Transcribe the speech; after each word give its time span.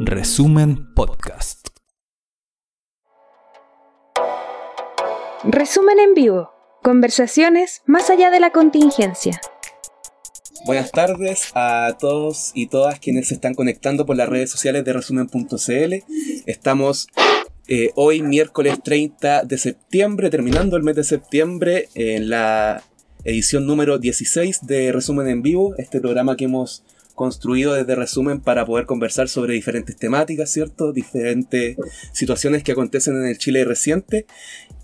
Resumen 0.00 0.92
Podcast. 0.94 1.68
Resumen 5.44 5.98
en 5.98 6.12
vivo. 6.12 6.50
Conversaciones 6.82 7.80
más 7.86 8.10
allá 8.10 8.30
de 8.30 8.38
la 8.38 8.50
contingencia. 8.50 9.40
Buenas 10.66 10.92
tardes 10.92 11.52
a 11.54 11.96
todos 11.98 12.50
y 12.54 12.66
todas 12.66 13.00
quienes 13.00 13.28
se 13.28 13.34
están 13.34 13.54
conectando 13.54 14.04
por 14.04 14.16
las 14.16 14.28
redes 14.28 14.50
sociales 14.50 14.84
de 14.84 14.92
resumen.cl. 14.92 15.94
Estamos 16.44 17.08
eh, 17.66 17.92
hoy 17.94 18.20
miércoles 18.20 18.82
30 18.82 19.44
de 19.44 19.56
septiembre, 19.56 20.28
terminando 20.28 20.76
el 20.76 20.82
mes 20.82 20.96
de 20.96 21.04
septiembre, 21.04 21.88
en 21.94 22.28
la 22.28 22.82
edición 23.24 23.66
número 23.66 23.98
16 23.98 24.66
de 24.66 24.92
Resumen 24.92 25.28
en 25.28 25.40
Vivo, 25.40 25.74
este 25.78 25.98
programa 26.00 26.36
que 26.36 26.44
hemos 26.44 26.84
construido 27.20 27.74
desde 27.74 27.96
Resumen 27.96 28.40
para 28.40 28.64
poder 28.64 28.86
conversar 28.86 29.28
sobre 29.28 29.52
diferentes 29.52 29.94
temáticas, 29.94 30.50
¿cierto? 30.50 30.90
Diferentes 30.90 31.76
situaciones 32.14 32.62
que 32.62 32.72
acontecen 32.72 33.14
en 33.14 33.26
el 33.26 33.36
Chile 33.36 33.62
reciente. 33.66 34.24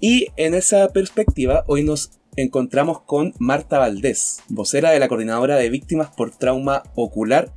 Y 0.00 0.26
en 0.36 0.52
esa 0.52 0.86
perspectiva, 0.88 1.64
hoy 1.66 1.82
nos 1.82 2.10
encontramos 2.36 3.00
con 3.00 3.32
Marta 3.38 3.78
Valdés, 3.78 4.42
vocera 4.50 4.90
de 4.90 4.98
la 4.98 5.08
Coordinadora 5.08 5.56
de 5.56 5.70
Víctimas 5.70 6.10
por 6.14 6.30
Trauma 6.30 6.82
Ocular, 6.94 7.54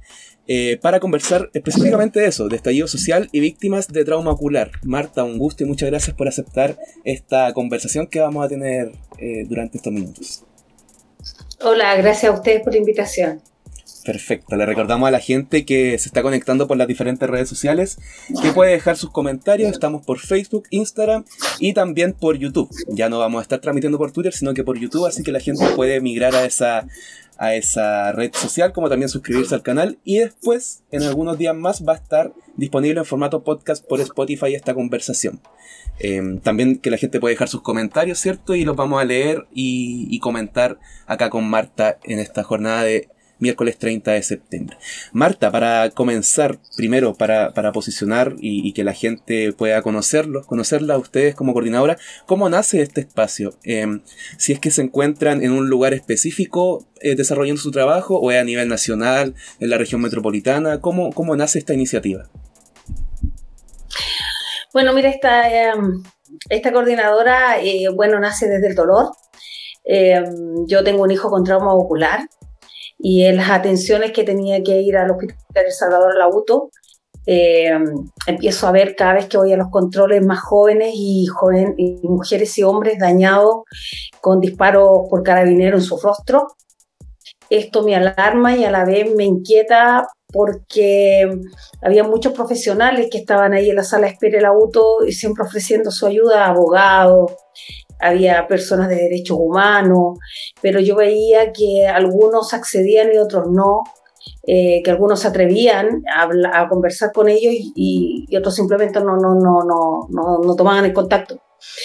eh, 0.48 0.80
para 0.82 1.02
conversar 1.02 1.50
específicamente 1.54 2.22
de 2.22 2.28
eso, 2.28 2.48
de 2.48 2.56
estallido 2.56 2.88
social 2.88 3.28
y 3.34 3.42
víctimas 3.42 3.90
de 3.90 4.06
trauma 4.06 4.32
ocular. 4.32 4.72
Marta, 4.84 5.26
un 5.26 5.38
gusto 5.38 5.66
y 5.66 5.68
muchas 5.68 5.90
gracias 5.90 6.16
por 6.16 6.30
aceptar 6.30 6.80
esta 7.04 7.52
conversación 7.52 8.08
que 8.08 8.22
vamos 8.22 8.46
a 8.46 8.48
tener 8.48 8.94
eh, 9.18 9.44
durante 9.46 9.76
estos 9.76 9.92
minutos. 9.92 10.46
Hola, 11.60 11.98
gracias 11.98 12.32
a 12.32 12.34
ustedes 12.34 12.62
por 12.64 12.72
la 12.72 12.80
invitación. 12.80 13.42
Perfecto, 14.06 14.56
le 14.56 14.66
recordamos 14.66 15.08
a 15.08 15.12
la 15.12 15.20
gente 15.20 15.66
que 15.66 15.98
se 15.98 16.08
está 16.08 16.22
conectando 16.22 16.68
por 16.68 16.78
las 16.78 16.88
diferentes 16.88 17.30
redes 17.30 17.50
sociales 17.50 17.98
que 18.42 18.52
puede 18.54 18.72
dejar 18.72 18.96
sus 18.96 19.12
comentarios. 19.12 19.72
Estamos 19.72 20.06
por 20.06 20.20
Facebook, 20.20 20.64
Instagram 20.70 21.26
y 21.60 21.74
también 21.74 22.14
por 22.14 22.38
YouTube. 22.38 22.70
Ya 22.88 23.10
no 23.10 23.20
vamos 23.20 23.40
a 23.40 23.42
estar 23.44 23.60
transmitiendo 23.60 23.98
por 23.98 24.12
Twitter, 24.12 24.34
sino 24.34 24.54
que 24.54 24.64
por 24.64 24.80
YouTube, 24.80 25.06
así 25.06 25.22
que 25.22 25.32
la 25.32 25.42
gente 25.42 25.66
puede 25.76 26.00
migrar 26.00 26.34
a 26.36 26.46
esa, 26.46 26.88
a 27.38 27.56
esa 27.56 28.14
red 28.14 28.34
social, 28.34 28.72
como 28.72 28.90
también 28.90 29.10
suscribirse 29.10 29.54
al 29.54 29.64
canal. 29.64 30.00
Y 30.06 30.20
después, 30.20 30.84
en 30.92 31.04
algunos 31.04 31.38
días 31.38 31.56
más, 31.56 31.86
va 31.86 31.94
a 31.94 31.98
estar 31.98 32.34
disponible 32.56 33.00
en 33.00 33.06
formato 33.06 33.44
podcast 33.44 33.86
por 33.86 34.00
Spotify 34.00 34.56
esta 34.56 34.74
conversación. 34.74 35.42
Em, 36.00 36.40
también 36.40 36.78
que 36.78 36.90
la 36.90 36.98
gente 36.98 37.20
puede 37.20 37.34
dejar 37.34 37.50
sus 37.50 37.62
comentarios, 37.62 38.18
¿cierto? 38.20 38.56
Y 38.56 38.64
los 38.64 38.78
vamos 38.78 39.02
a 39.02 39.06
leer 39.06 39.46
y, 39.54 40.08
y 40.10 40.20
comentar 40.20 40.80
acá 41.06 41.30
con 41.30 41.50
Marta 41.50 42.00
en 42.04 42.20
esta 42.20 42.44
jornada 42.44 42.84
de 42.84 43.10
miércoles 43.40 43.78
30 43.78 44.12
de 44.12 44.24
septiembre. 44.24 44.78
Marta, 45.12 45.52
para 45.52 45.90
comenzar, 45.92 46.60
primero, 46.78 47.16
para, 47.16 47.54
para 47.54 47.72
posicionar 47.72 48.36
y, 48.40 48.74
que 48.74 48.84
la 48.84 48.94
gente 48.94 49.52
pueda 49.54 49.82
conocerlo, 49.82 50.46
conocerla 50.46 50.94
a 50.94 50.98
ustedes 50.98 51.36
como 51.36 51.54
coordinadora, 51.54 51.98
¿cómo 52.26 52.50
nace 52.50 52.82
este 52.82 53.02
espacio? 53.02 53.56
Em, 53.64 54.02
si 54.38 54.54
es 54.54 54.60
que 54.60 54.72
se 54.72 54.82
encuentran 54.82 55.44
en 55.44 55.52
un 55.52 55.70
lugar 55.70 55.94
específico 55.94 56.86
eh, 57.02 57.16
desarrollando 57.16 57.62
su 57.62 57.72
trabajo 57.72 58.20
o 58.20 58.32
es 58.32 58.40
a 58.40 58.44
nivel 58.44 58.68
nacional, 58.68 59.36
en 59.60 59.70
la 59.70 59.78
región 59.78 60.02
metropolitana, 60.02 60.82
¿cómo, 60.82 61.12
cómo 61.12 61.36
nace 61.36 61.60
esta 61.60 61.74
iniciativa? 61.74 62.30
Bueno, 64.72 64.94
mira, 64.94 65.10
esta, 65.10 65.50
em, 65.50 66.04
esta 66.50 66.72
coordinadora, 66.72 67.60
eh, 67.62 67.88
bueno, 67.94 68.20
nace 68.20 68.48
desde 68.48 68.68
el 68.68 68.76
dolor. 68.76 69.12
Em, 69.84 70.68
yo 70.68 70.84
tengo 70.84 71.04
un 71.04 71.12
hijo 71.12 71.30
con 71.30 71.44
trauma 71.44 71.74
ocular 71.74 72.30
y 73.00 73.24
en 73.24 73.38
las 73.38 73.50
atenciones 73.50 74.12
que 74.12 74.24
tenía 74.24 74.62
que 74.62 74.82
ir 74.82 74.98
al 74.98 75.12
Hospital 75.12 75.38
El 75.66 75.72
Salvador 75.72 76.18
Lauto, 76.18 76.70
eh, 77.26 77.70
empiezo 78.28 78.68
a 78.68 78.72
ver 78.72 78.96
cada 78.96 79.14
vez 79.14 79.28
que 79.28 79.38
voy 79.38 79.54
a 79.54 79.58
los 79.58 79.70
controles 79.70 80.26
más 80.26 80.42
jóvenes 80.42 80.92
y, 80.96 81.26
joven, 81.28 81.76
y 81.78 82.00
mujeres 82.04 82.58
y 82.58 82.64
hombres 82.64 83.00
dañados 83.00 83.64
con 84.20 84.40
disparos 84.40 85.08
por 85.10 85.24
carabinero 85.24 85.78
en 85.78 85.84
su 85.84 85.98
rostro. 85.98 86.48
Esto 87.50 87.84
me 87.84 87.96
alarma 87.96 88.56
y 88.56 88.66
a 88.66 88.72
la 88.72 88.84
vez 88.84 89.14
me 89.16 89.24
inquieta 89.26 90.08
porque 90.32 91.28
había 91.82 92.04
muchos 92.04 92.34
profesionales 92.34 93.10
que 93.10 93.20
estaban 93.20 93.54
ahí 93.54 93.70
en 93.70 93.78
la 93.78 93.84
sala 93.84 94.08
de 94.08 94.14
espera 94.14 94.38
del 94.38 94.46
auto 94.46 95.06
y 95.06 95.12
siempre 95.12 95.44
ofreciendo 95.44 95.90
su 95.90 96.06
ayuda, 96.06 96.46
abogados, 96.48 97.32
había 98.00 98.48
personas 98.48 98.90
de 98.90 98.96
derechos 98.96 99.38
humanos, 99.40 100.18
pero 100.62 100.80
yo 100.80 100.96
veía 100.96 101.52
que 101.52 101.88
algunos 101.88 102.54
accedían 102.54 103.14
y 103.14 103.18
otros 103.18 103.48
no, 103.52 103.84
eh, 104.48 104.82
que 104.84 104.92
algunos 104.92 105.20
se 105.20 105.28
atrevían 105.28 106.04
a, 106.16 106.68
conversar 106.70 107.12
con 107.12 107.30
ellos 107.30 107.54
y, 107.76 108.26
otros 108.36 108.56
simplemente 108.56 109.00
no, 109.00 109.18
no, 109.18 109.36
no, 109.36 109.64
no, 109.64 110.08
no, 110.10 110.40
no 110.40 110.56
tomaban 110.56 110.86
el 110.86 110.94
contacto. 110.94 111.40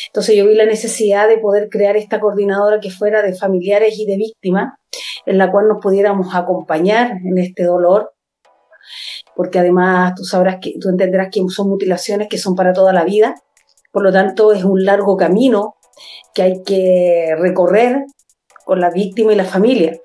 Entonces 0.06 0.36
yo 0.36 0.46
vi 0.46 0.54
la 0.54 0.66
necesidad 0.66 1.28
de 1.28 1.38
poder 1.38 1.68
crear 1.68 1.96
esta 1.96 2.20
coordinadora 2.20 2.80
que 2.80 2.90
fuera 2.90 3.22
de 3.22 3.34
familiares 3.34 3.98
y 3.98 4.06
de 4.06 4.16
víctimas, 4.16 4.74
en 5.26 5.38
la 5.38 5.50
cual 5.50 5.68
nos 5.68 5.78
pudiéramos 5.82 6.34
acompañar 6.34 7.12
en 7.24 7.38
este 7.38 7.64
dolor, 7.64 8.12
porque 9.34 9.58
además 9.58 10.14
tú 10.14 10.24
sabrás 10.24 10.58
que 10.60 10.74
tú 10.80 10.90
entenderás 10.90 11.28
que 11.32 11.40
son 11.48 11.68
mutilaciones 11.68 12.28
que 12.28 12.38
son 12.38 12.54
para 12.54 12.72
toda 12.72 12.92
la 12.92 13.04
vida, 13.04 13.34
por 13.92 14.02
lo 14.02 14.12
tanto 14.12 14.52
es 14.52 14.64
un 14.64 14.84
largo 14.84 15.16
camino 15.16 15.76
que 16.34 16.42
hay 16.42 16.62
que 16.64 17.34
recorrer 17.38 18.04
con 18.64 18.80
la 18.80 18.90
víctima 18.90 19.32
y 19.32 19.36
la 19.36 19.44
familia. 19.44 19.98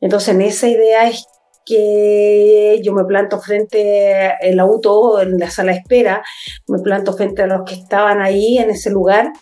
Entonces, 0.00 0.34
en 0.34 0.42
esa 0.42 0.68
idea 0.68 1.08
es 1.08 1.26
que 1.68 2.80
yo 2.82 2.94
me 2.94 3.04
planto 3.04 3.38
frente 3.40 4.32
al 4.40 4.58
auto, 4.58 5.20
en 5.20 5.38
la 5.38 5.50
sala 5.50 5.72
de 5.72 5.78
espera, 5.78 6.22
me 6.66 6.78
planto 6.78 7.12
frente 7.12 7.42
a 7.42 7.46
los 7.46 7.62
que 7.66 7.74
estaban 7.74 8.22
ahí 8.22 8.56
en 8.56 8.70
ese 8.70 8.90
lugar 8.90 9.32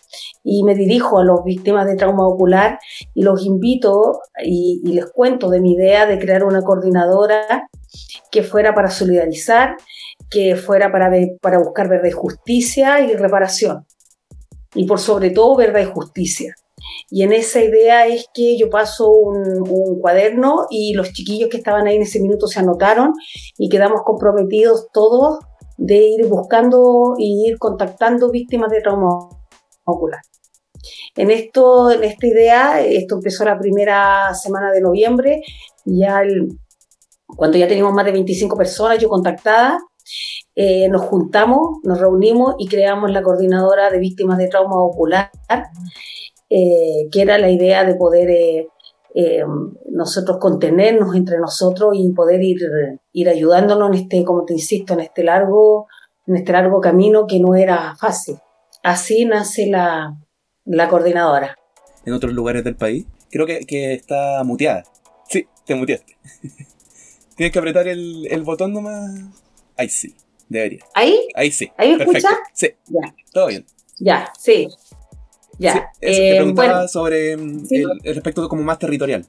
y 0.42 0.64
me 0.64 0.74
dirijo 0.74 1.20
a 1.20 1.24
las 1.24 1.44
víctimas 1.44 1.86
de 1.86 1.94
trauma 1.94 2.26
ocular 2.26 2.80
y 3.14 3.22
los 3.22 3.46
invito 3.46 4.22
y, 4.42 4.82
les 4.92 5.06
cuento 5.06 5.50
de 5.50 5.60
mi 5.60 5.74
idea 5.74 6.06
de 6.06 6.18
crear 6.18 6.42
una 6.42 6.62
coordinadora 6.62 7.68
que 8.32 8.42
fuera 8.42 8.74
para 8.74 8.90
solidarizar, 8.90 9.76
que 10.28 10.56
fuera 10.56 10.90
para, 10.90 11.12
para 11.40 11.58
buscar 11.58 11.88
verdad 11.88 12.10
justicia 12.10 13.00
y 13.00 13.14
reparación 13.14 13.86
y 14.76 14.86
por 14.86 15.00
sobre 15.00 15.30
todo 15.30 15.56
verdad 15.56 15.80
y 15.80 15.86
justicia. 15.86 16.54
Y 17.10 17.22
en 17.22 17.32
esa 17.32 17.60
idea 17.62 18.06
es 18.06 18.26
que 18.32 18.56
yo 18.56 18.70
paso 18.70 19.10
un, 19.10 19.98
cuaderno 20.00 20.66
y 20.70 20.94
los 20.94 21.12
chiquillos 21.12 21.48
que 21.48 21.56
estaban 21.56 21.86
ahí 21.86 21.96
en 21.96 22.02
ese 22.02 22.20
minuto 22.20 22.46
se 22.46 22.60
anotaron 22.60 23.12
y 23.58 23.68
quedamos 23.68 24.02
comprometidos 24.04 24.88
todos 24.92 25.38
de 25.78 25.96
ir 25.96 26.26
buscando 26.26 27.14
y 27.18 27.48
ir 27.48 27.58
contactando 27.58 28.30
víctimas 28.30 28.70
de 28.70 28.82
trauma 28.82 29.28
ocular. 29.84 30.20
En, 31.16 31.30
esto, 31.30 31.90
en 31.90 32.04
esta 32.04 32.26
idea, 32.26 32.80
esto 32.80 33.16
empezó 33.16 33.44
la 33.44 33.58
primera 33.58 34.32
semana 34.34 34.70
de 34.70 34.80
noviembre, 34.80 35.42
ya 35.84 36.22
cuando 37.26 37.58
ya 37.58 37.66
teníamos 37.66 37.94
más 37.94 38.04
de 38.04 38.12
25 38.12 38.56
personas 38.56 38.98
yo 38.98 39.08
contactada, 39.08 39.78
eh, 40.54 40.88
nos 40.88 41.02
juntamos, 41.02 41.78
nos 41.82 42.00
reunimos 42.00 42.54
y 42.58 42.66
creamos 42.66 43.10
la 43.10 43.22
coordinadora 43.22 43.90
de 43.90 43.98
víctimas 43.98 44.38
de 44.38 44.48
trauma 44.48 44.82
ocular, 44.82 45.30
eh, 46.48 47.08
que 47.12 47.22
era 47.22 47.38
la 47.38 47.50
idea 47.50 47.84
de 47.84 47.94
poder 47.94 48.30
eh, 49.14 49.44
nosotros 49.90 50.38
contenernos 50.38 51.14
entre 51.14 51.38
nosotros 51.38 51.94
y 51.94 52.12
poder 52.12 52.42
ir, 52.42 52.58
ir 53.12 53.28
ayudándonos 53.28 53.88
en 53.88 53.94
este, 54.02 54.24
como 54.24 54.44
te 54.44 54.54
insisto, 54.54 54.94
en 54.94 55.00
este 55.00 55.24
largo, 55.24 55.88
en 56.26 56.36
este 56.36 56.52
largo 56.52 56.80
camino 56.80 57.26
que 57.26 57.40
no 57.40 57.54
era 57.54 57.94
fácil. 57.96 58.36
Así 58.82 59.24
nace 59.24 59.66
la, 59.66 60.16
la 60.64 60.88
coordinadora. 60.88 61.56
¿En 62.04 62.12
otros 62.12 62.32
lugares 62.32 62.62
del 62.64 62.76
país? 62.76 63.06
Creo 63.30 63.46
que, 63.46 63.66
que 63.66 63.94
está 63.94 64.42
muteada. 64.44 64.84
Sí, 65.28 65.46
te 65.64 65.74
muteaste. 65.74 66.16
Tienes 67.36 67.52
que 67.52 67.58
apretar 67.58 67.88
el, 67.88 68.26
el 68.30 68.42
botón 68.44 68.72
nomás. 68.72 69.45
Ahí 69.76 69.88
sí. 69.88 70.14
Debería. 70.48 70.84
¿Ahí? 70.94 71.28
Ahí 71.34 71.50
sí. 71.50 71.70
¿Ahí 71.76 71.96
me 71.96 72.04
escucha? 72.04 72.28
Sí. 72.52 72.68
Ya. 72.86 73.14
Todo 73.32 73.48
bien. 73.48 73.66
Ya, 73.98 74.32
sí. 74.38 74.68
Ya. 75.58 75.90
eso, 76.00 76.20
te 76.20 76.32
eh, 76.32 76.36
preguntaba 76.36 76.86
sobre 76.86 77.36
mm, 77.36 77.66
el, 78.04 78.16
aspecto 78.16 78.48
como 78.48 78.62
más 78.62 78.78
territorial. 78.78 79.26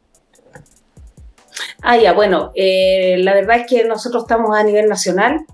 Ah, 1.81 1.97
ya, 1.97 2.13
bueno, 2.13 2.51
eh, 2.55 3.15
la 3.19 3.33
verdad 3.33 3.57
es 3.57 3.67
que 3.67 3.85
nosotros 3.85 4.23
estamos 4.23 4.55
a 4.55 4.63
nivel 4.63 4.89
nacional, 4.89 5.45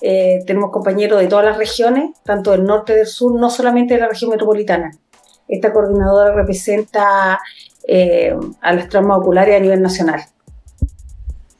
eh, 0.00 0.40
tenemos 0.46 0.70
compañeros 0.70 1.20
de 1.20 1.26
todas 1.26 1.44
las 1.44 1.58
regiones, 1.58 2.10
tanto 2.24 2.52
del 2.52 2.64
norte 2.64 2.94
y 2.94 2.96
del 2.96 3.06
sur, 3.06 3.38
no 3.38 3.50
solamente 3.50 3.94
de 3.94 4.00
la 4.00 4.08
región 4.08 4.30
metropolitana. 4.30 4.90
Esta 5.48 5.72
coordinadora 5.72 6.34
representa 6.34 7.38
a 8.60 8.72
las 8.72 8.88
traumas 8.88 9.18
oculares 9.18 9.56
a 9.56 9.60
nivel 9.60 9.80
nacional. 9.80 10.20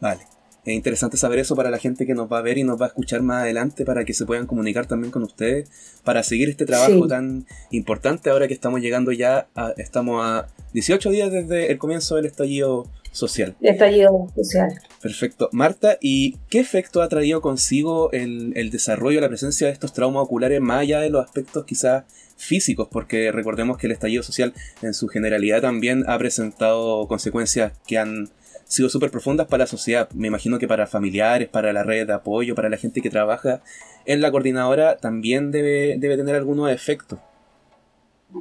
Vale. 0.01 0.36
Es 0.67 0.75
interesante 0.75 1.17
saber 1.17 1.39
eso 1.39 1.55
para 1.55 1.71
la 1.71 1.79
gente 1.79 2.07
que 2.07 2.15
nos 2.15 2.31
va 2.31 2.39
a 2.39 2.43
ver 2.43 2.59
y 2.59 2.65
nos 2.65 2.81
va 2.81 2.87
a 2.87 2.89
escuchar 2.89 3.23
más 3.23 3.43
adelante 3.43 3.85
para 3.85 4.05
que 4.05 4.13
se 4.13 4.27
puedan 4.27 4.47
comunicar 4.47 4.87
también 4.87 5.13
con 5.13 5.23
ustedes 5.23 5.71
para 6.03 6.25
seguir 6.25 6.49
este 6.49 6.67
trabajo 6.67 7.07
tan 7.07 7.47
importante 7.71 8.31
ahora 8.31 8.49
que 8.49 8.55
estamos 8.55 8.81
llegando 8.81 9.13
ya, 9.13 9.47
a, 9.55 9.73
estamos 9.77 10.25
a 10.25 10.49
18 10.73 11.11
días 11.11 11.31
desde 11.31 11.71
el 11.71 11.79
comienzo 11.79 12.17
del 12.17 12.27
estallido 12.27 12.89
social. 13.13 13.55
Estallido 13.61 14.29
social. 14.35 14.69
Perfecto. 15.01 15.49
Marta, 15.53 15.99
¿y 16.01 16.37
qué 16.51 16.59
efecto 16.59 17.01
ha 17.01 17.09
traído 17.09 17.41
consigo 17.41 18.11
el, 18.11 18.53
el 18.57 18.71
desarrollo, 18.71 19.21
la 19.21 19.29
presencia 19.29 19.69
de 19.69 19.73
estos 19.73 19.93
traumas 19.93 20.25
oculares 20.25 20.61
más 20.61 20.81
allá 20.81 21.01
de 21.01 21.11
los 21.11 21.25
aspectos 21.25 21.65
quizás 21.65 22.05
físicos? 22.37 22.89
Porque 22.91 23.31
recordemos 23.31 23.79
que 23.79 23.87
el 23.87 23.93
estallido 23.93 24.25
social 24.25 24.53
en 24.83 24.95
su 24.95 25.07
generalidad 25.07 25.63
también 25.63 26.05
ha 26.09 26.19
presentado 26.19 27.07
consecuencias 27.07 27.73
que 27.87 27.99
han 27.99 28.31
sido 28.67 28.89
súper 28.89 29.11
profundas 29.11 29.47
para 29.47 29.63
la 29.65 29.67
sociedad. 29.69 30.09
Me 30.13 30.27
imagino 30.27 30.59
que 30.59 30.67
para 30.67 30.87
familiares, 30.87 31.49
para 31.49 31.73
la 31.73 31.85
red 31.85 32.07
de 32.07 32.13
apoyo, 32.13 32.55
para 32.55 32.69
la 32.69 32.77
gente 32.77 33.01
que 33.01 33.11
trabaja 33.11 33.63
en 34.05 34.21
la 34.21 34.31
coordinadora, 34.31 34.97
también 34.97 35.51
debe, 35.51 35.97
debe 35.99 36.17
tener 36.17 36.35
algunos 36.35 36.71
efectos. 36.71 37.19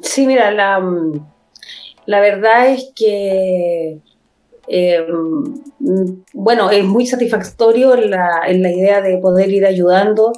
Sí, 0.02 0.26
mira, 0.26 0.52
la, 0.52 0.80
mm, 0.80 1.26
la 2.08 2.20
verdad 2.20 2.70
es 2.70 2.92
que, 2.96 4.00
eh, 4.68 5.08
mm, 5.80 6.24
bueno, 6.34 6.72
es 6.72 6.84
muy 6.84 7.06
satisfactorio 7.06 7.96
la, 7.96 8.42
en 8.48 8.64
la 8.64 8.72
idea 8.72 9.02
de 9.02 9.18
poder 9.20 9.52
ir 9.52 9.66
ayudando 9.66 10.34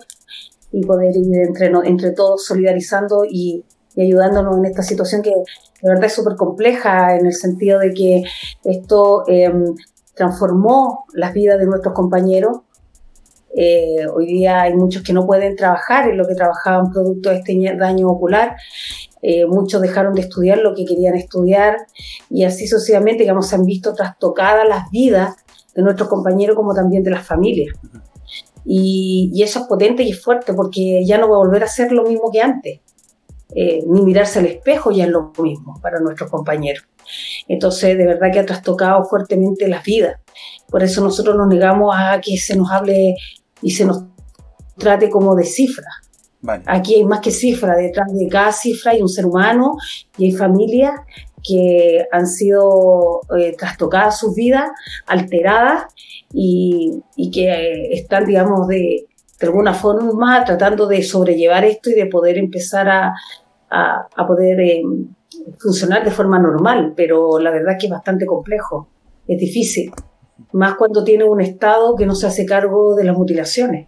y 0.72 0.86
poder 0.86 1.16
ir 1.16 1.34
entre, 1.34 1.72
entre 1.86 2.12
todos 2.12 2.46
solidarizando 2.46 3.24
y, 3.26 3.64
y 3.96 4.02
ayudándonos 4.04 4.58
en 4.58 4.66
esta 4.66 4.84
situación 4.84 5.22
que 5.22 5.34
de 5.82 5.90
verdad 5.90 6.06
es 6.06 6.14
súper 6.14 6.36
compleja 6.36 7.16
en 7.16 7.26
el 7.26 7.34
sentido 7.34 7.80
de 7.80 7.94
que 7.94 8.24
esto 8.64 9.24
em, 9.28 9.76
transformó 10.16 11.06
las 11.14 11.34
vidas 11.34 11.60
de 11.60 11.66
nuestros 11.66 11.94
compañeros. 11.94 12.62
Eh, 13.56 14.06
hoy 14.14 14.26
día 14.26 14.64
hay 14.64 14.74
muchos 14.74 15.04
que 15.04 15.14
no 15.14 15.26
pueden 15.26 15.56
trabajar 15.56 16.10
en 16.10 16.18
lo 16.18 16.28
que 16.28 16.36
trabajaban 16.36 16.92
producto 16.92 17.30
de 17.30 17.38
este 17.38 17.76
daño 17.78 18.10
ocular. 18.10 18.56
Eh, 19.22 19.46
muchos 19.46 19.82
dejaron 19.82 20.14
de 20.14 20.22
estudiar 20.22 20.60
lo 20.60 20.76
que 20.76 20.86
querían 20.86 21.16
estudiar 21.16 21.78
y 22.30 22.44
así 22.44 22.68
sucesivamente, 22.68 23.24
digamos, 23.24 23.48
se 23.48 23.56
han 23.56 23.64
visto 23.64 23.94
trastocadas 23.94 24.68
las 24.68 24.90
vidas 24.92 25.36
de 25.76 25.82
nuestros 25.84 26.10
compañeros 26.10 26.56
como 26.56 26.74
también 26.74 27.04
de 27.04 27.12
las 27.12 27.26
familias. 27.26 27.76
Y, 28.66 29.32
y, 29.34 29.44
eso 29.44 29.60
es 29.60 29.66
potente 29.66 30.04
y 30.04 30.10
es 30.10 30.22
fuerte 30.22 30.54
porque 30.54 31.06
ya 31.06 31.18
no 31.18 31.30
va 31.30 31.36
a 31.38 31.40
volver 31.40 31.64
a 31.64 31.68
ser 31.68 31.92
lo 31.94 32.04
mismo 32.04 32.30
que 32.32 32.42
antes. 32.42 32.82
Eh, 33.56 33.82
ni 33.88 34.02
mirarse 34.02 34.40
al 34.40 34.46
espejo 34.46 34.92
ya 34.92 35.06
es 35.06 35.10
lo 35.10 35.32
mismo 35.40 35.80
para 35.82 36.00
nuestros 36.00 36.30
compañeros. 36.30 36.84
Entonces, 37.48 37.98
de 37.98 38.06
verdad 38.06 38.32
que 38.32 38.40
ha 38.40 38.46
trastocado 38.46 39.06
fuertemente 39.06 39.68
las 39.68 39.84
vidas. 39.84 40.20
Por 40.70 40.84
eso 40.84 41.02
nosotros 41.02 41.36
nos 41.38 41.48
negamos 41.48 41.96
a 41.98 42.20
que 42.20 42.38
se 42.38 42.56
nos 42.56 42.70
hable 42.72 43.16
y 43.62 43.72
se 43.72 43.86
nos 43.86 44.04
trate 44.78 45.10
como 45.10 45.36
de 45.36 45.46
cifra. 45.46 45.88
Aquí 46.66 46.96
hay 46.96 47.04
más 47.04 47.22
que 47.22 47.32
cifra, 47.32 47.76
detrás 47.76 48.08
de 48.14 48.28
cada 48.28 48.52
cifra 48.52 48.92
hay 48.92 49.02
un 49.02 49.10
ser 49.10 49.26
humano 49.26 49.76
y 50.18 50.26
hay 50.26 50.32
familias 50.32 50.94
que 51.44 52.06
han 52.12 52.28
sido 52.28 53.22
eh, 53.38 53.56
trastocadas 53.58 54.20
sus 54.20 54.36
vidas, 54.36 54.70
alteradas 55.08 55.86
y, 56.32 57.02
y 57.16 57.32
que 57.32 57.90
están, 57.92 58.26
digamos, 58.26 58.68
de, 58.68 59.08
de 59.40 59.48
alguna 59.48 59.74
forma 59.74 60.44
tratando 60.44 60.88
de 60.88 61.04
sobrellevar 61.04 61.64
esto 61.66 61.90
y 61.90 61.94
de 61.94 62.08
poder 62.08 62.38
empezar 62.38 62.90
a, 62.90 63.14
a, 63.70 64.28
poder 64.28 64.60
eh, 64.62 64.82
funcionar 65.60 66.04
de 66.04 66.12
forma 66.12 66.40
normal, 66.40 66.94
pero 66.96 67.40
la 67.40 67.52
verdad 67.52 67.74
es 67.74 67.78
que 67.80 67.86
es 67.88 67.92
bastante 67.92 68.26
complejo, 68.26 68.88
es 69.28 69.38
difícil, 69.40 69.92
más 70.54 70.76
cuando 70.76 71.04
tiene 71.04 71.24
un 71.24 71.42
Estado 71.42 71.96
que 71.96 72.06
no 72.06 72.16
se 72.16 72.28
hace 72.28 72.46
cargo 72.46 72.96
de 72.96 73.04
las 73.04 73.18
mutilaciones. 73.18 73.88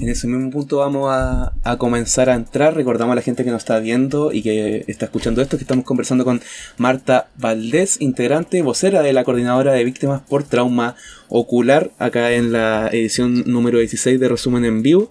En 0.00 0.08
ese 0.08 0.28
mismo 0.28 0.50
punto 0.50 0.76
vamos 0.76 1.10
a, 1.10 1.76
comenzar 1.76 2.30
a 2.30 2.34
entrar. 2.34 2.74
Recordamos 2.74 3.12
a 3.12 3.16
la 3.16 3.22
gente 3.22 3.42
que 3.42 3.50
nos 3.50 3.62
está 3.62 3.80
viendo 3.80 4.32
y 4.32 4.42
que 4.42 4.84
está 4.86 5.06
escuchando 5.06 5.42
esto, 5.42 5.56
que 5.56 5.64
estamos 5.64 5.84
conversando 5.84 6.24
con 6.24 6.40
Marta 6.76 7.30
Valdés, 7.36 8.00
integrante, 8.00 8.62
vocera 8.62 9.02
de 9.02 9.12
la 9.12 9.24
Coordinadora 9.24 9.72
de 9.72 9.82
Víctimas 9.82 10.22
por 10.22 10.44
Trauma 10.44 10.94
Ocular, 11.28 11.90
acá 11.98 12.30
en 12.32 12.52
la 12.52 12.88
edición 12.92 13.42
número 13.46 13.78
16 13.78 14.20
de 14.20 14.28
Resumen 14.28 14.64
en 14.64 14.82
Vivo. 14.82 15.10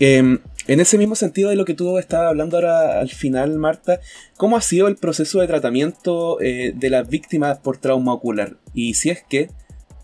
Em, 0.00 0.38
en 0.66 0.80
ese 0.80 0.98
mismo 0.98 1.14
sentido 1.14 1.48
de 1.48 1.56
lo 1.56 1.64
que 1.64 1.74
tú 1.74 1.96
estabas 1.96 2.28
hablando 2.28 2.58
ahora 2.58 3.00
al 3.00 3.08
final, 3.08 3.58
Marta, 3.58 4.00
¿cómo 4.36 4.58
ha 4.58 4.60
sido 4.60 4.86
el 4.88 4.96
proceso 4.96 5.40
de 5.40 5.46
tratamiento 5.46 6.38
eh, 6.42 6.74
de 6.76 6.90
las 6.90 7.08
víctimas 7.08 7.58
por 7.58 7.78
trauma 7.78 8.12
ocular? 8.12 8.58
Y 8.74 8.94
si 8.94 9.08
es 9.08 9.22
que 9.26 9.48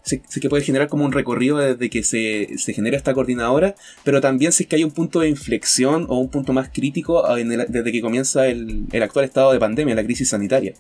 sí, 0.07 0.41
que 0.41 0.49
puede 0.49 0.63
generar 0.63 0.89
como 0.89 1.05
un 1.05 1.13
recorrido 1.13 1.59
desde 1.59 1.91
que 1.91 2.03
se, 2.03 2.73
genera 2.73 2.97
esta 2.97 3.13
coordinadora, 3.13 3.75
pero 4.05 4.21
también 4.21 4.53
si 4.53 4.63
es 4.63 4.69
que 4.69 4.77
hay 4.77 4.85
un 4.85 4.93
punto 4.93 5.21
de 5.21 5.29
inflexión 5.29 6.07
o 6.09 6.19
un 6.19 6.29
punto 6.29 6.53
más 6.53 6.71
crítico 6.73 7.25
desde 7.37 7.93
que 7.93 8.01
comienza 8.01 8.47
el, 8.47 8.87
actual 9.03 9.25
estado 9.25 9.53
de 9.53 9.59
pandemia, 9.59 9.95
la 9.95 10.05
crisis 10.05 10.31
sanitaria. 10.31 10.75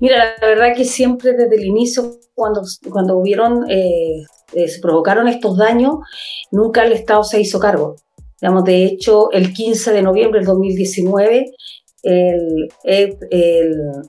Mira, 0.00 0.36
la 0.40 0.46
verdad 0.46 0.74
que 0.76 0.84
siempre 0.84 1.32
desde 1.32 1.56
el 1.56 1.64
inicio, 1.64 2.18
cuando, 2.34 2.62
cuando 2.90 3.18
hubieron, 3.18 3.70
eh, 3.70 4.22
eh, 4.54 4.68
se 4.68 4.80
provocaron 4.80 5.28
estos 5.28 5.56
daños, 5.56 5.96
nunca 6.50 6.84
el 6.84 6.92
Estado 6.92 7.22
se 7.22 7.40
hizo 7.40 7.58
cargo. 7.58 7.96
Digamos, 8.40 8.64
de 8.64 8.84
hecho, 8.84 9.30
el 9.30 9.52
15 9.52 9.92
de 9.92 10.02
noviembre 10.02 10.40
del 10.40 10.46
2019, 10.46 11.52
el, 12.02 12.68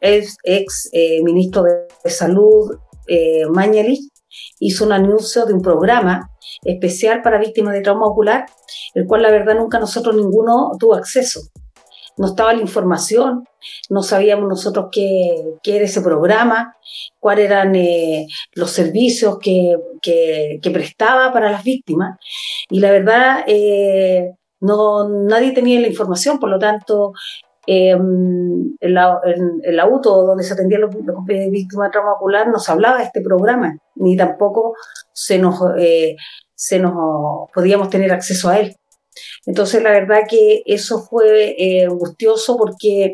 ex, 0.01 0.89
eh, 0.93 1.21
ministro 1.21 1.63
de 1.63 2.09
Salud, 2.09 2.71
eh, 3.07 3.45
hizo 4.59 4.85
un 4.85 4.91
anuncio 4.91 5.45
de 5.45 5.53
un 5.53 5.61
programa 5.61 6.29
especial 6.63 7.21
para 7.21 7.37
víctimas 7.37 7.73
de 7.73 7.81
trauma 7.81 8.07
ocular, 8.07 8.45
el 8.93 9.05
cual 9.05 9.21
la 9.23 9.31
verdad 9.31 9.55
nunca 9.55 9.79
nosotros 9.79 10.15
ninguno 10.15 10.71
tuvo 10.79 10.95
acceso. 10.95 11.41
No 12.15 12.27
estaba 12.27 12.53
la 12.53 12.61
información, 12.61 13.43
no 13.89 14.03
sabíamos 14.03 14.47
nosotros 14.47 14.87
qué, 14.91 15.55
era 15.63 15.85
ese 15.85 16.01
programa, 16.01 16.75
cuáles 17.19 17.45
eran 17.45 17.75
eh, 17.75 18.27
los 18.53 18.69
servicios 18.69 19.39
que, 19.39 19.75
prestaba 20.61 21.33
para 21.33 21.51
las 21.51 21.63
víctimas. 21.63 22.19
Y 22.69 22.79
la 22.79 22.91
verdad, 22.91 23.43
eh, 23.47 24.31
no, 24.59 25.09
nadie 25.09 25.51
tenía 25.53 25.79
la 25.79 25.87
información, 25.87 26.39
por 26.39 26.49
lo 26.49 26.59
tanto, 26.59 27.13
en, 27.65 28.75
el 28.79 29.79
auto 29.79 30.25
donde 30.25 30.43
se 30.43 30.53
atendían 30.53 30.81
los, 30.81 30.95
los 30.95 31.25
víctimas 31.25 31.87
de 31.87 31.91
trauma 31.91 32.13
ocular 32.13 32.47
no 32.47 32.59
se 32.59 32.71
hablaba 32.71 32.97
de 32.97 33.05
este 33.05 33.21
programa, 33.21 33.77
ni 33.95 34.17
tampoco 34.17 34.75
se 35.13 35.39
nos, 35.39 35.61
eh, 35.77 36.15
se 36.55 36.79
nos 36.79 37.49
podíamos 37.53 37.89
tener 37.89 38.11
acceso 38.11 38.49
a 38.49 38.59
él. 38.59 38.75
Entonces, 39.45 39.83
la 39.83 39.91
verdad 39.91 40.21
que 40.29 40.63
eso 40.65 40.99
fue 40.99 41.55
eh, 41.57 41.85
angustioso 41.85 42.55
porque 42.55 43.11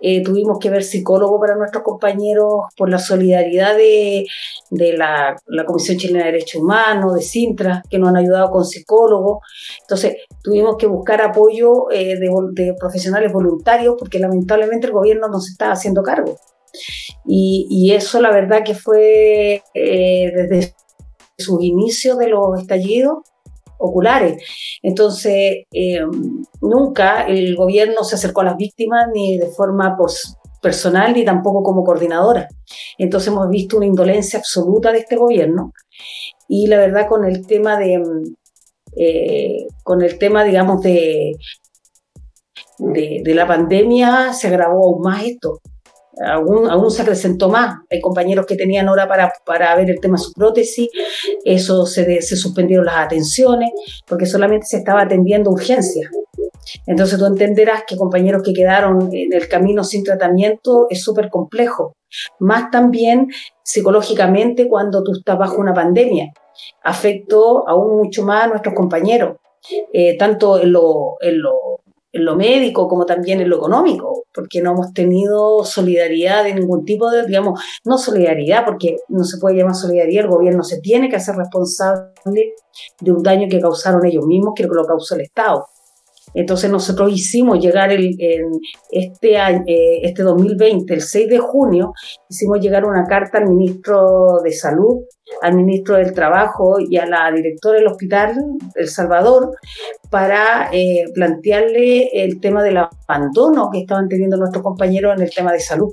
eh, 0.00 0.22
tuvimos 0.22 0.58
que 0.60 0.70
ver 0.70 0.84
psicólogo 0.84 1.40
para 1.40 1.56
nuestros 1.56 1.82
compañeros 1.82 2.66
por 2.76 2.88
la 2.88 2.98
solidaridad 2.98 3.76
de, 3.76 4.26
la, 4.70 5.36
Comisión 5.66 5.98
Chilena 5.98 6.26
de 6.26 6.32
Derechos 6.32 6.62
Humanos, 6.62 7.14
de 7.14 7.22
Sintra, 7.22 7.82
que 7.90 7.98
nos 7.98 8.10
han 8.10 8.16
ayudado 8.16 8.50
con 8.50 8.64
psicólogos. 8.64 9.38
Entonces, 9.80 10.18
tuvimos 10.42 10.76
que 10.76 10.86
buscar 10.86 11.20
apoyo 11.20 11.90
eh, 11.90 12.16
de, 12.16 12.74
profesionales 12.78 13.32
voluntarios 13.32 13.96
porque 13.98 14.20
lamentablemente 14.20 14.86
el 14.86 14.92
gobierno 14.92 15.28
no 15.28 15.40
se 15.40 15.50
estaba 15.50 15.72
haciendo 15.72 16.02
cargo. 16.02 16.36
Y, 17.26 17.66
y 17.68 17.92
eso, 17.92 18.20
la 18.20 18.30
verdad 18.30 18.62
que 18.64 18.74
fue 18.74 19.62
desde 19.74 20.74
sus 21.36 21.62
inicios 21.62 22.18
de 22.18 22.28
los 22.28 22.60
estallidos, 22.60 23.18
oculares. 23.82 24.42
Entonces, 24.82 25.64
eh, 25.72 26.00
nunca 26.60 27.26
el 27.26 27.56
gobierno 27.56 28.04
se 28.04 28.14
acercó 28.14 28.42
a 28.42 28.44
las 28.44 28.56
víctimas 28.56 29.06
ni 29.12 29.38
de 29.38 29.48
forma 29.48 29.96
personal 30.60 31.12
ni 31.12 31.24
tampoco 31.24 31.62
como 31.62 31.84
coordinadora. 31.84 32.48
Entonces 32.98 33.28
hemos 33.28 33.48
visto 33.48 33.76
una 33.76 33.86
indolencia 33.86 34.38
absoluta 34.38 34.92
de 34.92 34.98
este 34.98 35.16
gobierno 35.16 35.72
y 36.48 36.68
la 36.68 36.78
verdad 36.78 37.08
con 37.08 37.24
el 37.24 37.46
tema 37.46 37.78
de, 37.78 38.00
eh, 38.96 39.66
con 39.82 40.02
el 40.02 40.18
tema, 40.18 40.44
digamos, 40.44 40.80
de, 40.82 41.32
de, 42.78 43.20
de 43.24 43.34
la 43.34 43.46
pandemia 43.46 44.32
se 44.32 44.48
agravó 44.48 44.86
aún 44.86 45.02
más 45.02 45.24
esto 45.24 45.60
aún, 46.24 46.68
aún 46.70 46.90
se 46.90 47.02
acrecentó 47.02 47.48
más. 47.48 47.76
Hay 47.90 48.00
compañeros 48.00 48.46
que 48.46 48.56
tenían 48.56 48.88
hora 48.88 49.08
para, 49.08 49.32
para 49.44 49.74
ver 49.76 49.90
el 49.90 50.00
tema 50.00 50.16
de 50.16 50.24
su 50.24 50.32
prótesis, 50.32 50.88
eso 51.44 51.86
se, 51.86 52.22
se 52.22 52.36
suspendieron 52.36 52.86
las 52.86 52.96
atenciones, 52.96 53.70
porque 54.06 54.26
solamente 54.26 54.66
se 54.66 54.78
estaba 54.78 55.02
atendiendo 55.02 55.50
urgencias. 55.50 56.10
Entonces 56.86 57.18
tú 57.18 57.26
entenderás 57.26 57.84
que 57.86 57.96
compañeros 57.96 58.42
que 58.42 58.52
quedaron 58.52 59.08
en 59.12 59.32
el 59.32 59.48
camino 59.48 59.84
sin 59.84 60.04
tratamiento 60.04 60.86
es 60.90 61.02
súper 61.02 61.28
complejo. 61.28 61.96
Más 62.38 62.70
también 62.70 63.28
psicológicamente 63.64 64.68
cuando 64.68 65.02
tú 65.02 65.12
estás 65.12 65.38
bajo 65.38 65.60
una 65.60 65.74
pandemia. 65.74 66.32
Afectó 66.84 67.68
aún 67.68 67.96
mucho 67.96 68.24
más 68.24 68.44
a 68.44 68.46
nuestros 68.48 68.74
compañeros, 68.74 69.36
eh, 69.92 70.16
tanto 70.18 70.60
en 70.60 70.72
lo, 70.72 71.16
en 71.20 71.42
lo 71.42 71.72
en 72.12 72.24
lo 72.24 72.36
médico 72.36 72.88
como 72.88 73.06
también 73.06 73.40
en 73.40 73.48
lo 73.48 73.56
económico, 73.56 74.21
porque 74.34 74.60
no 74.60 74.72
hemos 74.72 74.92
tenido 74.92 75.64
solidaridad 75.64 76.44
de 76.44 76.54
ningún 76.54 76.84
tipo 76.84 77.10
de, 77.10 77.26
digamos, 77.26 77.60
no 77.84 77.98
solidaridad, 77.98 78.64
porque 78.64 78.96
no 79.08 79.24
se 79.24 79.38
puede 79.38 79.56
llamar 79.56 79.74
solidaridad, 79.74 80.24
el 80.24 80.30
gobierno 80.30 80.62
se 80.62 80.80
tiene 80.80 81.08
que 81.08 81.16
hacer 81.16 81.36
responsable 81.36 82.54
de 83.00 83.12
un 83.12 83.22
daño 83.22 83.48
que 83.48 83.60
causaron 83.60 84.04
ellos 84.04 84.26
mismos, 84.26 84.54
que 84.56 84.64
lo 84.64 84.86
causó 84.86 85.14
el 85.14 85.22
Estado. 85.22 85.66
Entonces 86.34 86.70
nosotros 86.70 87.12
hicimos 87.12 87.60
llegar 87.60 87.92
el, 87.92 88.16
este, 88.90 89.38
año, 89.38 89.64
eh, 89.66 90.00
este 90.02 90.22
2020, 90.22 90.94
el 90.94 91.00
6 91.00 91.28
de 91.28 91.38
junio, 91.38 91.92
hicimos 92.28 92.60
llegar 92.60 92.84
una 92.84 93.04
carta 93.04 93.38
al 93.38 93.48
ministro 93.48 94.40
de 94.42 94.52
Salud, 94.52 95.02
al 95.40 95.54
ministro 95.54 95.96
del 95.96 96.12
Trabajo 96.12 96.76
y 96.78 96.96
a 96.96 97.06
la 97.06 97.30
directora 97.30 97.78
del 97.78 97.86
Hospital 97.86 98.34
El 98.74 98.88
Salvador 98.88 99.56
para 100.10 100.68
eh, 100.72 101.04
plantearle 101.14 102.08
el 102.12 102.40
tema 102.40 102.62
del 102.62 102.78
abandono 103.08 103.70
que 103.72 103.80
estaban 103.80 104.08
teniendo 104.08 104.36
nuestros 104.36 104.62
compañeros 104.62 105.16
en 105.16 105.22
el 105.22 105.30
tema 105.30 105.52
de 105.52 105.60
salud. 105.60 105.92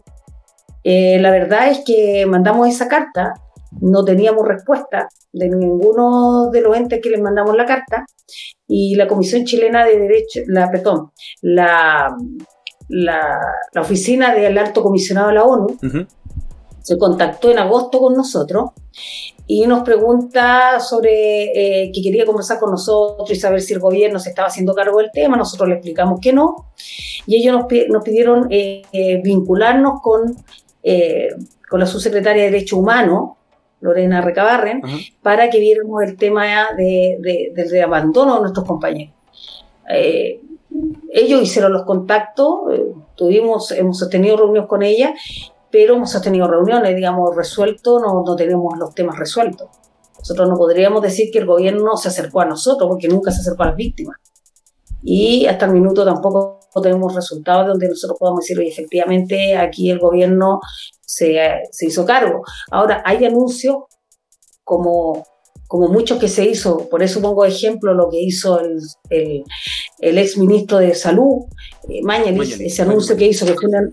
Eh, 0.83 1.19
la 1.19 1.31
verdad 1.31 1.69
es 1.69 1.83
que 1.85 2.25
mandamos 2.25 2.67
esa 2.67 2.87
carta, 2.87 3.33
no 3.81 4.03
teníamos 4.03 4.47
respuesta 4.47 5.07
de 5.31 5.49
ninguno 5.49 6.49
de 6.51 6.61
los 6.61 6.75
entes 6.75 6.99
que 7.01 7.09
les 7.09 7.21
mandamos 7.21 7.55
la 7.55 7.65
carta 7.65 8.05
y 8.67 8.95
la 8.95 9.07
Comisión 9.07 9.45
Chilena 9.45 9.85
de 9.85 9.97
Derecho, 9.97 10.41
la, 10.47 10.69
perdón, 10.71 11.11
la, 11.41 12.15
la, 12.89 13.81
oficina 13.81 14.33
del 14.33 14.57
alto 14.57 14.81
comisionado 14.81 15.29
de 15.29 15.33
la 15.33 15.43
ONU 15.43 15.77
se 16.81 16.97
contactó 16.97 17.51
en 17.51 17.59
agosto 17.59 17.99
con 17.99 18.15
nosotros 18.15 18.71
y 19.45 19.65
nos 19.67 19.83
pregunta 19.83 20.79
sobre 20.79 21.85
eh, 21.85 21.91
que 21.93 22.01
quería 22.01 22.25
conversar 22.25 22.59
con 22.59 22.71
nosotros 22.71 23.29
y 23.31 23.35
saber 23.35 23.61
si 23.61 23.73
el 23.73 23.79
gobierno 23.79 24.19
se 24.19 24.29
estaba 24.29 24.47
haciendo 24.47 24.73
cargo 24.75 24.99
del 24.99 25.09
tema. 25.11 25.37
Nosotros 25.37 25.69
le 25.69 25.75
explicamos 25.75 26.19
que 26.19 26.33
no. 26.33 26.71
Y 27.25 27.37
ellos 27.37 27.55
nos, 27.89 28.03
pidieron 28.03 28.47
eh, 28.51 28.83
eh, 28.91 29.21
vincularnos 29.23 30.01
con, 30.01 30.35
con 31.67 31.79
la 31.79 31.85
subsecretaria 31.85 32.43
de 32.43 32.51
Derecho 32.51 32.77
Humano, 32.77 33.38
Lorena 33.81 34.21
Recabarren, 34.21 34.81
para 35.21 35.49
que 35.49 35.59
viéramos 35.59 36.03
el 36.03 36.17
tema 36.17 36.67
de, 36.77 37.51
del 37.53 37.83
abandono 37.83 38.35
de 38.35 38.41
nuestros 38.41 38.65
compañeros. 38.65 39.15
ellos 41.11 41.41
hicieron 41.41 41.73
los 41.73 41.83
contactos, 41.83 42.59
tuvimos, 43.15 43.71
hemos 43.71 43.97
sostenido 43.97 44.37
reuniones 44.37 44.67
con 44.67 44.83
ella 44.83 45.13
pero 45.71 45.95
hemos 45.95 46.21
tenido 46.21 46.47
reuniones, 46.47 46.95
digamos, 46.95 47.35
resuelto, 47.35 47.99
no, 47.99 48.23
no 48.25 48.35
tenemos 48.35 48.77
los 48.77 48.93
temas 48.95 49.17
resueltos. 49.17 49.67
Nosotros 50.17 50.49
no 50.49 50.57
podríamos 50.57 51.01
decir 51.01 51.31
que 51.31 51.39
el 51.39 51.45
gobierno 51.45 51.95
se 51.95 52.09
acercó 52.09 52.41
a 52.41 52.45
nosotros, 52.45 52.89
porque 52.89 53.07
nunca 53.07 53.31
se 53.31 53.41
acercó 53.41 53.63
a 53.63 53.67
las 53.67 53.75
víctimas. 53.75 54.17
Y 55.03 55.45
hasta 55.45 55.65
el 55.65 55.71
minuto 55.71 56.03
tampoco 56.03 56.58
tenemos 56.81 57.15
resultados 57.15 57.67
donde 57.67 57.89
nosotros 57.89 58.17
podamos 58.19 58.41
decir, 58.41 58.59
oye, 58.59 58.69
efectivamente 58.69 59.57
aquí 59.57 59.89
el 59.89 59.99
gobierno 59.99 60.59
se, 61.05 61.37
se 61.71 61.87
hizo 61.87 62.05
cargo. 62.05 62.41
Ahora, 62.71 63.01
hay 63.05 63.25
anuncios 63.25 63.77
como, 64.63 65.25
como 65.67 65.87
muchos 65.87 66.19
que 66.19 66.27
se 66.27 66.45
hizo, 66.45 66.89
por 66.89 67.03
eso 67.03 67.21
pongo 67.21 67.45
ejemplo 67.45 67.93
lo 67.93 68.09
que 68.09 68.21
hizo 68.21 68.59
el, 68.59 68.79
el, 69.09 69.43
el 69.99 70.17
ex 70.17 70.37
ministro 70.37 70.77
de 70.77 70.95
Salud, 70.95 71.45
eh, 71.89 72.01
ese 72.59 72.81
anuncio 72.81 73.17
que 73.17 73.27
hizo 73.27 73.45
que 73.45 73.55
fue 73.55 73.69
una, 73.69 73.89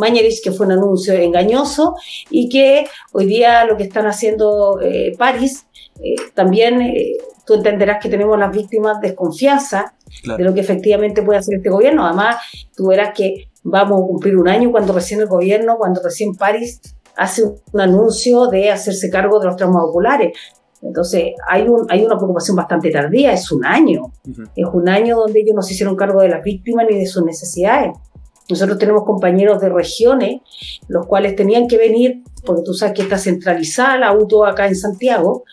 Mañerich, 0.00 0.42
que 0.42 0.50
fue 0.50 0.66
un 0.66 0.72
anuncio 0.72 1.14
engañoso 1.14 1.94
y 2.30 2.48
que 2.48 2.86
hoy 3.12 3.26
día 3.26 3.64
lo 3.66 3.76
que 3.76 3.84
están 3.84 4.06
haciendo 4.06 4.80
eh, 4.80 5.12
París, 5.18 5.66
eh, 6.02 6.14
también 6.34 6.80
eh, 6.80 7.18
tú 7.50 7.56
entenderás 7.56 8.00
que 8.00 8.08
tenemos 8.08 8.38
las 8.38 8.52
víctimas 8.52 9.00
desconfianza 9.00 9.92
de 10.24 10.44
lo 10.44 10.54
que 10.54 10.60
efectivamente 10.60 11.20
puede 11.22 11.40
hacer 11.40 11.56
este 11.56 11.68
gobierno. 11.68 12.06
Además, 12.06 12.36
tú 12.76 12.86
verás 12.86 13.10
que 13.12 13.48
vamos 13.64 14.04
a 14.04 14.06
cumplir 14.06 14.36
un 14.36 14.48
año 14.48 14.70
cuando 14.70 14.92
recién 14.92 15.18
el 15.18 15.26
gobierno, 15.26 15.76
cuando 15.76 16.00
recién 16.00 16.36
París 16.36 16.80
hace 17.16 17.42
un 17.72 17.80
anuncio 17.80 18.46
de 18.46 18.70
hacerse 18.70 19.10
cargo 19.10 19.40
de 19.40 19.46
los 19.46 19.56
traumas 19.56 19.82
oculares. 19.82 20.38
Entonces, 20.80 21.32
hay, 21.48 21.66
un, 21.66 21.86
hay 21.88 22.04
una 22.04 22.16
preocupación 22.16 22.56
bastante 22.56 22.92
tardía, 22.92 23.32
es 23.32 23.50
un 23.50 23.64
año. 23.64 24.12
Es 24.54 24.66
un 24.72 24.88
año 24.88 25.16
donde 25.16 25.40
ellos 25.40 25.56
no 25.56 25.62
se 25.62 25.74
hicieron 25.74 25.96
cargo 25.96 26.20
de 26.20 26.28
las 26.28 26.44
víctimas 26.44 26.86
ni 26.88 26.98
de 26.98 27.06
sus 27.06 27.24
necesidades. 27.24 27.90
Nosotros 28.50 28.78
tenemos 28.78 29.04
compañeros 29.04 29.60
de 29.60 29.68
regiones, 29.68 30.40
los 30.88 31.06
cuales 31.06 31.36
tenían 31.36 31.68
que 31.68 31.78
venir, 31.78 32.22
porque 32.44 32.62
tú 32.64 32.74
sabes 32.74 32.94
que 32.94 33.02
está 33.02 33.18
centralizada 33.18 33.98
la 33.98 34.08
auto 34.08 34.44
acá 34.44 34.66
en 34.66 34.74
Santiago, 34.74 35.44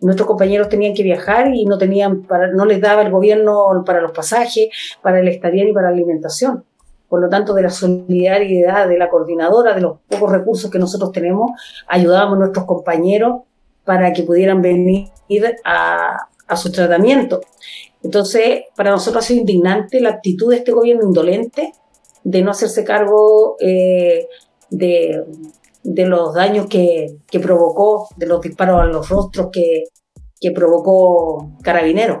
nuestros 0.00 0.26
compañeros 0.26 0.68
tenían 0.68 0.94
que 0.94 1.02
viajar 1.02 1.54
y 1.54 1.64
no 1.66 1.78
tenían, 1.78 2.22
para, 2.22 2.48
no 2.52 2.64
les 2.64 2.80
daba 2.80 3.02
el 3.02 3.10
gobierno 3.10 3.82
para 3.84 4.00
los 4.00 4.12
pasajes, 4.12 4.68
para 5.02 5.20
el 5.20 5.28
estadía 5.28 5.64
ni 5.64 5.72
para 5.72 5.90
la 5.90 5.94
alimentación. 5.94 6.64
Por 7.08 7.20
lo 7.20 7.28
tanto, 7.28 7.54
de 7.54 7.62
la 7.62 7.70
solidaridad 7.70 8.88
de 8.88 8.98
la 8.98 9.08
coordinadora, 9.08 9.74
de 9.74 9.80
los 9.80 9.98
pocos 10.08 10.32
recursos 10.32 10.70
que 10.70 10.78
nosotros 10.78 11.12
tenemos, 11.12 11.52
ayudábamos 11.86 12.36
a 12.36 12.38
nuestros 12.40 12.64
compañeros 12.66 13.42
para 13.84 14.12
que 14.12 14.24
pudieran 14.24 14.60
venir 14.60 15.08
a, 15.64 16.28
a 16.48 16.56
su 16.56 16.72
tratamiento. 16.72 17.40
Entonces, 18.02 18.64
para 18.76 18.90
nosotros 18.90 19.24
ha 19.24 19.26
sido 19.26 19.40
indignante 19.40 20.00
la 20.00 20.10
actitud 20.10 20.50
de 20.50 20.56
este 20.56 20.72
gobierno 20.72 21.04
indolente, 21.04 21.72
de 22.26 22.42
no 22.42 22.50
hacerse 22.50 22.82
cargo 22.82 23.56
eh, 23.60 24.26
de, 24.68 25.24
los 25.84 26.34
daños 26.34 26.66
que, 26.66 27.20
provocó, 27.40 28.08
de 28.16 28.26
los 28.26 28.40
disparos 28.40 28.80
a 28.80 28.86
los 28.86 29.08
rostros 29.08 29.50
que, 29.52 29.84
provocó 30.52 31.56
Carabinero. 31.62 32.20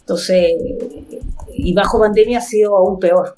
Entonces, 0.00 0.54
y 1.54 1.74
bajo 1.74 1.98
pandemia 1.98 2.38
ha 2.38 2.42
sido 2.42 2.76
aún 2.76 2.98
peor. 2.98 3.34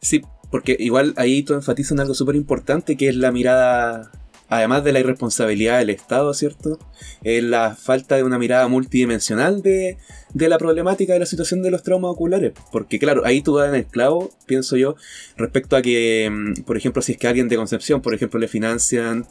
Sí, 0.00 0.22
porque 0.50 0.76
igual 0.78 1.14
ahí 1.16 1.42
tú 1.42 1.54
enfatizas 1.54 1.92
en 1.92 2.00
algo 2.00 2.14
súper 2.14 2.36
importante 2.36 2.96
que 2.96 3.08
es 3.08 3.16
la 3.16 3.32
mirada 3.32 4.10
además 4.52 4.84
de 4.84 4.92
la 4.92 5.00
irresponsabilidad 5.00 5.78
del 5.78 5.88
Estado, 5.88 6.34
¿cierto? 6.34 6.78
Es 7.22 7.42
la 7.42 7.74
falta 7.74 8.16
de 8.16 8.22
una 8.22 8.38
mirada 8.38 8.68
multidimensional 8.68 9.62
de, 9.62 9.96
la 10.34 10.58
problemática 10.58 11.14
de 11.14 11.20
la 11.20 11.26
situación 11.26 11.62
de 11.62 11.70
los 11.70 11.82
traumas 11.82 12.10
oculares. 12.10 12.52
Porque 12.70 12.98
claro, 12.98 13.22
ahí 13.24 13.40
tú 13.40 13.56
das 13.56 13.70
en 13.70 13.76
el 13.76 13.86
clavo, 13.86 14.30
pienso 14.44 14.76
yo, 14.76 14.94
respecto 15.38 15.74
a 15.74 15.80
que, 15.80 16.28
mm, 16.30 16.64
por 16.64 16.76
ejemplo, 16.76 17.00
si 17.00 17.12
es 17.12 17.18
que 17.18 17.28
alguien 17.28 17.48
de 17.48 17.56
Concepción, 17.56 18.02
por 18.02 18.14
ejemplo, 18.14 18.38
le 18.38 18.46
financian 18.46 19.26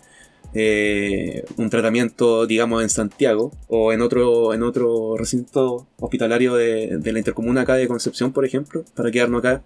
eh, 0.53 1.43
un 1.57 1.69
tratamiento, 1.69 2.45
digamos, 2.45 2.83
en 2.83 2.89
Santiago 2.89 3.51
o 3.67 3.93
en 3.93 4.01
otro, 4.01 4.53
en 4.53 4.63
otro 4.63 5.15
recinto 5.17 5.87
hospitalario 5.99 6.55
de, 6.55 6.99
la 7.03 7.19
intercomuna 7.19 7.61
acá 7.61 7.75
de 7.75 7.87
Concepción, 7.87 8.33
por 8.33 8.45
ejemplo, 8.45 8.83
para 8.95 9.11
quedarnos 9.11 9.39
acá 9.39 9.63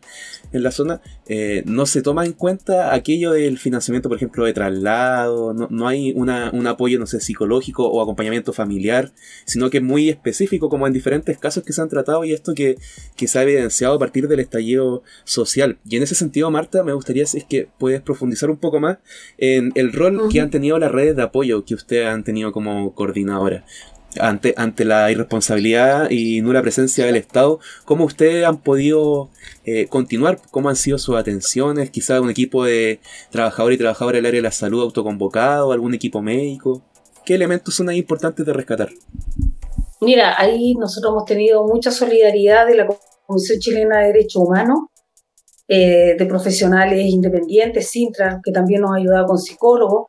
en 0.51 0.63
la 0.63 0.71
zona, 0.71 1.01
eh, 1.27 1.63
no 1.65 1.85
se 1.85 2.01
toma 2.01 2.25
en 2.25 2.33
cuenta 2.33 2.93
aquello 2.93 3.31
del 3.31 3.57
financiamiento, 3.57 4.09
por 4.09 4.17
ejemplo, 4.17 4.45
de 4.45 4.53
traslado, 4.53 5.53
no, 5.53 5.87
hay 5.87 6.13
una, 6.15 6.51
un 6.53 6.67
apoyo, 6.67 6.99
no 6.99 7.07
sé, 7.07 7.19
psicológico 7.19 7.87
o 7.87 8.01
acompañamiento 8.01 8.53
familiar, 8.53 9.11
sino 9.45 9.69
que 9.69 9.77
es 9.77 9.83
muy 9.83 10.09
específico, 10.09 10.69
como 10.69 10.87
en 10.87 10.93
diferentes 10.93 11.37
casos 11.37 11.63
que 11.63 11.73
se 11.73 11.81
han 11.81 11.89
tratado 11.89 12.23
y 12.25 12.33
esto 12.33 12.53
que, 12.53 12.77
que 13.15 13.27
se 13.27 13.39
ha 13.39 13.43
evidenciado 13.43 13.95
a 13.95 13.99
partir 13.99 14.27
del 14.27 14.39
estallido 14.39 15.03
social. 15.23 15.77
Y 15.87 15.97
en 15.97 16.03
ese 16.03 16.15
sentido, 16.15 16.51
Marta, 16.51 16.83
me 16.83 16.93
gustaría 16.93 17.25
si 17.25 17.39
es 17.39 17.45
que 17.45 17.67
puedes 17.77 18.01
profundizar 18.01 18.49
un 18.49 18.57
poco 18.57 18.79
más 18.79 18.97
en 19.37 19.71
el 19.75 19.93
rol 19.93 20.29
que 20.31 20.41
han 20.41 20.49
tenido 20.49 20.74
las 20.79 20.91
redes 20.91 21.15
de 21.15 21.23
apoyo 21.23 21.65
que 21.65 21.75
ustedes 21.75 22.07
han 22.07 22.23
tenido 22.23 22.51
como 22.51 22.93
coordinadora? 22.93 23.65
Ante, 24.19 24.53
ante 24.55 24.85
la 24.85 25.11
irresponsabilidad 25.11 26.09
y 26.09 26.41
nula 26.41 26.61
presencia 26.61 27.05
del 27.05 27.17
Estado, 27.17 27.59
¿cómo 27.83 28.05
ustedes 28.05 28.45
han 28.45 28.57
podido 28.57 29.29
eh, 29.65 29.87
continuar? 29.87 30.39
¿Cómo 30.51 30.69
han 30.69 30.77
sido 30.77 30.97
sus 30.97 31.17
atenciones? 31.17 31.89
Quizá 31.89 32.21
un 32.21 32.29
equipo 32.29 32.63
de 32.63 33.01
trabajadores 33.29 33.75
y 33.75 33.79
trabajadoras 33.79 34.19
del 34.19 34.25
área 34.25 34.37
de 34.37 34.43
la 34.43 34.51
salud 34.51 34.83
autoconvocado, 34.83 35.73
algún 35.73 35.93
equipo 35.93 36.21
médico. 36.21 36.81
¿Qué 37.25 37.35
elementos 37.35 37.75
son 37.75 37.89
ahí 37.89 37.97
importantes 37.97 38.45
de 38.45 38.53
rescatar? 38.53 38.89
Mira, 39.99 40.35
ahí 40.37 40.75
nosotros 40.75 41.11
hemos 41.11 41.25
tenido 41.25 41.65
mucha 41.65 41.91
solidaridad 41.91 42.67
de 42.67 42.75
la 42.75 42.87
Comisión 43.25 43.59
Chilena 43.59 43.99
de 43.99 44.07
Derechos 44.07 44.43
Humanos, 44.43 44.79
eh, 45.67 46.15
de 46.17 46.25
profesionales 46.25 47.05
independientes, 47.07 47.89
Sintra, 47.89 48.39
que 48.43 48.51
también 48.51 48.81
nos 48.81 48.91
ha 48.91 48.97
ayudado 48.97 49.25
con 49.25 49.37
psicólogos. 49.39 50.05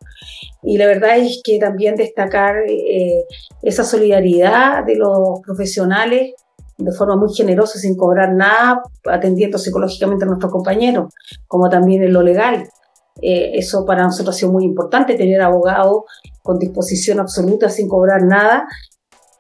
Y 0.62 0.76
la 0.76 0.86
verdad 0.86 1.16
es 1.18 1.40
que 1.42 1.58
también 1.58 1.94
destacar 1.96 2.56
eh, 2.68 3.24
esa 3.62 3.84
solidaridad 3.84 4.84
de 4.84 4.96
los 4.96 5.40
profesionales 5.44 6.34
de 6.78 6.92
forma 6.92 7.16
muy 7.16 7.32
generosa, 7.34 7.78
sin 7.78 7.96
cobrar 7.96 8.34
nada, 8.34 8.82
atendiendo 9.06 9.56
psicológicamente 9.58 10.24
a 10.24 10.28
nuestros 10.28 10.52
compañeros, 10.52 11.12
como 11.46 11.70
también 11.70 12.02
en 12.02 12.12
lo 12.12 12.22
legal. 12.22 12.68
Eh, 13.22 13.52
eso 13.54 13.86
para 13.86 14.02
nosotros 14.02 14.36
ha 14.36 14.38
sido 14.38 14.52
muy 14.52 14.64
importante, 14.64 15.14
tener 15.14 15.40
abogados 15.40 16.02
con 16.42 16.58
disposición 16.58 17.18
absoluta, 17.18 17.70
sin 17.70 17.88
cobrar 17.88 18.22
nada, 18.24 18.66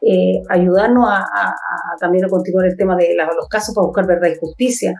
eh, 0.02 0.42
ayudarnos 0.48 1.08
a, 1.08 1.54
también 1.98 2.24
a 2.24 2.28
continuar 2.28 2.66
el 2.66 2.76
tema 2.76 2.96
de 2.96 3.16
los 3.36 3.48
casos 3.48 3.74
para 3.74 3.86
buscar 3.86 4.06
verdad 4.06 4.28
y 4.28 4.38
justicia. 4.38 4.94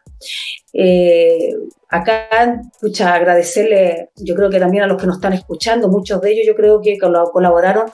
Eh, 0.73 1.55
acá, 1.89 2.61
pucha, 2.81 3.15
agradecerle, 3.15 4.11
yo 4.17 4.35
creo 4.35 4.51
que 4.51 4.59
también 4.59 4.85
a 4.85 4.87
los 4.87 5.01
que 5.01 5.07
nos 5.07 5.17
están 5.17 5.33
escuchando, 5.33 5.89
muchos 5.89 6.21
de 6.21 6.33
ellos 6.33 6.47
yo 6.47 6.55
creo 6.55 6.81
que 6.81 6.99
colaboraron 6.99 7.87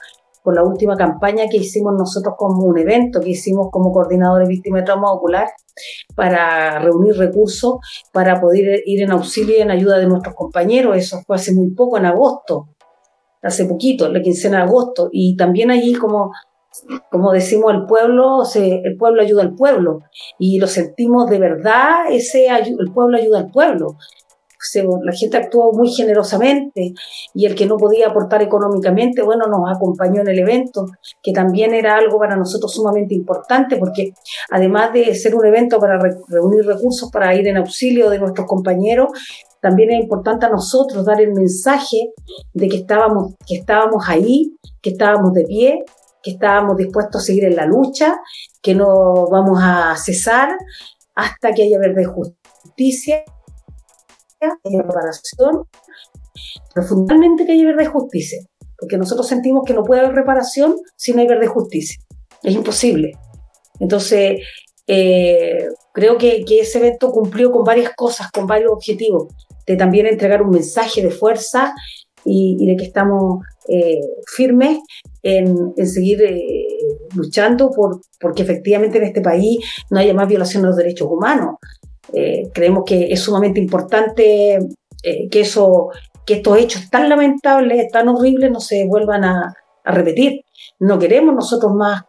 con 0.42 0.54
la 0.54 0.64
última 0.64 0.96
campaña 0.96 1.44
que 1.48 1.58
hicimos 1.58 1.94
nosotros 1.96 2.34
como 2.36 2.64
un 2.64 2.76
evento 2.78 3.20
que 3.20 3.30
hicimos 3.30 3.68
como 3.70 3.92
coordinadores 3.92 4.48
víctimas 4.48 4.80
de 4.80 4.86
trauma 4.86 5.12
ocular 5.12 5.48
para 6.16 6.80
reunir 6.80 7.16
recursos 7.16 7.76
para 8.12 8.40
poder 8.40 8.82
ir 8.84 9.02
en 9.02 9.12
auxilio 9.12 9.56
y 9.56 9.60
en 9.60 9.70
ayuda 9.70 9.98
de 9.98 10.06
nuestros 10.06 10.34
compañeros. 10.34 10.96
Eso 10.96 11.20
fue 11.26 11.36
hace 11.36 11.54
muy 11.54 11.70
poco, 11.70 11.96
en 11.96 12.06
agosto, 12.06 12.70
hace 13.40 13.66
poquito, 13.66 14.08
la 14.08 14.20
quincena 14.20 14.58
de 14.58 14.62
agosto. 14.64 15.08
Y 15.12 15.36
también 15.36 15.70
allí 15.70 15.94
como 15.94 16.32
como 17.10 17.32
decimos 17.32 17.72
el 17.74 17.86
pueblo, 17.86 18.42
el 18.54 18.96
pueblo 18.96 19.22
ayuda 19.22 19.42
al 19.42 19.54
pueblo 19.54 20.00
y 20.38 20.58
lo 20.58 20.66
sentimos 20.66 21.28
de 21.28 21.38
verdad, 21.38 22.10
ese 22.10 22.46
el 22.48 22.92
pueblo 22.92 23.16
ayuda 23.16 23.40
al 23.40 23.50
pueblo. 23.50 23.96
La 25.02 25.12
gente 25.12 25.36
actuó 25.36 25.72
muy 25.72 25.90
generosamente 25.90 26.94
y 27.34 27.46
el 27.46 27.56
que 27.56 27.66
no 27.66 27.76
podía 27.76 28.08
aportar 28.08 28.42
económicamente, 28.42 29.20
bueno, 29.20 29.46
nos 29.46 29.68
acompañó 29.68 30.20
en 30.20 30.28
el 30.28 30.38
evento, 30.38 30.86
que 31.20 31.32
también 31.32 31.74
era 31.74 31.96
algo 31.96 32.16
para 32.18 32.36
nosotros 32.36 32.72
sumamente 32.72 33.12
importante, 33.12 33.76
porque 33.76 34.12
además 34.50 34.92
de 34.92 35.16
ser 35.16 35.34
un 35.34 35.44
evento 35.44 35.80
para 35.80 35.98
reunir 36.28 36.64
recursos 36.64 37.10
para 37.10 37.34
ir 37.34 37.48
en 37.48 37.56
auxilio 37.56 38.08
de 38.08 38.20
nuestros 38.20 38.46
compañeros, 38.46 39.08
también 39.60 39.90
es 39.90 40.00
importante 40.00 40.46
a 40.46 40.50
nosotros 40.50 41.04
dar 41.04 41.20
el 41.20 41.32
mensaje 41.32 42.12
de 42.54 42.68
que 42.68 42.76
estábamos, 42.76 43.34
que 43.44 43.56
estábamos 43.56 44.04
ahí, 44.08 44.56
que 44.80 44.90
estábamos 44.90 45.32
de 45.32 45.44
pie, 45.44 45.84
que 46.22 46.32
estábamos 46.32 46.76
dispuestos 46.76 47.22
a 47.22 47.24
seguir 47.24 47.44
en 47.44 47.56
la 47.56 47.66
lucha, 47.66 48.20
que 48.60 48.74
no 48.74 49.26
vamos 49.30 49.58
a 49.62 49.96
cesar 49.96 50.56
hasta 51.14 51.52
que 51.52 51.64
haya 51.64 51.78
verde 51.78 52.04
justicia 52.04 53.24
reparación, 54.40 55.68
pero 56.74 56.86
que 57.46 57.52
haya 57.52 57.66
verdad 57.66 57.84
y 57.84 57.86
justicia, 57.86 58.38
porque 58.78 58.96
nosotros 58.96 59.26
sentimos 59.26 59.62
que 59.66 59.74
no 59.74 59.84
puede 59.84 60.00
haber 60.02 60.14
reparación 60.14 60.76
si 60.96 61.12
no 61.12 61.20
hay 61.20 61.26
verdad 61.26 61.44
y 61.44 61.48
justicia. 61.48 62.02
Es 62.42 62.54
imposible. 62.54 63.12
Entonces, 63.78 64.40
eh, 64.86 65.68
creo 65.92 66.18
que, 66.18 66.44
ese 66.48 66.78
evento 66.78 67.12
cumplió 67.12 67.50
con 67.52 67.64
varias 67.64 67.92
cosas, 67.94 68.30
con 68.30 68.46
varios 68.46 68.72
objetivos, 68.72 69.28
de 69.66 69.76
también 69.76 70.06
entregar 70.06 70.42
un 70.42 70.50
mensaje 70.50 71.02
de 71.02 71.10
fuerza 71.10 71.74
y, 72.24 72.66
de 72.66 72.76
que 72.76 72.84
estamos 72.84 73.44
eh, 73.68 74.00
firmes 74.26 74.78
en, 75.22 75.74
seguir 75.86 76.22
eh, 76.22 76.66
luchando 77.14 77.70
por 77.70 78.00
porque 78.20 78.42
efectivamente 78.42 78.98
en 78.98 79.04
este 79.04 79.20
país 79.20 79.58
no 79.90 79.98
haya 79.98 80.14
más 80.14 80.28
violación 80.28 80.62
de 80.62 80.68
los 80.68 80.76
derechos 80.76 81.08
humanos. 81.10 81.56
Eh, 82.12 82.50
creemos 82.52 82.84
que 82.86 83.12
es 83.12 83.20
sumamente 83.20 83.60
importante 83.60 84.58
que, 85.02 85.40
eso, 85.40 85.88
que 86.24 86.34
estos 86.34 86.58
hechos 86.58 86.90
tan 86.90 87.08
lamentables, 87.08 87.90
tan 87.90 88.08
horribles, 88.08 88.50
no 88.50 88.60
se 88.60 88.86
vuelvan 88.86 89.24
a, 89.24 89.54
repetir. 89.84 90.44
No 90.78 90.96
queremos 90.96 91.34
nosotros 91.34 91.72
más 91.72 92.02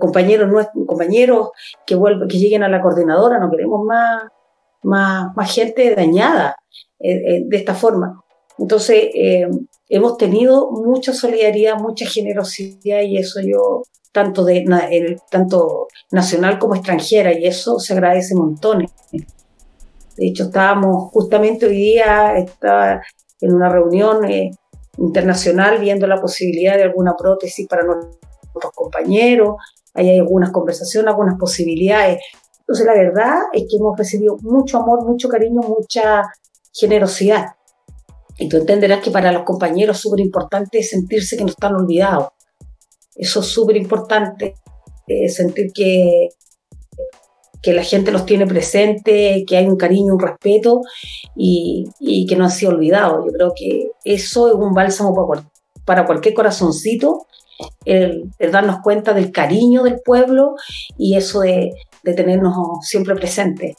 compañeros, 0.00 0.68
compañeros 0.86 1.50
que, 1.86 1.94
vuelvan, 1.94 2.26
que 2.26 2.38
lleguen 2.38 2.64
a 2.64 2.68
la 2.68 2.80
coordinadora, 2.80 3.38
no 3.38 3.50
queremos 3.50 3.84
más, 3.84 4.24
más, 4.84 5.34
más 5.36 5.54
gente 5.54 5.94
dañada 5.94 6.56
de 6.98 7.46
esta 7.50 7.74
forma. 7.74 8.22
Entonces, 8.58 9.10
hemos 9.88 10.16
tenido 10.16 10.70
mucha 10.70 11.12
solidaridad, 11.12 11.78
mucha 11.78 12.06
generosidad 12.06 13.02
y 13.02 13.18
eso 13.18 13.40
yo 13.42 13.82
tanto, 14.14 14.44
de, 14.44 15.16
tanto 15.28 15.88
nacional 16.12 16.60
como 16.60 16.76
extranjera, 16.76 17.36
y 17.36 17.46
eso 17.46 17.80
se 17.80 17.94
agradece 17.94 18.36
montones. 18.36 18.92
De 19.10 20.28
hecho, 20.28 20.44
estábamos 20.44 21.10
justamente 21.10 21.66
hoy 21.66 21.76
día 21.76 22.38
estaba 22.38 23.02
en 23.40 23.52
una 23.52 23.68
reunión 23.68 24.24
eh, 24.30 24.52
internacional 24.98 25.80
viendo 25.80 26.06
la 26.06 26.20
posibilidad 26.20 26.76
de 26.76 26.84
alguna 26.84 27.16
prótesis 27.16 27.66
para 27.66 27.82
nuestros 27.84 28.72
compañeros, 28.72 29.56
hay 29.94 30.20
algunas 30.20 30.52
conversaciones, 30.52 31.08
algunas 31.08 31.36
posibilidades. 31.36 32.20
Entonces, 32.66 32.86
la 32.86 32.94
verdad 32.94 33.34
es 33.52 33.64
que 33.68 33.76
hemos 33.76 33.96
recibido 33.96 34.36
mucho 34.40 34.78
amor, 34.78 35.04
mucho 35.04 35.28
cariño, 35.28 35.60
mucha 35.60 36.22
generosidad. 36.72 37.48
Y 38.38 38.48
tú 38.48 38.56
entenderás 38.56 39.00
que 39.00 39.10
para 39.10 39.30
los 39.32 39.44
compañeros 39.44 39.96
es 39.96 40.02
súper 40.02 40.20
importante 40.20 40.82
sentirse 40.82 41.36
que 41.36 41.44
no 41.44 41.50
están 41.50 41.74
olvidados. 41.74 42.28
Eso 43.14 43.40
es 43.40 43.46
súper 43.46 43.76
importante, 43.76 44.54
eh, 45.06 45.28
sentir 45.28 45.72
que, 45.72 46.30
que 47.64 47.72
la 47.72 47.82
gente 47.82 48.12
los 48.12 48.26
tiene 48.26 48.46
presente, 48.46 49.44
que 49.46 49.56
hay 49.56 49.66
un 49.66 49.76
cariño, 49.76 50.14
un 50.14 50.20
respeto 50.20 50.82
y, 51.34 52.26
que 52.28 52.36
no 52.36 52.44
han 52.44 52.50
sido 52.50 52.72
olvidados. 52.72 53.24
Yo 53.24 53.32
creo 53.32 53.52
que 53.56 53.90
eso 54.04 54.48
es 54.48 54.54
un 54.54 54.74
bálsamo 54.74 55.14
para, 55.14 55.50
para 55.84 56.06
cualquier 56.06 56.34
corazoncito, 56.34 57.26
el, 57.84 58.30
darnos 58.52 58.80
cuenta 58.82 59.14
del 59.14 59.32
cariño 59.32 59.82
del 59.82 60.00
pueblo 60.04 60.56
y 60.98 61.16
eso 61.16 61.40
de, 61.40 61.72
de 62.04 62.14
tenernos 62.14 62.54
siempre 62.82 63.14
presentes. 63.14 63.76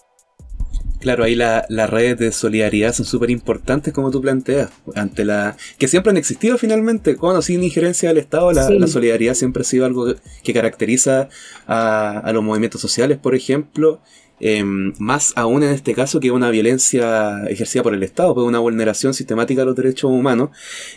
Claro, 0.99 1.23
ahí 1.23 1.35
las 1.35 1.89
redes 1.91 2.17
de 2.17 2.31
solidaridad 2.31 2.91
son 2.91 3.05
súper 3.05 3.29
importantes, 3.29 3.93
como 3.93 4.09
tú 4.09 4.21
planteas, 4.21 4.71
ante 4.95 5.23
la 5.23 5.55
que 5.77 5.87
siempre 5.87 6.09
han 6.09 6.17
existido 6.17 6.57
finalmente, 6.57 7.15
con 7.15 7.35
o 7.35 7.43
sin 7.43 7.63
injerencia 7.63 8.09
del 8.09 8.17
Estado, 8.17 8.51
la, 8.51 8.87
solidaridad 8.87 9.35
siempre 9.35 9.61
ha 9.61 9.65
sido 9.65 9.85
algo 9.85 10.15
que 10.43 10.53
caracteriza 10.53 11.29
a, 11.67 12.17
a 12.17 12.33
los 12.33 12.43
movimientos 12.43 12.81
sociales, 12.81 13.19
por 13.19 13.35
ejemplo, 13.35 14.01
Em, 14.39 14.93
más 14.99 15.33
aún 15.35 15.63
en 15.63 15.71
este 15.71 15.93
caso 15.93 16.19
que 16.19 16.31
una 16.31 16.49
violencia 16.49 17.45
ejercida 17.47 17.83
por 17.83 17.93
el 17.93 18.03
Estado, 18.03 18.33
pues 18.33 18.45
una 18.45 18.59
vulneración 18.59 19.13
sistemática 19.13 19.61
de 19.61 19.65
los 19.65 19.75
derechos 19.75 20.11
humanos. 20.11 20.49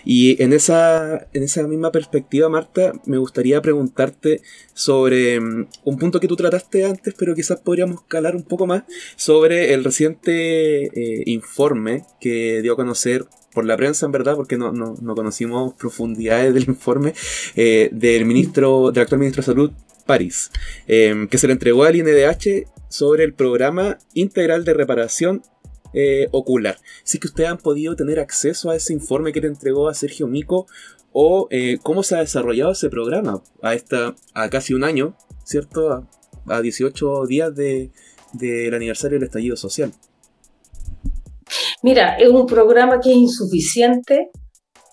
Y 0.05 0.42
en 0.42 0.53
esa, 0.53 1.29
en 1.33 1.42
esa 1.42 1.66
misma 1.66 1.92
perspectiva, 1.92 2.48
Marta, 2.48 2.92
me 3.07 3.18
gustaría 3.18 3.62
preguntarte 3.62 4.42
sobre 4.74 5.35
em, 5.35 5.66
un 5.85 5.98
punto 5.98 6.20
que 6.20 6.29
tú 6.29 6.37
trataste 6.37 6.85
antes, 6.85 7.14
pero 7.16 7.35
quizás 7.35 7.61
podríamos 7.61 8.03
calar 8.03 8.35
un 8.35 8.42
poco 8.44 8.66
más, 8.66 8.85
sobre 9.16 9.74
el 9.74 9.85
reciente 9.85 10.87
eh, 10.87 11.22
informe 11.27 12.05
que 12.20 12.62
dio 12.62 12.72
a 12.72 12.77
conocer 12.77 13.27
por 13.53 13.64
la 13.64 13.77
prensa, 13.77 14.07
en 14.07 14.12
verdad, 14.12 14.37
porque 14.37 14.57
no, 14.57 14.72
no, 14.72 15.14
conocimos 15.14 15.74
profundidades 15.74 16.55
del 16.55 16.64
informe 16.64 17.14
eh, 17.57 17.88
del 17.92 18.24
ministro, 18.24 18.92
del 18.92 19.03
actual 19.03 19.20
ministro 19.20 19.42
de 19.42 19.46
Salud, 19.46 19.72
París, 20.07 20.51
em, 20.87 21.29
que 21.29 21.38
se 21.38 21.46
le 21.46 21.55
entregó 21.55 21.85
al 21.85 21.96
INDH 21.96 22.66
sobre 22.88 23.24
el 23.24 23.35
programa 23.35 23.98
integral 24.14 24.64
de 24.64 24.74
reparación 24.74 25.42
eh, 25.94 26.29
ocular. 26.33 26.77
Si 27.03 27.18
que 27.18 27.29
ustedes 27.29 27.48
han 27.48 27.59
podido 27.59 27.96
tener 27.96 28.20
acceso 28.20 28.70
a 28.70 28.77
ese 28.77 28.92
informe 28.92 29.33
que 29.33 29.40
le 29.40 29.48
entregó 29.48 29.88
a 29.88 29.94
Sergio 29.94 30.27
Mico 30.27 30.66
o 31.12 31.48
eh, 31.51 31.79
cómo 31.83 32.03
se 32.03 32.16
ha 32.16 32.20
desarrollado 32.20 32.72
ese 32.72 32.90
programa 32.90 33.42
a, 33.62 33.74
esta, 33.74 34.14
a 34.35 34.51
casi 34.51 34.74
un 34.74 34.85
año, 34.85 35.16
¿cierto? 35.44 36.07
A, 36.46 36.62
18 36.62 37.27
días 37.27 37.55
del 37.55 38.74
aniversario 38.74 39.18
del 39.18 39.27
estallido 39.27 39.55
social. 39.55 39.92
Mira, 41.83 42.16
es 42.16 42.29
un 42.31 42.46
programa 42.46 43.01
que 43.01 43.11
es 43.11 43.16
insuficiente. 43.16 44.31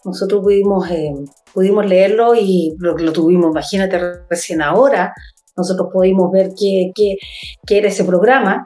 Nosotros 0.03 0.41
pudimos, 0.41 0.89
eh, 0.91 1.13
pudimos 1.53 1.85
leerlo 1.85 2.35
y 2.35 2.75
lo, 2.77 2.97
lo 2.97 3.13
tuvimos, 3.13 3.51
imagínate, 3.51 3.99
recién 4.29 4.61
ahora, 4.61 5.13
nosotros 5.55 5.89
pudimos 5.91 6.31
ver 6.31 6.51
qué, 6.57 6.91
qué, 6.93 7.77
era 7.77 7.87
ese 7.87 8.03
programa. 8.03 8.65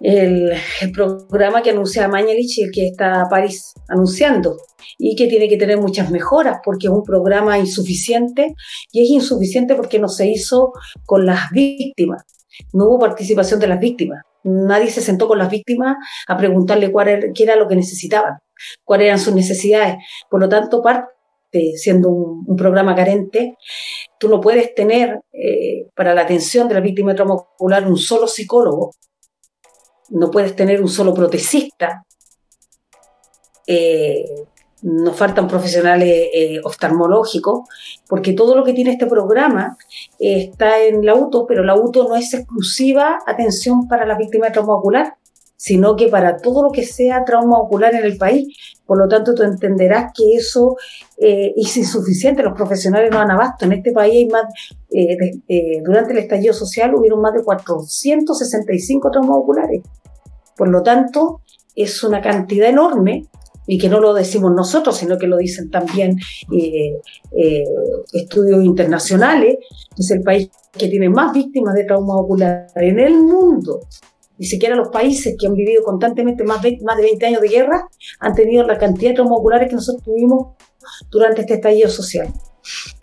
El, 0.00 0.52
programa 0.92 1.62
que 1.62 1.70
anuncia 1.70 2.08
Mañalich 2.08 2.58
y 2.58 2.62
el 2.62 2.70
que 2.72 2.88
está 2.88 3.28
París 3.30 3.72
anunciando 3.88 4.56
y 4.98 5.14
que 5.14 5.28
tiene 5.28 5.48
que 5.48 5.56
tener 5.56 5.78
muchas 5.78 6.10
mejoras 6.10 6.58
porque 6.64 6.88
es 6.88 6.92
un 6.92 7.04
programa 7.04 7.56
insuficiente 7.56 8.54
y 8.90 9.04
es 9.04 9.10
insuficiente 9.10 9.76
porque 9.76 10.00
no 10.00 10.08
se 10.08 10.28
hizo 10.28 10.72
con 11.06 11.24
las 11.24 11.50
víctimas. 11.50 12.24
No 12.72 12.86
hubo 12.86 12.98
participación 12.98 13.60
de 13.60 13.68
las 13.68 13.78
víctimas. 13.78 14.24
Nadie 14.44 14.90
se 14.90 15.00
sentó 15.00 15.28
con 15.28 15.38
las 15.38 15.50
víctimas 15.50 15.96
a 16.26 16.36
preguntarle 16.36 16.90
cuál 16.90 17.08
era, 17.08 17.32
qué 17.32 17.44
era 17.44 17.54
lo 17.54 17.68
que 17.68 17.76
necesitaban, 17.76 18.38
cuáles 18.84 19.06
eran 19.06 19.20
sus 19.20 19.34
necesidades. 19.34 19.96
Por 20.28 20.40
lo 20.40 20.48
tanto, 20.48 20.82
parte 20.82 21.06
siendo 21.76 22.08
un, 22.08 22.56
programa 22.56 22.94
carente, 22.94 23.56
tú 24.18 24.28
no 24.28 24.40
puedes 24.40 24.74
tener 24.74 25.20
eh, 25.32 25.88
para 25.94 26.14
la 26.14 26.22
atención 26.22 26.68
de 26.68 26.74
la 26.74 26.80
víctima 26.80 27.14
de 27.14 27.22
ocular 27.22 27.86
un 27.86 27.96
solo 27.96 28.26
psicólogo, 28.26 28.92
no 30.10 30.30
puedes 30.30 30.54
tener 30.54 30.80
un 30.80 30.88
solo 30.88 31.14
protecista, 31.14 32.04
eh, 33.66 34.24
nos 34.82 35.16
faltan 35.16 35.46
profesionales 35.46 36.28
eh, 36.34 36.60
oftalmológicos, 36.64 37.68
porque 38.08 38.32
todo 38.32 38.56
lo 38.56 38.64
que 38.64 38.72
tiene 38.72 38.92
este 38.92 39.06
programa 39.06 39.76
está 40.18 40.82
en 40.82 41.06
la 41.06 41.14
UTO, 41.14 41.46
pero 41.46 41.62
la 41.62 41.76
UTO 41.76 42.08
no 42.08 42.16
es 42.16 42.34
exclusiva 42.34 43.18
atención 43.26 43.86
para 43.86 44.04
la 44.04 44.18
víctima 44.18 44.48
de 44.48 44.58
ocular, 44.58 45.14
sino 45.64 45.94
que 45.94 46.08
para 46.08 46.38
todo 46.38 46.64
lo 46.64 46.70
que 46.72 46.84
sea 46.84 47.24
trauma 47.24 47.56
ocular 47.60 47.94
en 47.94 48.04
el 48.04 48.16
país. 48.16 48.48
Por 48.84 48.98
lo 48.98 49.06
tanto, 49.06 49.32
tú 49.32 49.44
entenderás 49.44 50.12
que 50.12 50.34
eso 50.34 50.74
eh, 51.16 51.52
es 51.54 51.76
insuficiente, 51.76 52.42
los 52.42 52.54
profesionales 52.54 53.12
no 53.12 53.20
han 53.20 53.30
abasto. 53.30 53.66
En 53.66 53.74
este 53.74 53.92
país 53.92 54.12
hay 54.12 54.26
más, 54.26 54.44
eh, 54.90 55.16
eh, 55.46 55.80
durante 55.84 56.14
el 56.14 56.18
estallido 56.18 56.52
social 56.52 56.92
hubieron 56.96 57.20
más 57.20 57.32
de 57.32 57.44
465 57.44 59.08
traumas 59.12 59.36
oculares. 59.36 59.82
Por 60.56 60.68
lo 60.68 60.82
tanto, 60.82 61.42
es 61.76 62.02
una 62.02 62.20
cantidad 62.20 62.68
enorme 62.68 63.28
y 63.64 63.78
que 63.78 63.88
no 63.88 64.00
lo 64.00 64.14
decimos 64.14 64.52
nosotros, 64.52 64.96
sino 64.96 65.16
que 65.16 65.28
lo 65.28 65.36
dicen 65.36 65.70
también 65.70 66.18
eh, 66.52 66.98
eh, 67.38 67.64
estudios 68.12 68.64
internacionales, 68.64 69.58
es 69.96 70.10
el 70.10 70.22
país 70.22 70.50
que 70.72 70.88
tiene 70.88 71.08
más 71.08 71.32
víctimas 71.32 71.74
de 71.74 71.84
trauma 71.84 72.16
ocular 72.16 72.66
en 72.74 72.98
el 72.98 73.14
mundo. 73.22 73.82
Ni 74.42 74.48
siquiera 74.48 74.74
los 74.74 74.88
países 74.88 75.36
que 75.38 75.46
han 75.46 75.54
vivido 75.54 75.84
constantemente 75.84 76.42
más 76.42 76.60
de, 76.62 76.76
más 76.82 76.96
de 76.96 77.04
20 77.04 77.26
años 77.26 77.40
de 77.42 77.48
guerra 77.48 77.88
han 78.18 78.34
tenido 78.34 78.66
la 78.66 78.76
cantidad 78.76 79.10
de 79.10 79.14
traumas 79.14 79.38
oculares 79.38 79.68
que 79.68 79.76
nosotros 79.76 80.02
tuvimos 80.02 80.56
durante 81.12 81.42
este 81.42 81.54
estallido 81.54 81.88
social. 81.88 82.26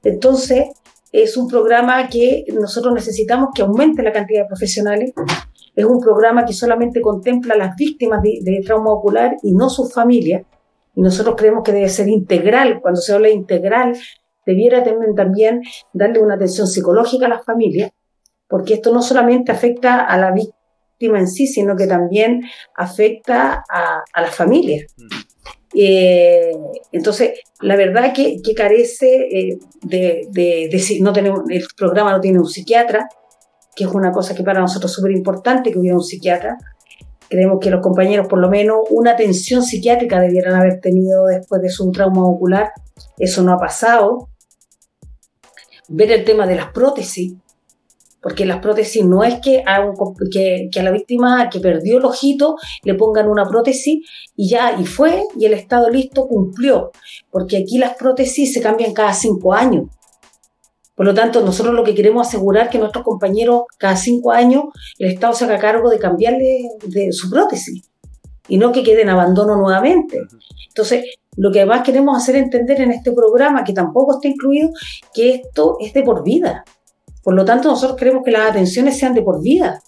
Entonces, 0.03 0.65
es 1.13 1.37
un 1.37 1.47
programa 1.47 2.09
que 2.09 2.43
nosotros 2.53 2.93
necesitamos 2.93 3.51
que 3.55 3.61
aumente 3.61 4.03
la 4.03 4.11
cantidad 4.11 4.41
de 4.41 4.47
profesionales. 4.49 5.13
Es 5.77 5.85
un 5.85 6.01
programa 6.01 6.43
que 6.43 6.51
solamente 6.51 6.99
contempla 6.99 7.53
a 7.53 7.57
las 7.57 7.75
víctimas 7.77 8.21
de, 8.21 8.61
trauma 8.65 8.91
ocular 8.91 9.37
y 9.41 9.53
no 9.53 9.69
sus 9.69 9.93
familias. 9.93 10.43
Y 10.93 11.01
nosotros 11.01 11.35
creemos 11.37 11.63
que 11.63 11.71
debe 11.71 11.87
ser 11.87 12.09
integral. 12.09 12.81
Cuando 12.81 12.99
se 12.99 13.13
habla 13.13 13.29
de 13.29 13.35
integral, 13.35 13.97
debiera 14.45 14.83
también 14.83 15.61
darle 15.93 16.19
una 16.19 16.35
atención 16.35 16.67
psicológica 16.67 17.27
a 17.27 17.29
las 17.29 17.45
familias, 17.45 17.91
porque 18.49 18.73
esto 18.73 18.93
no 18.93 19.01
solamente 19.01 19.53
afecta 19.53 20.03
a 20.03 20.17
la 20.17 20.33
víctima 20.33 20.58
en 20.99 21.27
sí, 21.27 21.47
sino 21.47 21.75
que 21.75 21.87
también 21.87 22.41
afecta 22.75 23.63
a, 23.69 24.03
a 24.13 24.21
las 24.21 24.35
familias. 24.35 24.93
Eh, 25.73 26.51
entonces, 26.91 27.39
la 27.61 27.75
verdad 27.75 28.11
que, 28.13 28.41
que 28.43 28.53
carece 28.53 29.27
eh, 29.31 29.59
de, 29.83 30.27
de, 30.31 30.97
no 31.01 31.13
tenemos, 31.13 31.41
el 31.49 31.65
programa 31.77 32.11
no 32.11 32.21
tiene 32.21 32.39
un 32.39 32.47
psiquiatra, 32.47 33.07
que 33.75 33.83
es 33.83 33.89
una 33.91 34.11
cosa 34.11 34.35
que 34.35 34.43
para 34.43 34.59
nosotros 34.59 34.91
es 34.91 34.95
súper 34.95 35.11
importante 35.11 35.71
que 35.71 35.79
hubiera 35.79 35.95
un 35.95 36.03
psiquiatra. 36.03 36.57
Creemos 37.29 37.59
que 37.61 37.69
los 37.69 37.81
compañeros 37.81 38.27
por 38.27 38.39
lo 38.39 38.49
menos 38.49 38.79
una 38.89 39.11
atención 39.11 39.61
psiquiátrica 39.61 40.19
debieran 40.19 40.55
haber 40.55 40.79
tenido 40.79 41.27
después 41.27 41.61
de 41.61 41.69
su 41.69 41.91
trauma 41.91 42.27
ocular. 42.27 42.71
Eso 43.17 43.43
no 43.43 43.53
ha 43.53 43.59
pasado. 43.59 44.29
Ver 45.87 46.11
el 46.11 46.23
tema 46.25 46.47
de 46.47 46.55
las 46.55 46.71
prótesis, 46.71 47.33
porque 48.21 48.45
las 48.45 48.59
prótesis 48.59 49.05
no 49.05 49.23
es 49.23 49.39
que 49.39 49.63
a, 49.65 49.91
que, 50.31 50.69
a 50.79 50.83
la 50.83 50.91
víctima 50.91 51.49
que 51.49 51.59
perdió 51.59 51.97
el 51.97 52.05
ojito 52.05 52.57
le 52.83 52.95
pongan 52.95 53.29
una 53.29 53.47
prótesis 53.47 54.07
y 54.35 54.49
ya, 54.49 54.77
y 54.79 54.85
fue, 54.85 55.23
y 55.37 55.45
el 55.45 55.53
Estado 55.53 55.89
listo 55.89 56.27
cumplió, 56.27 56.91
porque 57.31 57.57
aquí 57.57 57.77
las 57.77 57.95
prótesis 57.95 58.53
se 58.53 58.61
cambian 58.61 58.93
cada 58.93 59.13
cinco 59.13 59.53
años. 59.53 59.87
Por 60.95 61.05
lo 61.05 61.13
tanto, 61.13 61.39
nosotros 61.41 61.73
lo 61.73 61.85
que 61.85 61.95
queremos 61.95 62.27
asegurar 62.27 62.69
que 62.69 62.77
nuestros 62.77 63.05
compañeros 63.05 63.63
cada 63.77 63.95
cinco 63.95 64.31
años 64.31 64.65
el 64.97 65.11
Estado 65.11 65.33
se 65.33 65.45
haga 65.45 65.57
cargo 65.57 65.89
de 65.89 65.97
cambiarle 65.97 66.63
de 66.85 67.13
su 67.13 67.29
prótesis 67.29 67.89
y 68.49 68.57
no 68.57 68.73
que 68.73 68.83
quede 68.83 69.03
en 69.03 69.09
abandono 69.09 69.55
nuevamente. 69.55 70.19
Entonces, 70.67 71.05
lo 71.37 71.51
que 71.51 71.59
además 71.59 71.83
queremos 71.83 72.21
hacer 72.21 72.35
entender 72.35 72.81
en 72.81 72.91
este 72.91 73.13
programa, 73.13 73.63
que 73.63 73.71
tampoco 73.71 74.15
está 74.15 74.27
incluido, 74.27 74.71
que 75.13 75.35
esto 75.35 75.77
es 75.79 75.93
de 75.93 76.03
por 76.03 76.23
vida. 76.23 76.65
Por 77.23 77.33
lo 77.33 77.45
tanto, 77.45 77.69
nosotros 77.69 77.97
queremos 77.97 78.23
que 78.23 78.31
las 78.31 78.49
atenciones 78.49 78.97
sean 78.97 79.13
de 79.13 79.21
por 79.21 79.41
vida. 79.41 79.81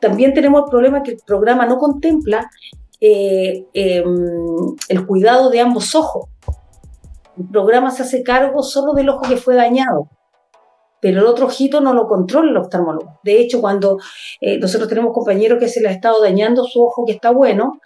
También 0.00 0.34
tenemos 0.34 0.64
el 0.64 0.70
problema 0.70 1.02
que 1.02 1.12
el 1.12 1.18
programa 1.24 1.66
no 1.66 1.78
contempla 1.78 2.50
eh, 3.00 3.66
em, 3.72 4.74
el 4.88 5.06
cuidado 5.06 5.50
de 5.50 5.60
ambos 5.60 5.94
ojos. 5.94 6.28
El 7.38 7.48
programa 7.48 7.90
se 7.90 8.02
hace 8.02 8.22
cargo 8.22 8.62
solo 8.62 8.92
del 8.94 9.08
ojo 9.08 9.22
que 9.22 9.36
fue 9.36 9.54
dañado 9.54 10.08
pero 11.04 11.20
el 11.20 11.26
otro 11.26 11.44
ojito 11.44 11.82
no 11.82 11.92
lo 11.92 12.08
controla 12.08 12.50
el 12.50 12.56
oftalmólogo. 12.56 13.20
De 13.22 13.38
hecho, 13.38 13.60
cuando 13.60 13.98
eh, 14.40 14.58
nosotros 14.58 14.88
tenemos 14.88 15.12
compañeros 15.12 15.58
que 15.60 15.68
se 15.68 15.82
le 15.82 15.88
ha 15.88 15.92
estado 15.92 16.22
dañando 16.22 16.64
su 16.64 16.82
ojo 16.82 17.04
que 17.04 17.12
está 17.12 17.30
bueno 17.30 17.78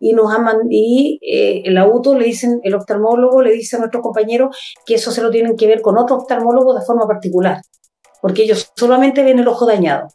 y 0.00 0.12
nos 0.12 0.28
y 0.70 1.20
eh, 1.22 1.62
el 1.66 1.78
auto 1.78 2.18
le 2.18 2.24
dicen, 2.24 2.58
el 2.64 2.74
oftalmólogo 2.74 3.42
le 3.42 3.52
dice 3.52 3.76
a 3.76 3.78
nuestros 3.78 4.02
compañeros 4.02 4.56
que 4.84 4.96
eso 4.96 5.12
se 5.12 5.22
lo 5.22 5.30
tienen 5.30 5.56
que 5.56 5.68
ver 5.68 5.82
con 5.82 5.96
otro 5.96 6.16
oftalmólogo 6.16 6.74
de 6.74 6.84
forma 6.84 7.06
particular, 7.06 7.58
porque 8.20 8.42
ellos 8.42 8.72
solamente 8.74 9.22
ven 9.22 9.38
el 9.38 9.46
ojo 9.46 9.66
dañado. 9.66 10.08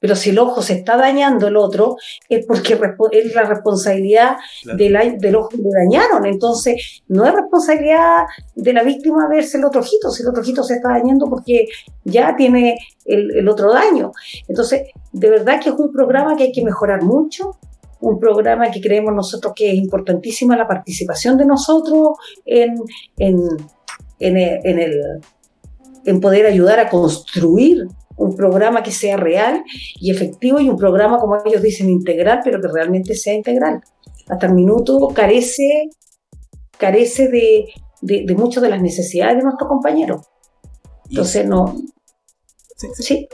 Pero 0.00 0.16
si 0.16 0.30
el 0.30 0.38
ojo 0.38 0.62
se 0.62 0.74
está 0.74 0.96
dañando 0.96 1.48
el 1.48 1.56
otro, 1.56 1.96
es 2.28 2.46
porque 2.46 2.78
es 3.12 3.34
la 3.34 3.42
responsabilidad 3.42 4.36
del 4.76 5.36
ojo 5.36 5.48
que 5.48 5.56
le 5.58 5.70
dañaron. 5.70 6.26
Entonces, 6.26 7.02
no 7.08 7.26
es 7.26 7.34
responsabilidad 7.34 8.24
de 8.54 8.72
la 8.72 8.82
víctima 8.82 9.28
verse 9.28 9.58
el 9.58 9.64
otro 9.64 9.80
ojito, 9.80 10.10
si 10.10 10.22
el 10.22 10.28
otro 10.28 10.42
ojito 10.42 10.62
se 10.62 10.74
está 10.74 10.90
dañando 10.90 11.26
porque 11.26 11.66
ya 12.04 12.36
tiene 12.36 12.78
el, 13.04 13.48
otro 13.48 13.72
daño. 13.72 14.12
Entonces, 14.46 14.88
de 15.12 15.30
verdad 15.30 15.60
que 15.60 15.70
es 15.70 15.74
un 15.76 15.92
programa 15.92 16.36
que 16.36 16.44
hay 16.44 16.52
que 16.52 16.64
mejorar 16.64 17.02
mucho, 17.02 17.56
un 18.00 18.20
programa 18.20 18.70
que 18.70 18.80
creemos 18.80 19.12
nosotros 19.12 19.52
que 19.56 19.70
es 19.70 19.74
importantísima 19.74 20.56
la 20.56 20.68
participación 20.68 21.36
de 21.36 21.46
nosotros 21.46 22.10
en, 22.44 22.76
en, 23.16 23.40
en, 24.20 24.36
el, 24.36 25.20
en 26.04 26.20
poder 26.20 26.46
ayudar 26.46 26.78
a 26.78 26.88
construir 26.88 27.88
un 28.18 28.36
programa 28.36 28.82
que 28.82 28.90
sea 28.90 29.16
real 29.16 29.62
y 30.00 30.10
efectivo 30.10 30.60
y 30.60 30.68
un 30.68 30.76
programa, 30.76 31.18
como 31.18 31.36
ellos 31.44 31.62
dicen, 31.62 31.88
integral, 31.88 32.40
pero 32.44 32.60
que 32.60 32.68
realmente 32.68 33.14
sea 33.14 33.34
integral. 33.34 33.80
Hasta 34.28 34.46
el 34.46 34.54
minuto 34.54 35.08
carece, 35.14 35.88
carece 36.76 37.28
de, 37.28 37.68
de, 38.02 38.34
muchas 38.34 38.62
de 38.62 38.70
las 38.70 38.82
necesidades 38.82 39.36
de 39.36 39.44
nuestros 39.44 39.68
compañeros. 39.68 40.26
Entonces, 41.08 41.46
no. 41.46 41.76
Sí. 42.94 43.28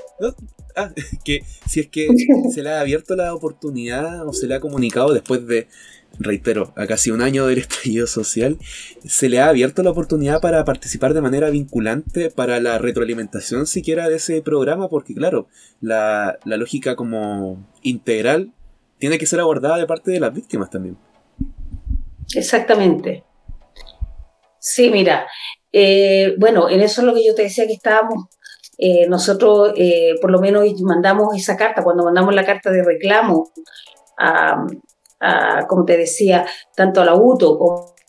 Ah, 0.77 0.91
que 1.25 1.41
si 1.69 1.81
es 1.81 1.89
que 1.89 2.09
se 2.53 2.63
le 2.63 2.71
ha 2.71 2.81
abierto 2.81 3.17
la 3.17 3.35
oportunidad 3.35 4.27
o 4.27 4.33
se 4.33 4.47
le 4.47 4.55
ha 4.55 4.61
comunicado 4.61 5.13
después 5.13 5.47
de 5.47 5.67
reitero, 6.19 6.73
a 6.77 6.87
casi 6.87 7.11
un 7.11 7.23
año 7.23 7.47
del 7.47 7.59
estallido 7.59 8.07
social, 8.07 8.59
se 9.05 9.29
le 9.29 9.41
ha 9.41 9.49
abierto 9.49 9.83
la 9.83 9.91
oportunidad 9.91 10.41
para 10.41 10.65
participar 10.65 11.15
de 11.15 11.21
manera 11.21 11.51
vinculante 11.51 12.31
para 12.31 12.61
la 12.61 12.79
retroalimentación 12.79 13.67
siquiera 13.67 14.09
de 14.09 14.17
ese 14.17 14.43
programa, 14.43 14.89
porque 14.89 15.15
claro, 15.15 15.49
la, 15.81 16.39
lógica 16.45 16.97
como 16.97 17.67
integral 17.83 18.53
tiene 18.99 19.19
que 19.19 19.27
ser 19.27 19.41
abordada 19.41 19.77
de 19.77 19.87
parte 19.87 20.11
de 20.11 20.21
las 20.21 20.33
víctimas 20.33 20.71
también. 20.71 20.97
Exactamente. 22.35 23.25
Sí, 24.59 24.91
mira, 24.91 25.27
eh, 25.73 26.35
bueno, 26.39 26.71
en 26.71 26.81
eso 26.81 27.03
es 27.03 27.07
lo 27.07 27.15
que 27.15 27.27
yo 27.27 27.35
te 27.35 27.43
decía 27.43 27.67
que 27.67 27.75
estábamos, 27.75 28.29
eh, 28.79 29.07
nosotros 29.09 29.73
eh, 29.77 30.15
por 30.21 30.31
lo 30.31 30.41
menos 30.41 30.65
mandamos 30.83 31.37
esa 31.37 31.57
carta, 31.57 31.83
cuando 31.83 32.05
mandamos 32.05 32.35
la 32.35 32.47
carta 32.47 32.71
de 32.71 32.83
reclamo 32.83 33.51
a, 34.19 34.67
como 35.69 35.85
te 35.85 35.97
decía, 35.97 36.47
tanto 36.77 37.01
a 37.01 37.05
la 37.05 37.15
UTO 37.15 37.59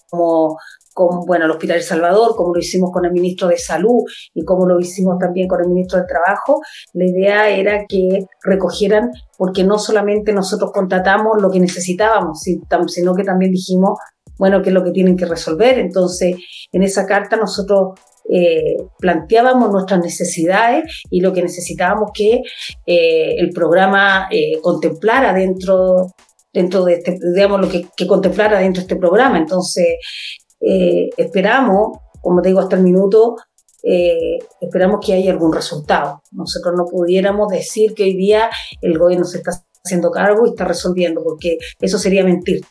como, 0.10 0.58
como 0.93 1.25
bueno, 1.25 1.45
al 1.45 1.51
Hospital 1.51 1.78
El 1.78 1.84
Salvador, 1.84 2.36
como 2.36 2.54
lo 2.54 2.60
hicimos 2.60 2.91
con 2.91 3.06
el 3.06 3.12
ministro 3.12 3.47
de 3.47 3.58
Salud 3.58 4.04
y 4.34 4.43
como 4.43 4.65
lo 4.65 4.80
hicimos 4.80 5.17
también 5.19 5.47
con 5.47 5.62
el 5.62 5.67
ministro 5.67 5.99
de 5.99 6.06
Trabajo, 6.06 6.62
la 6.93 7.06
idea 7.06 7.49
era 7.49 7.86
que 7.88 8.25
recogieran, 8.43 9.12
porque 9.38 9.63
no 9.63 9.78
solamente 9.78 10.32
nosotros 10.34 10.71
contratamos 10.71 11.41
lo 11.41 11.51
que 11.51 11.60
necesitábamos, 11.60 12.41
sino 12.88 13.13
que 13.13 13.23
también 13.23 13.51
dijimos, 13.51 13.99
bueno, 14.38 14.62
qué 14.62 14.69
es 14.69 14.73
lo 14.73 14.84
que 14.84 14.91
tienen 14.91 15.17
que 15.17 15.25
resolver. 15.25 15.80
Entonces, 15.80 16.36
en 16.71 16.84
esa 16.84 17.06
carta 17.06 17.38
nosotros 17.38 17.99
eh, 18.30 18.78
planteábamos 18.97 19.71
nuestras 19.71 19.99
necesidades 19.99 21.04
y 21.12 21.21
lo 21.21 21.32
que 21.32 21.43
necesitábamos 21.43 22.10
que 22.13 22.41
eh, 22.86 23.36
el 23.38 23.51
programa 23.51 24.28
eh, 24.32 24.60
contemplara 24.62 25.32
dentro 25.34 26.08
dentro 26.56 26.86
de 26.86 26.94
este, 26.94 27.20
digamos, 27.36 27.60
lo 27.60 27.70
que, 27.70 28.08
contemplara 28.08 28.60
dentro 28.60 28.80
de 28.80 28.86
este 28.86 28.96
programa. 28.96 29.38
Entonces, 29.38 29.98
eh, 30.62 31.10
esperamos, 31.18 32.00
como 32.22 32.41
te 32.41 32.48
digo, 32.50 32.62
hasta 32.62 32.78
el 32.78 32.84
minuto, 32.84 33.36
eh, 33.84 34.39
esperamos 34.62 35.06
que 35.06 35.13
haya 35.13 35.32
algún 35.32 35.54
resultado. 35.54 36.24
Nosotros 36.32 36.74
no 36.78 36.86
pudiéramos 36.86 37.50
decir 37.50 37.94
que 37.94 38.04
hoy 38.04 38.15
día 38.15 38.50
el 38.82 38.98
gobierno 38.98 39.26
se 39.26 39.39
está 39.39 39.52
haciendo 39.84 40.10
cargo 40.12 40.48
y 40.48 40.52
está 40.52 40.63
resolviendo, 40.63 41.22
porque 41.24 41.58
eso 41.82 42.00
sería 42.00 42.24
mentir. 42.24 42.62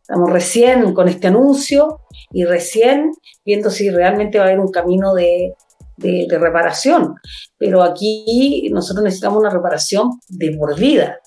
Estamos 0.00 0.32
recién 0.32 0.94
con 0.94 1.08
este 1.08 1.26
anuncio 1.26 2.00
y 2.32 2.44
recién 2.44 3.12
viendo 3.44 3.70
si 3.70 3.90
realmente 3.90 4.38
va 4.38 4.44
a 4.44 4.46
haber 4.48 4.60
un 4.60 4.70
camino 4.70 5.12
de, 5.14 5.52
de, 5.98 6.26
de 6.28 6.38
reparación. 6.38 7.16
Pero 7.58 7.82
aquí 7.82 8.70
nosotros 8.72 9.04
necesitamos 9.04 9.40
una 9.40 9.50
reparación 9.50 10.12
de 10.28 10.56
por 10.56 10.78
vida. 10.78 11.18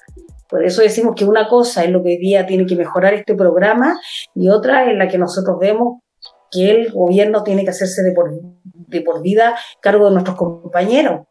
Por 0.49 0.65
eso 0.65 0.81
decimos 0.81 1.13
que 1.15 1.25
una 1.25 1.47
cosa 1.47 1.83
es 1.83 1.91
lo 1.91 2.01
que 2.01 2.09
hoy 2.09 2.17
día 2.17 2.45
tiene 2.47 2.65
que 2.65 2.75
mejorar 2.75 3.13
este 3.13 3.35
programa 3.35 3.99
y 4.33 4.49
otra 4.49 4.89
es 4.89 4.97
la 4.97 5.07
que 5.07 5.19
nosotros 5.19 5.57
vemos 5.59 5.99
que 6.51 6.71
el 6.71 6.91
gobierno 6.91 7.43
tiene 7.43 7.63
que 7.63 7.69
hacerse 7.69 8.01
de 8.01 8.11
por, 8.13 8.31
de 8.63 9.01
por 9.01 9.21
vida 9.21 9.55
cargo 9.79 10.07
de 10.07 10.11
nuestros 10.13 10.35
compañeros, 10.35 11.27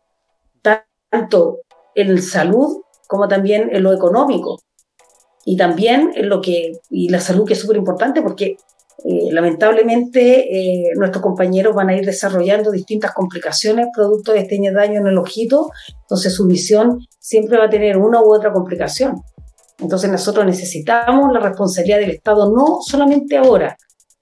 tanto 0.63 1.59
en 1.97 2.23
salud 2.23 2.83
como 3.09 3.27
también 3.27 3.71
en 3.73 3.83
lo 3.83 3.93
económico. 3.93 4.59
Y 5.45 5.57
también 5.57 6.13
en 6.15 6.29
lo 6.29 6.41
que, 6.41 6.73
y 6.91 7.09
la 7.09 7.21
salud 7.21 7.47
que 7.47 7.55
es 7.55 7.61
súper 7.61 7.79
importante 7.79 8.21
porque 8.23 8.59
eh, 9.05 9.33
lamentablemente 9.33 10.41
eh, 10.41 10.91
nuestros 10.97 11.23
compañeros 11.23 11.73
van 11.73 11.89
a 11.89 11.97
ir 11.97 12.05
desarrollando 12.05 12.73
distintas 12.73 13.13
complicaciones 13.13 13.87
producto 13.95 14.33
de 14.33 14.41
este 14.41 14.59
daño 14.73 15.01
en 15.01 15.07
el 15.07 15.19
ojito, 15.19 15.71
entonces 16.01 16.35
su 16.35 16.47
visión 16.47 17.07
siempre 17.21 17.59
va 17.59 17.67
a 17.67 17.71
tener 17.71 17.97
una 17.97 18.21
u 18.21 18.35
otra 18.35 18.53
complicación. 18.53 19.23
Entonces 19.79 20.11
nosotros 20.11 20.45
necesitamos 20.45 21.33
la 21.33 21.39
responsabilidad 21.39 21.99
del 21.99 22.11
Estado, 22.11 22.51
no 22.51 22.79
solamente 22.85 23.37
ahora, 23.37 23.77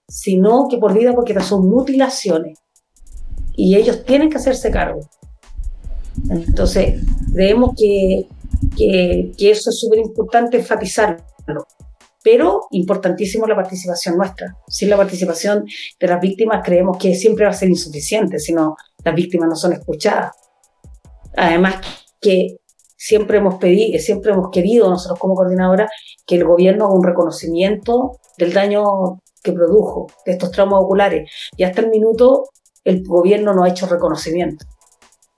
sino 0.07 0.69
que 0.69 0.77
por 0.77 0.93
vida, 0.93 1.15
porque 1.15 1.33
estas 1.33 1.49
son 1.49 1.67
mutilaciones. 1.67 2.59
Y 3.57 3.77
ellos 3.77 4.05
tienen 4.05 4.29
que 4.29 4.37
hacerse 4.37 4.71
cargo. 4.71 5.01
Entonces, 6.29 7.03
creemos 7.33 7.71
que, 7.75 8.29
que, 8.77 9.33
que 9.39 9.51
eso 9.51 9.71
es 9.71 9.81
súper 9.81 10.01
importante 10.01 10.59
enfatizarlo. 10.59 11.25
Pero 12.27 12.67
importantísimo 12.73 13.47
la 13.47 13.55
participación 13.55 14.17
nuestra. 14.17 14.57
Sin 14.67 14.91
la 14.91 14.97
participación 14.97 15.65
de 16.01 16.07
las 16.09 16.21
víctimas 16.21 16.61
creemos 16.65 16.99
que 16.99 17.15
siempre 17.15 17.45
va 17.45 17.53
a 17.53 17.55
ser 17.55 17.69
insuficiente, 17.69 18.41
sino 18.41 18.75
las 19.05 19.15
víctimas 19.15 19.49
no 19.49 19.55
son 19.55 19.75
escuchadas. 19.75 20.33
Además 21.37 21.77
que 22.21 22.57
siempre 22.97 23.39
hemos 23.39 23.59
pedido, 23.59 24.01
siempre 24.01 24.33
hemos 24.33 24.51
querido 24.51 24.91
nosotros 24.91 25.21
como 25.21 25.37
coordinadora 25.37 25.89
que 26.27 26.35
el 26.35 26.43
gobierno 26.43 26.87
haga 26.87 26.95
un 26.95 27.05
reconocimiento 27.05 28.19
del 28.37 28.53
daño 28.53 29.23
que 29.41 29.53
produjo 29.53 30.09
de 30.25 30.33
estos 30.33 30.51
traumas 30.51 30.81
oculares. 30.83 31.31
Y 31.57 31.63
hasta 31.63 31.83
el 31.83 31.91
minuto 31.91 32.49
el 32.83 33.05
gobierno 33.05 33.55
no 33.55 33.63
ha 33.63 33.69
hecho 33.69 33.87
reconocimiento. 33.87 34.67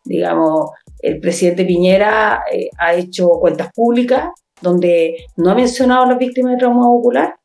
Digamos, 0.06 0.70
el 1.00 1.20
presidente 1.20 1.66
Piñera 1.66 2.44
eh, 2.50 2.70
ha 2.78 2.94
hecho 2.94 3.28
cuentas 3.40 3.68
públicas 3.74 4.30
donde 4.60 5.26
no 5.36 5.50
ha 5.50 5.54
mencionado 5.54 6.02
a 6.02 6.08
las 6.08 6.18
víctimas 6.18 6.52
de 6.52 6.58
trauma 6.58 6.90
ocular, 6.90 7.36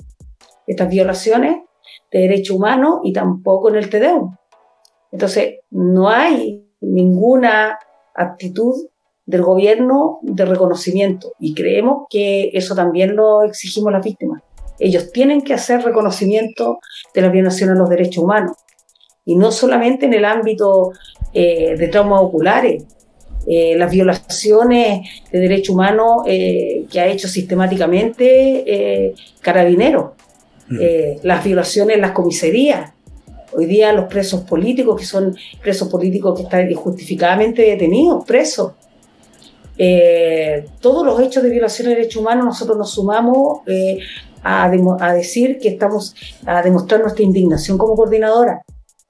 estas 0.67 0.89
violaciones 0.89 1.57
de 2.11 2.19
derechos 2.19 2.55
humanos 2.55 2.99
y 3.03 3.13
tampoco 3.13 3.69
en 3.69 3.75
el 3.75 3.89
TDU. 3.89 4.31
Entonces, 5.11 5.59
no 5.69 6.09
hay 6.09 6.65
ninguna 6.81 7.77
actitud 8.15 8.87
del 9.25 9.41
gobierno 9.41 10.19
de 10.21 10.45
reconocimiento 10.45 11.33
y 11.39 11.53
creemos 11.53 12.07
que 12.09 12.49
eso 12.53 12.75
también 12.75 13.15
lo 13.15 13.43
exigimos 13.43 13.91
las 13.91 14.03
víctimas. 14.03 14.41
Ellos 14.79 15.11
tienen 15.11 15.41
que 15.41 15.53
hacer 15.53 15.81
reconocimiento 15.83 16.79
de 17.13 17.21
la 17.21 17.29
violación 17.29 17.69
a 17.69 17.75
los 17.75 17.89
derechos 17.89 18.23
humanos 18.23 18.57
y 19.23 19.35
no 19.35 19.51
solamente 19.51 20.05
en 20.05 20.13
el 20.13 20.25
ámbito 20.25 20.91
eh, 21.31 21.75
de 21.77 21.87
traumas 21.87 22.21
oculares, 22.21 22.85
eh, 23.47 23.75
las 23.77 23.91
violaciones 23.91 25.07
de 25.31 25.39
derechos 25.39 25.75
humanos 25.75 26.23
eh, 26.25 26.85
que 26.91 26.99
ha 26.99 27.07
hecho 27.07 27.27
sistemáticamente 27.27 29.13
Carabineros, 29.41 30.11
mm. 30.69 30.77
las 31.23 31.43
violaciones 31.43 31.95
en 31.95 32.01
las 32.01 32.11
comisarías. 32.11 32.91
Hoy 33.55 33.65
día 33.65 33.93
los 33.93 34.05
presos 34.05 34.41
políticos, 34.41 34.99
que 34.99 35.05
son 35.05 35.35
presos 35.61 35.87
políticos 35.87 36.35
que 36.35 36.43
están 36.43 36.71
injustificadamente 36.71 37.61
detenidos, 37.61 38.25
presos, 38.25 38.73
eh, 39.77 40.65
todos 40.79 41.05
los 41.05 41.19
hechos 41.19 41.41
de 41.41 41.49
violación 41.49 41.89
de 41.89 41.95
derechos 41.95 42.21
humanos 42.21 42.45
nosotros 42.45 42.77
nos 42.77 42.91
sumamos 42.91 43.61
eh, 43.65 43.97
a, 44.43 44.65
a, 44.65 45.13
decir 45.13 45.57
que 45.59 45.69
estamos 45.69 46.15
a 46.45 46.61
demostrar 46.61 47.01
nuestra 47.01 47.23
indignación 47.23 47.77
como 47.77 47.95
coordinadora. 47.95 48.61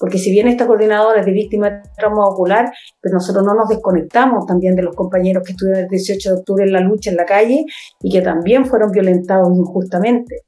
Porque 0.03 0.17
si 0.17 0.31
bien 0.31 0.49
esta 0.49 0.67
coordinadora 0.67 1.21
es 1.21 1.25
de 1.25 1.31
víctimas 1.31 1.81
de 1.81 1.89
trauma 1.95 2.27
ocular, 2.27 2.69
pero 2.99 3.13
nosotros 3.13 3.41
no 3.45 3.55
nos 3.55 3.69
desconectamos 3.69 4.45
también 4.45 4.75
de 4.75 4.83
los 4.83 4.93
compañeros 4.93 5.43
que 5.45 5.53
estuvieron 5.53 5.83
el 5.83 5.87
18 5.87 6.29
de 6.29 6.35
octubre 6.39 6.65
en 6.65 6.73
la 6.73 6.81
lucha 6.81 7.09
en 7.09 7.15
la 7.15 7.23
calle 7.23 7.63
y 8.01 8.11
que 8.11 8.21
también 8.21 8.65
fueron 8.65 8.91
violentados 8.91 9.47
injustamente. 9.55 10.41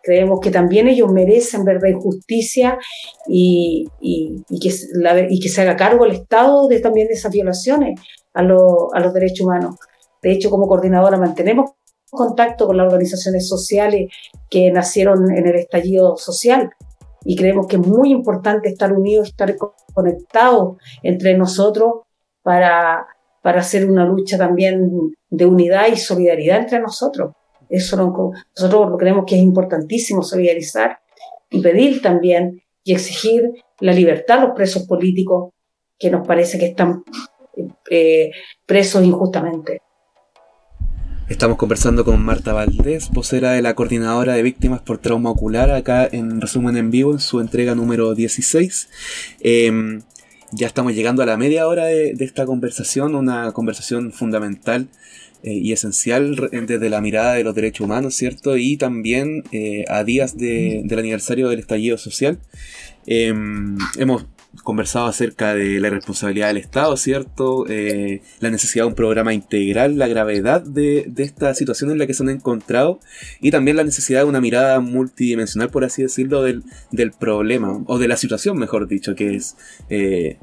Creemos 0.00 0.38
que 0.38 0.52
también 0.52 0.86
ellos 0.86 1.10
merecen 1.10 1.64
verdad 1.64 1.88
y 1.88 1.94
justicia 1.94 2.78
y, 3.26 3.88
y, 4.00 4.44
y, 4.48 4.60
que, 4.60 4.72
la, 4.92 5.18
y 5.28 5.40
que 5.40 5.48
se 5.48 5.62
haga 5.62 5.74
cargo 5.74 6.04
el 6.04 6.12
Estado 6.12 6.68
de 6.68 6.78
también 6.78 7.08
de 7.08 7.14
esas 7.14 7.32
violaciones 7.32 7.98
a, 8.32 8.42
a 8.42 9.00
los 9.00 9.12
derechos 9.12 9.40
humanos. 9.40 9.74
De 10.22 10.30
hecho, 10.30 10.50
como 10.50 10.68
coordinadora 10.68 11.18
mantenemos 11.18 11.72
contacto 12.08 12.68
con 12.68 12.76
las 12.76 12.86
organizaciones 12.86 13.48
sociales 13.48 14.08
que 14.48 14.70
nacieron 14.70 15.36
en 15.36 15.48
el 15.48 15.56
estallido 15.56 16.16
social 16.16 16.70
y 17.24 17.36
creemos 17.36 17.66
que 17.66 17.76
es 17.76 17.86
muy 17.86 18.10
importante 18.10 18.68
estar 18.68 18.92
unidos, 18.92 19.28
estar 19.28 19.54
conectados 19.92 20.76
entre 21.02 21.36
nosotros 21.36 22.02
para, 22.42 23.06
para 23.42 23.60
hacer 23.60 23.88
una 23.90 24.04
lucha 24.04 24.38
también 24.38 24.90
de 25.28 25.46
unidad 25.46 25.88
y 25.88 25.96
solidaridad 25.96 26.58
entre 26.58 26.80
nosotros. 26.80 27.32
Eso 27.68 27.96
nosotros 27.96 28.96
creemos 28.98 29.24
que 29.26 29.36
es 29.36 29.42
importantísimo 29.42 30.22
solidarizar 30.22 30.98
y 31.50 31.60
pedir 31.60 32.02
también 32.02 32.62
y 32.82 32.92
exigir 32.94 33.50
la 33.80 33.92
libertad 33.92 34.38
a 34.38 34.46
los 34.46 34.54
presos 34.54 34.84
políticos 34.84 35.52
que 35.98 36.10
nos 36.10 36.26
parece 36.26 36.58
que 36.58 36.66
están 36.66 37.04
eh, 37.90 38.30
presos 38.66 39.04
injustamente. 39.04 39.82
Estamos 41.30 41.58
conversando 41.58 42.04
con 42.04 42.20
Marta 42.20 42.52
Valdés, 42.52 43.08
vocera 43.10 43.52
de 43.52 43.62
la 43.62 43.74
Coordinadora 43.74 44.34
de 44.34 44.42
Víctimas 44.42 44.80
por 44.80 44.98
Trauma 44.98 45.30
Ocular, 45.30 45.70
acá 45.70 46.06
en 46.10 46.40
resumen 46.40 46.76
en 46.76 46.90
vivo, 46.90 47.12
en 47.12 47.20
su 47.20 47.38
entrega 47.38 47.76
número 47.76 48.16
16. 48.16 48.88
Em, 49.38 50.02
ya 50.50 50.66
estamos 50.66 50.92
llegando 50.92 51.22
a 51.22 51.26
la 51.26 51.36
media 51.36 51.68
hora 51.68 51.84
de, 51.84 52.16
esta 52.18 52.46
conversación, 52.46 53.14
una 53.14 53.52
conversación 53.52 54.10
fundamental 54.12 54.88
eh, 55.44 55.52
y 55.52 55.70
esencial 55.72 56.34
desde 56.50 56.90
la 56.90 57.00
mirada 57.00 57.34
de 57.34 57.44
los 57.44 57.54
derechos 57.54 57.84
humanos, 57.84 58.16
¿cierto? 58.16 58.56
Y 58.56 58.76
también 58.76 59.44
eh, 59.52 59.84
a 59.86 60.02
días 60.02 60.36
del 60.36 60.98
aniversario 60.98 61.48
del 61.48 61.60
estallido 61.60 61.96
social. 61.96 62.40
Em, 63.06 63.78
hemos 63.96 64.26
conversado 64.64 65.06
acerca 65.06 65.54
de 65.54 65.80
la 65.80 65.90
responsabilidad 65.90 66.48
del 66.48 66.56
Estado, 66.56 66.96
¿cierto? 66.96 67.66
Eh, 67.68 68.22
la 68.40 68.50
necesidad 68.50 68.84
de 68.84 68.88
un 68.88 68.94
programa 68.94 69.32
integral, 69.32 69.98
la 69.98 70.08
gravedad 70.08 70.62
de, 70.62 71.10
esta 71.18 71.54
situación 71.54 71.90
en 71.90 71.98
la 71.98 72.06
que 72.06 72.14
se 72.14 72.22
han 72.22 72.30
encontrado 72.30 73.00
y 73.40 73.50
también 73.50 73.76
la 73.76 73.84
necesidad 73.84 74.20
de 74.20 74.26
una 74.26 74.40
mirada 74.40 74.80
multidimensional, 74.80 75.70
por 75.70 75.84
así 75.84 76.02
decirlo, 76.02 76.42
del, 76.42 76.62
problema, 77.18 77.82
o 77.86 77.98
de 77.98 78.08
la 78.08 78.16
situación, 78.16 78.58
mejor 78.58 78.88
dicho, 78.88 79.14
que 79.14 79.36
es 79.36 79.56
eh, 79.88 80.38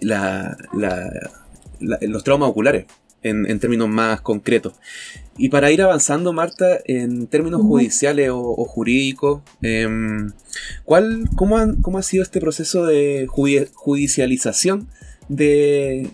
los 0.00 2.24
traumas 2.24 2.50
oculares 2.50 2.86
en, 3.22 3.58
términos 3.58 3.88
más 3.88 4.20
concretos. 4.20 4.74
Y 5.36 5.50
para 5.50 5.70
ir 5.70 5.82
avanzando, 5.82 6.32
Marta, 6.32 6.78
en 6.84 7.26
términos 7.28 7.62
judiciales 7.62 8.30
o, 8.32 8.64
jurídicos, 8.64 9.42
em, 9.62 10.32
¿cuál, 10.84 11.28
cómo, 11.36 11.58
ha 11.98 12.02
sido 12.02 12.22
este 12.22 12.40
proceso 12.40 12.86
de 12.86 13.26
judicialización 13.28 14.88
de, 15.28 16.10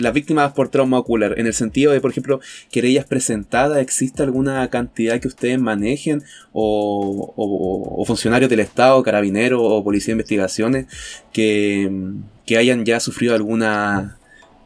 las 0.00 0.12
víctimas 0.12 0.52
por 0.52 0.68
trauma 0.68 0.98
ocular? 0.98 1.38
En 1.38 1.46
el 1.46 1.54
sentido 1.54 1.92
de, 1.92 2.00
por 2.00 2.12
ejemplo, 2.12 2.40
querellas 2.70 3.04
presentadas, 3.04 3.78
¿existe 3.78 4.22
alguna 4.22 4.68
cantidad 4.70 5.20
que 5.20 5.28
ustedes 5.28 5.58
manejen? 5.58 6.22
O, 6.52 7.34
o 7.36 8.04
funcionarios 8.04 8.50
del 8.50 8.60
Estado, 8.60 9.02
carabineros 9.02 9.60
o 9.62 9.82
policía 9.82 10.12
de 10.12 10.20
investigaciones 10.20 10.86
que, 11.32 11.90
que 12.46 12.58
hayan 12.58 12.84
ya 12.84 13.00
sufrido 13.00 13.34
alguna 13.34 14.18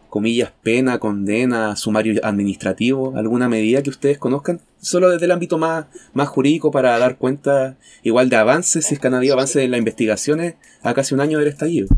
comillas, 0.09 0.53
pena, 0.63 0.99
condena, 0.99 1.77
sumario 1.77 2.21
administrativo, 2.23 3.17
alguna 3.17 3.49
medida 3.49 3.83
que 3.83 3.91
ustedes 3.91 4.19
conozcan, 4.19 4.61
solo 4.81 5.11
desde 5.11 5.27
el 5.27 5.33
ámbito 5.33 5.59
más, 5.59 5.87
más 6.13 6.29
jurídico 6.29 6.71
para 6.71 6.99
dar 6.99 7.19
cuenta 7.19 7.77
igual 8.03 8.29
de 8.29 8.37
avances, 8.37 8.87
si 8.87 8.95
es 8.95 9.01
que 9.01 9.07
han 9.07 9.15
habido 9.15 9.35
avances 9.35 9.63
en 9.63 9.71
las 9.71 9.79
investigaciones 9.79 10.55
a 10.83 10.95
casi 10.95 11.15
un 11.15 11.21
año 11.21 11.39
del 11.39 11.49
estallido. 11.49 11.89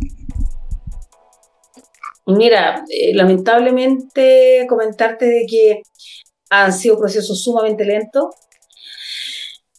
Mira, 2.27 2.85
eh, 2.88 3.14
lamentablemente 3.14 4.66
comentarte 4.68 5.27
de 5.27 5.46
que 5.49 5.83
han 6.51 6.73
sido 6.73 6.99
procesos 6.99 7.42
sumamente 7.42 7.85
lentos, 7.85 8.27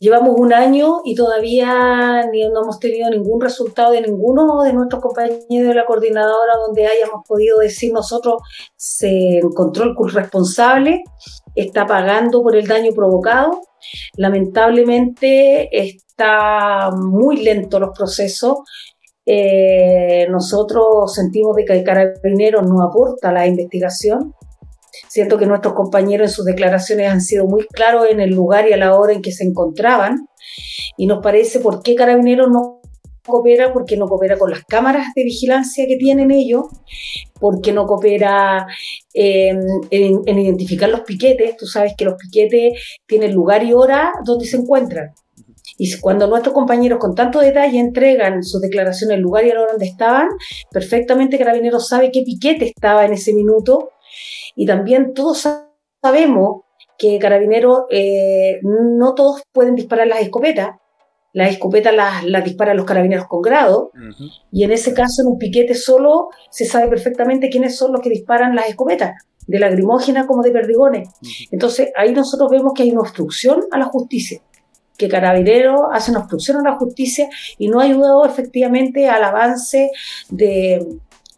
Llevamos 0.01 0.33
un 0.35 0.51
año 0.51 1.01
y 1.05 1.13
todavía 1.13 2.23
no 2.23 2.63
hemos 2.63 2.79
tenido 2.79 3.07
ningún 3.11 3.39
resultado 3.39 3.91
de 3.91 4.01
ninguno 4.01 4.63
de 4.63 4.73
nuestros 4.73 4.99
compañeros 4.99 5.45
de 5.47 5.75
la 5.75 5.85
coordinadora 5.85 6.53
donde 6.65 6.87
hayamos 6.87 7.21
podido 7.27 7.59
decir 7.59 7.93
nosotros 7.93 8.41
se 8.75 9.37
encontró 9.37 9.83
el 9.83 9.95
responsable, 10.11 11.03
está 11.53 11.85
pagando 11.85 12.41
por 12.41 12.55
el 12.55 12.65
daño 12.65 12.93
provocado. 12.95 13.61
Lamentablemente 14.17 15.69
está 15.71 16.89
muy 16.97 17.43
lento 17.43 17.79
los 17.79 17.95
procesos. 17.95 18.57
Eh, 19.23 20.25
nosotros 20.31 21.13
sentimos 21.13 21.55
de 21.55 21.63
que 21.63 21.73
el 21.73 21.83
carabinero 21.83 22.63
no 22.63 22.81
aporta 22.81 23.31
la 23.31 23.45
investigación. 23.45 24.33
Siento 25.07 25.37
que 25.37 25.45
nuestros 25.45 25.73
compañeros 25.73 26.29
en 26.29 26.33
sus 26.33 26.45
declaraciones 26.45 27.09
han 27.09 27.21
sido 27.21 27.45
muy 27.45 27.65
claros 27.67 28.07
en 28.09 28.19
el 28.19 28.31
lugar 28.31 28.67
y 28.67 28.73
a 28.73 28.77
la 28.77 28.97
hora 28.97 29.13
en 29.13 29.21
que 29.21 29.31
se 29.31 29.43
encontraban 29.43 30.27
y 30.97 31.07
nos 31.07 31.21
parece 31.21 31.59
por 31.59 31.81
qué 31.81 31.95
Carabineros 31.95 32.49
no 32.49 32.81
coopera, 33.25 33.71
porque 33.71 33.97
no 33.97 34.07
coopera 34.07 34.37
con 34.37 34.49
las 34.49 34.63
cámaras 34.65 35.07
de 35.15 35.23
vigilancia 35.23 35.85
que 35.87 35.95
tienen 35.95 36.31
ellos, 36.31 36.65
porque 37.39 37.71
no 37.71 37.85
coopera 37.85 38.65
en, 39.13 39.61
en, 39.89 40.39
identificar 40.39 40.89
los 40.89 41.01
piquetes. 41.01 41.55
Tú 41.55 41.65
sabes 41.65 41.93
que 41.97 42.05
los 42.05 42.15
piquetes 42.15 42.73
tienen 43.05 43.33
lugar 43.33 43.63
y 43.63 43.73
hora 43.73 44.11
donde 44.25 44.45
se 44.45 44.57
encuentran. 44.57 45.11
Y 45.77 45.97
cuando 45.99 46.27
nuestros 46.27 46.53
compañeros 46.53 46.99
con 46.99 47.15
tanto 47.15 47.39
detalle 47.39 47.79
entregan 47.79 48.43
sus 48.43 48.61
declaraciones, 48.61 49.17
el 49.17 49.23
lugar 49.23 49.45
y 49.45 49.49
la 49.49 49.61
hora 49.61 49.71
donde 49.71 49.87
estaban, 49.87 50.27
perfectamente 50.71 51.37
Carabineros 51.37 51.87
sabe 51.87 52.11
qué 52.11 52.23
piquete 52.23 52.65
estaba 52.65 53.05
en 53.05 53.13
ese 53.13 53.33
minuto 53.33 53.89
y 54.55 54.65
también 54.65 55.13
todos 55.13 55.47
sabemos 56.01 56.63
que 56.97 57.17
carabineros, 57.19 57.85
eh, 57.89 58.59
no 58.61 59.15
todos 59.15 59.41
pueden 59.51 59.75
disparar 59.75 60.07
las 60.07 60.21
escopetas, 60.21 60.75
las 61.33 61.51
escopetas 61.51 61.95
las, 61.95 62.43
disparan 62.43 62.77
los 62.77 62.85
carabineros 62.85 63.27
con 63.27 63.41
grado, 63.41 63.91
y 64.51 64.63
en 64.63 64.71
ese 64.71 64.93
caso 64.93 65.21
en 65.21 65.29
un 65.29 65.37
piquete 65.37 65.73
solo 65.75 66.29
se 66.49 66.65
sabe 66.65 66.89
perfectamente 66.89 67.49
quiénes 67.49 67.77
son 67.77 67.93
los 67.93 68.01
que 68.01 68.09
disparan 68.09 68.55
las 68.55 68.67
escopetas, 68.67 69.13
de 69.47 69.59
lagrimógena 69.59 70.27
como 70.27 70.43
de 70.43 70.51
perdigones. 70.51 71.09
Entonces 71.51 71.91
ahí 71.95 72.13
nosotros 72.13 72.49
vemos 72.51 72.73
que 72.73 72.83
hay 72.83 72.91
una 72.91 73.01
obstrucción 73.01 73.61
a 73.71 73.77
la 73.77 73.85
justicia 73.85 74.41
que 75.01 75.09
Carabineros 75.09 75.81
hace 75.91 76.11
una 76.11 76.19
obstrucción 76.19 76.57
a 76.57 76.69
la 76.69 76.77
justicia 76.77 77.27
y 77.57 77.67
no 77.67 77.79
ha 77.79 77.85
ayudado 77.85 78.23
efectivamente 78.23 79.09
al 79.09 79.23
avance 79.23 79.89
de, 80.29 80.85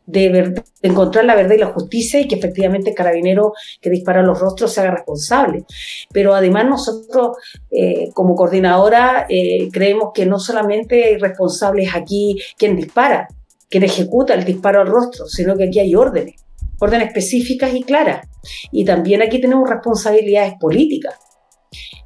de, 0.05 0.53
encontrar 0.81 1.25
la 1.25 1.35
verdad 1.35 1.55
y 1.55 1.59
la 1.59 1.67
justicia 1.67 2.19
y 2.19 2.27
que 2.27 2.35
efectivamente 2.35 2.89
el 2.89 2.95
carabinero 2.95 3.53
que 3.81 3.89
dispara 3.89 4.21
los 4.21 4.39
rostros 4.39 4.73
se 4.73 4.81
haga 4.81 4.91
responsable. 4.91 5.65
Pero 6.11 6.33
además 6.33 6.65
nosotros 6.67 7.37
eh, 7.71 8.09
como 8.13 8.35
coordinadora 8.35 9.25
eh, 9.29 9.69
creemos 9.71 10.11
que 10.13 10.25
no 10.25 10.39
solamente 10.39 11.05
hay 11.05 11.17
responsables 11.17 11.89
aquí 11.93 12.37
quien 12.57 12.75
dispara, 12.75 13.27
quien 13.69 13.83
ejecuta 13.83 14.33
el 14.33 14.43
disparo 14.43 14.81
al 14.81 14.87
rostro, 14.87 15.27
sino 15.27 15.55
que 15.55 15.65
aquí 15.65 15.79
hay 15.79 15.95
órdenes, 15.95 16.35
órdenes 16.79 17.07
específicas 17.07 17.73
y 17.73 17.83
claras. 17.83 18.27
Y 18.71 18.83
también 18.83 19.21
aquí 19.21 19.39
tenemos 19.39 19.69
responsabilidades 19.69 20.53
políticas. 20.59 21.15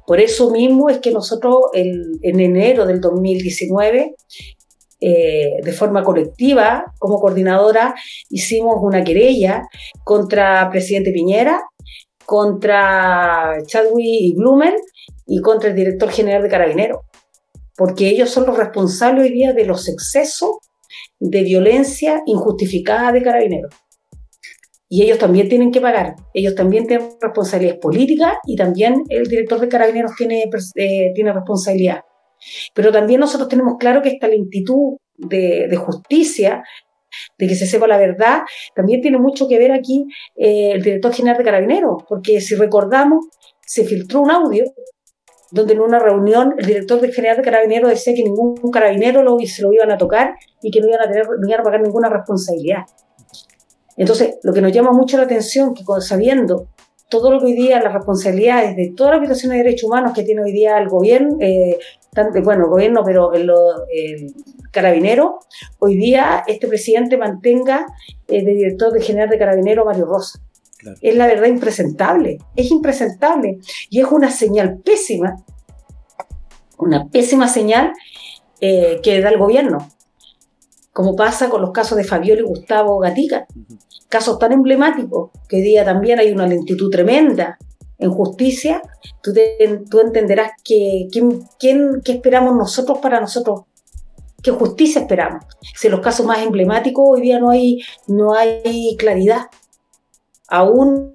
Por 0.06 0.20
eso 0.20 0.50
mismo 0.50 0.88
es 0.88 1.00
que 1.00 1.10
nosotros 1.10 1.64
en 1.74 2.40
enero 2.40 2.86
del 2.86 2.98
2019 2.98 4.14
eh, 5.00 5.62
de 5.62 5.72
forma 5.72 6.02
colectiva, 6.02 6.84
como 6.98 7.20
coordinadora, 7.20 7.94
hicimos 8.30 8.76
una 8.80 9.04
querella 9.04 9.62
contra 10.04 10.68
presidente 10.70 11.12
Piñera, 11.12 11.62
contra 12.26 13.56
Chadwick 13.66 14.04
y 14.04 14.34
Blumen 14.34 14.74
y 15.26 15.40
contra 15.40 15.70
el 15.70 15.76
director 15.76 16.10
general 16.10 16.42
de 16.42 16.48
Carabineros, 16.48 16.98
porque 17.76 18.08
ellos 18.08 18.30
son 18.30 18.46
los 18.46 18.58
responsables 18.58 19.24
hoy 19.24 19.32
día 19.32 19.52
de 19.52 19.64
los 19.64 19.88
excesos 19.88 20.58
de 21.20 21.42
violencia 21.42 22.22
injustificada 22.26 23.12
de 23.12 23.22
Carabineros. 23.22 23.74
Y 24.90 25.02
ellos 25.02 25.18
también 25.18 25.48
tienen 25.48 25.70
que 25.70 25.80
pagar, 25.80 26.16
ellos 26.34 26.54
también 26.54 26.86
tienen 26.86 27.10
responsabilidades 27.20 27.80
políticas 27.80 28.34
y 28.46 28.56
también 28.56 29.04
el 29.10 29.24
director 29.24 29.60
de 29.60 29.68
Carabineros 29.68 30.12
tiene, 30.16 30.50
eh, 30.74 31.12
tiene 31.14 31.32
responsabilidad. 31.32 32.00
Pero 32.74 32.92
también 32.92 33.20
nosotros 33.20 33.48
tenemos 33.48 33.74
claro 33.78 34.02
que 34.02 34.10
esta 34.10 34.28
lentitud 34.28 34.98
de, 35.16 35.74
justicia, 35.76 36.62
de 37.38 37.48
que 37.48 37.54
se 37.54 37.66
sepa 37.66 37.86
la 37.86 37.98
verdad, 37.98 38.42
también 38.74 39.00
tiene 39.00 39.18
mucho 39.18 39.48
que 39.48 39.58
ver 39.58 39.72
aquí 39.72 40.06
eh, 40.36 40.72
el 40.72 40.82
director 40.82 41.12
general 41.12 41.38
de 41.38 41.44
Carabineros, 41.44 42.04
porque 42.08 42.40
si 42.40 42.54
recordamos, 42.54 43.26
se 43.60 43.84
filtró 43.84 44.20
un 44.20 44.30
audio 44.30 44.64
donde 45.50 45.74
en 45.74 45.80
una 45.80 45.98
reunión 45.98 46.54
el 46.58 46.66
director 46.66 47.00
general 47.10 47.38
de 47.38 47.42
Carabineros 47.42 47.90
decía 47.90 48.14
que 48.14 48.22
ningún 48.22 48.54
carabinero 48.70 49.22
lo, 49.22 49.38
se 49.40 49.62
lo 49.62 49.72
iban 49.72 49.90
a 49.90 49.98
tocar 49.98 50.34
y 50.62 50.70
que 50.70 50.80
no 50.80 50.88
iban 50.88 51.00
a, 51.00 51.08
tener, 51.10 51.26
no 51.26 51.48
iban 51.48 51.60
a 51.60 51.64
pagar 51.64 51.80
ninguna 51.80 52.08
responsabilidad. 52.08 52.84
Entonces, 53.96 54.38
lo 54.42 54.52
que 54.52 54.60
nos 54.60 54.72
llama 54.72 54.92
mucho 54.92 55.16
la 55.16 55.24
atención, 55.24 55.74
que 55.74 55.82
sabiendo 56.00 56.68
todo 57.08 57.32
lo 57.32 57.40
que 57.40 57.46
hoy 57.46 57.54
día, 57.54 57.82
las 57.82 57.94
responsabilidades 57.94 58.76
de 58.76 58.92
todas 58.94 59.12
las 59.12 59.20
violaciones 59.20 59.58
de 59.58 59.64
derechos 59.64 59.88
humanos 59.88 60.12
que 60.14 60.22
tiene 60.22 60.42
hoy 60.42 60.52
día 60.52 60.78
el 60.78 60.88
gobierno, 60.88 61.36
eh, 61.40 61.78
bueno, 62.42 62.64
el 62.64 62.70
gobierno, 62.70 63.02
pero 63.04 63.32
el, 63.32 63.50
el, 63.90 64.34
carabinero, 64.70 65.40
hoy 65.78 65.96
día 65.96 66.44
este 66.46 66.68
presidente 66.68 67.16
mantenga 67.16 67.86
eh, 68.26 68.44
director 68.44 68.92
de 68.92 69.00
general 69.00 69.28
de 69.28 69.38
carabinero 69.38 69.84
Mario 69.84 70.06
Rosa. 70.06 70.40
Es 71.00 71.16
la 71.16 71.26
verdad 71.26 71.48
impresentable, 71.48 72.38
es 72.54 72.70
impresentable 72.70 73.58
y 73.90 74.00
es 74.00 74.06
una 74.06 74.30
señal 74.30 74.78
pésima, 74.78 75.36
una 76.78 77.08
pésima 77.08 77.48
señal 77.48 77.92
eh, 78.60 79.00
que 79.02 79.20
da 79.20 79.30
el 79.30 79.38
gobierno, 79.38 79.88
como 80.92 81.16
pasa 81.16 81.48
con 81.48 81.62
los 81.62 81.72
casos 81.72 81.98
de 81.98 82.04
Fabiola 82.04 82.42
y 82.42 82.44
Gustavo 82.44 82.98
Gatica. 82.98 83.46
Casos 84.08 84.38
tan 84.38 84.52
emblemáticos 84.52 85.30
que 85.48 85.56
hoy 85.56 85.62
día 85.62 85.84
también 85.84 86.18
hay 86.18 86.30
una 86.30 86.46
lentitud 86.46 86.90
tremenda 86.90 87.58
en 87.98 88.10
justicia, 88.10 88.82
tú, 89.22 89.32
entenderás 90.00 90.52
que, 90.64 91.08
quién, 91.10 92.02
qué 92.04 92.12
esperamos 92.12 92.54
nosotros 92.54 92.98
para 92.98 93.20
nosotros, 93.20 93.62
qué 94.42 94.50
justicia 94.52 95.00
esperamos. 95.00 95.44
Si 95.74 95.88
en 95.88 95.92
los 95.92 96.00
casos 96.00 96.24
más 96.24 96.38
emblemáticos 96.38 97.04
hoy 97.06 97.22
día 97.22 97.38
no 97.38 97.50
hay, 97.50 97.80
no 98.06 98.34
hay 98.34 98.96
claridad, 98.98 99.46
aún 100.48 101.14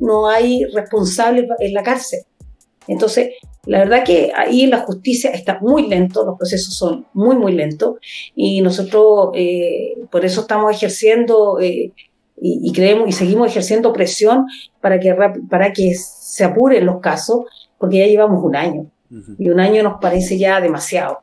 no 0.00 0.28
hay 0.28 0.64
responsable 0.64 1.46
en 1.60 1.72
la 1.72 1.82
cárcel. 1.82 2.20
Entonces, 2.86 3.30
la 3.66 3.78
verdad 3.78 4.04
que 4.04 4.30
ahí 4.34 4.66
la 4.66 4.80
justicia 4.80 5.30
está 5.30 5.58
muy 5.60 5.88
lento, 5.88 6.24
los 6.24 6.36
procesos 6.36 6.76
son 6.76 7.06
muy, 7.14 7.36
muy 7.36 7.52
lentos 7.52 7.96
y 8.34 8.60
nosotros 8.60 9.30
eh, 9.34 9.94
por 10.10 10.24
eso 10.24 10.42
estamos 10.42 10.74
ejerciendo 10.74 11.60
eh, 11.60 11.92
y, 12.36 12.72
creemos 12.72 13.08
y 13.08 13.12
seguimos 13.12 13.48
ejerciendo 13.48 13.92
presión 13.92 14.46
para 14.80 14.98
que, 14.98 15.16
para 15.48 15.72
que 15.72 15.94
se 15.94 16.44
apuren 16.44 16.84
los 16.84 17.00
casos, 17.00 17.44
porque 17.78 17.98
ya 17.98 18.06
llevamos 18.06 18.42
un 18.42 18.56
año 18.56 18.86
y 19.38 19.48
un 19.48 19.60
año 19.60 19.82
nos 19.82 20.00
parece 20.00 20.38
ya 20.38 20.60
demasiado. 20.60 21.20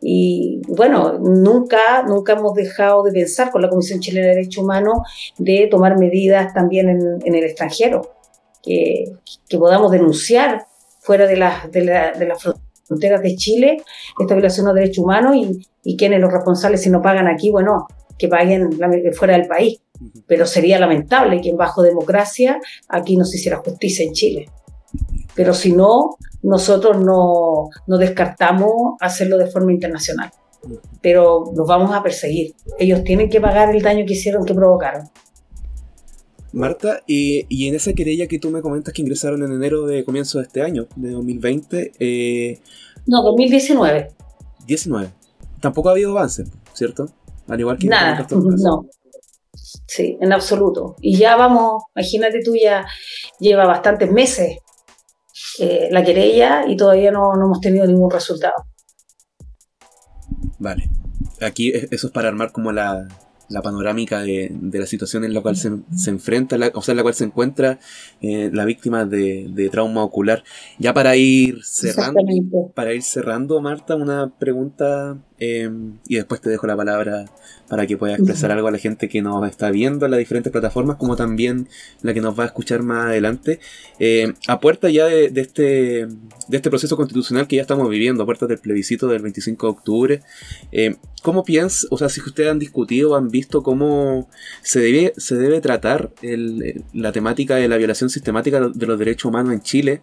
Y 0.00 0.60
bueno, 0.68 1.18
nunca, 1.18 2.02
nunca 2.06 2.34
hemos 2.34 2.54
dejado 2.54 3.02
de 3.02 3.12
pensar 3.12 3.50
con 3.50 3.62
la 3.62 3.70
Comisión 3.70 4.00
Chilena 4.00 4.28
de 4.28 4.34
Derechos 4.34 4.62
Humanos 4.62 4.98
de 5.38 5.66
tomar 5.70 5.98
medidas 5.98 6.52
también 6.52 6.90
en, 6.90 7.18
en 7.24 7.34
el 7.34 7.44
extranjero, 7.44 8.14
que, 8.62 9.04
que, 9.48 9.58
podamos 9.58 9.90
denunciar 9.90 10.66
fuera 11.00 11.26
de, 11.26 11.36
las 11.36 11.70
de, 11.70 11.84
la, 11.84 12.12
de 12.12 12.26
las 12.26 12.42
fronteras 12.84 13.22
de 13.22 13.36
Chile 13.36 13.82
esta 14.18 14.34
violación 14.34 14.66
de 14.66 14.72
los 14.72 14.80
derechos 14.80 15.04
humanos 15.04 15.36
y, 15.36 15.66
y 15.82 15.96
quienes 15.96 16.20
los 16.20 16.32
responsables 16.32 16.82
si 16.82 16.90
no 16.90 17.00
pagan 17.00 17.26
aquí, 17.26 17.50
bueno, 17.50 17.86
que 18.18 18.28
paguen 18.28 18.78
fuera 19.12 19.36
del 19.36 19.46
país. 19.46 19.80
Pero 20.26 20.46
sería 20.46 20.78
lamentable 20.78 21.40
que 21.40 21.50
en 21.50 21.56
bajo 21.56 21.82
democracia 21.82 22.60
aquí 22.88 23.16
no 23.16 23.24
se 23.24 23.36
hiciera 23.36 23.58
justicia 23.58 24.04
en 24.04 24.12
Chile. 24.12 24.46
Pero 25.34 25.54
si 25.54 25.72
no, 25.72 26.16
nosotros 26.42 26.98
no, 26.98 27.70
no 27.86 27.98
descartamos 27.98 28.94
hacerlo 29.00 29.38
de 29.38 29.46
forma 29.46 29.72
internacional. 29.72 30.30
Pero 31.00 31.52
los 31.54 31.66
vamos 31.66 31.94
a 31.94 32.02
perseguir. 32.02 32.54
Ellos 32.78 33.04
tienen 33.04 33.28
que 33.28 33.40
pagar 33.40 33.74
el 33.74 33.82
daño 33.82 34.04
que 34.06 34.14
hicieron, 34.14 34.44
que 34.44 34.54
provocaron. 34.54 35.08
Marta, 36.52 37.02
y, 37.06 37.46
y, 37.48 37.66
en 37.66 37.74
esa 37.74 37.94
querella 37.94 38.28
que 38.28 38.38
tú 38.38 38.50
me 38.50 38.62
comentas 38.62 38.94
que 38.94 39.02
ingresaron 39.02 39.42
en 39.42 39.52
enero 39.52 39.86
de 39.86 40.04
comienzo 40.04 40.38
de 40.38 40.44
este 40.44 40.62
año, 40.62 40.86
de 40.94 41.10
2020. 41.10 41.92
Eh, 41.98 42.60
no, 43.06 43.22
2019. 43.22 44.12
19. 44.66 45.08
Tampoco 45.60 45.88
ha 45.88 45.92
habido 45.92 46.12
avance, 46.12 46.44
¿cierto? 46.72 47.08
Al 47.48 47.60
igual 47.60 47.78
que 47.78 47.86
Nada, 47.88 48.26
no. 48.30 48.86
Sí, 49.86 50.18
en 50.20 50.32
absoluto. 50.32 50.96
Y 51.00 51.16
ya 51.18 51.36
vamos, 51.36 51.84
imagínate 51.94 52.40
tú, 52.44 52.54
ya 52.60 52.84
lleva 53.38 53.66
bastantes 53.66 54.10
meses 54.10 54.58
eh, 55.58 55.88
la 55.90 56.04
querella 56.04 56.64
y 56.66 56.76
todavía 56.76 57.10
no, 57.10 57.34
no 57.34 57.46
hemos 57.46 57.60
tenido 57.60 57.86
ningún 57.86 58.10
resultado. 58.10 58.54
Vale. 60.58 60.88
Aquí 61.40 61.72
eso 61.90 62.06
es 62.06 62.12
para 62.12 62.28
armar 62.28 62.52
como 62.52 62.72
la, 62.72 63.08
la 63.48 63.62
panorámica 63.62 64.22
de, 64.22 64.50
de, 64.52 64.78
la 64.78 64.86
situación 64.86 65.24
en 65.24 65.34
la 65.34 65.40
cual 65.40 65.56
se, 65.56 65.70
se 65.94 66.10
enfrenta, 66.10 66.56
o 66.74 66.82
sea, 66.82 66.92
en 66.92 66.96
la 66.96 67.02
cual 67.02 67.14
se 67.14 67.24
encuentra 67.24 67.78
eh, 68.20 68.50
la 68.52 68.64
víctima 68.64 69.04
de, 69.04 69.46
de, 69.50 69.68
trauma 69.68 70.02
ocular. 70.02 70.42
Ya 70.78 70.94
para 70.94 71.16
ir 71.16 71.62
cerrando, 71.64 72.20
para 72.74 72.94
ir 72.94 73.02
cerrando, 73.02 73.60
Marta, 73.60 73.96
una 73.96 74.32
pregunta 74.38 75.18
eh, 75.44 75.70
y 76.08 76.16
después 76.16 76.40
te 76.40 76.48
dejo 76.48 76.66
la 76.66 76.76
palabra 76.76 77.26
para 77.68 77.86
que 77.86 77.96
puedas 77.96 78.18
expresar 78.18 78.50
algo 78.50 78.68
a 78.68 78.70
la 78.70 78.78
gente 78.78 79.08
que 79.08 79.20
nos 79.20 79.46
está 79.48 79.70
viendo 79.70 80.04
en 80.04 80.10
las 80.10 80.18
diferentes 80.18 80.50
plataformas, 80.50 80.96
como 80.96 81.16
también 81.16 81.68
la 82.02 82.14
que 82.14 82.20
nos 82.20 82.38
va 82.38 82.44
a 82.44 82.46
escuchar 82.46 82.82
más 82.82 83.06
adelante. 83.06 83.60
Eh, 83.98 84.32
a 84.48 84.60
puerta 84.60 84.88
ya 84.88 85.06
de, 85.06 85.30
de, 85.30 85.40
este, 85.40 85.62
de 85.62 86.56
este 86.56 86.70
proceso 86.70 86.96
constitucional 86.96 87.46
que 87.46 87.56
ya 87.56 87.62
estamos 87.62 87.88
viviendo, 87.90 88.22
a 88.22 88.26
puertas 88.26 88.48
del 88.48 88.58
plebiscito 88.58 89.08
del 89.08 89.22
25 89.22 89.66
de 89.66 89.70
octubre, 89.70 90.22
eh, 90.72 90.96
¿cómo 91.22 91.44
piensas, 91.44 91.86
o 91.90 91.98
sea, 91.98 92.08
si 92.08 92.20
ustedes 92.20 92.50
han 92.50 92.58
discutido 92.58 93.12
o 93.12 93.16
han 93.16 93.28
visto 93.28 93.62
cómo 93.62 94.28
se 94.62 94.80
debe, 94.80 95.12
se 95.16 95.36
debe 95.36 95.60
tratar 95.60 96.10
el, 96.22 96.84
la 96.92 97.12
temática 97.12 97.56
de 97.56 97.68
la 97.68 97.76
violación 97.76 98.08
sistemática 98.10 98.60
de 98.60 98.86
los 98.86 98.98
derechos 98.98 99.26
humanos 99.26 99.52
en 99.52 99.60
Chile? 99.60 100.02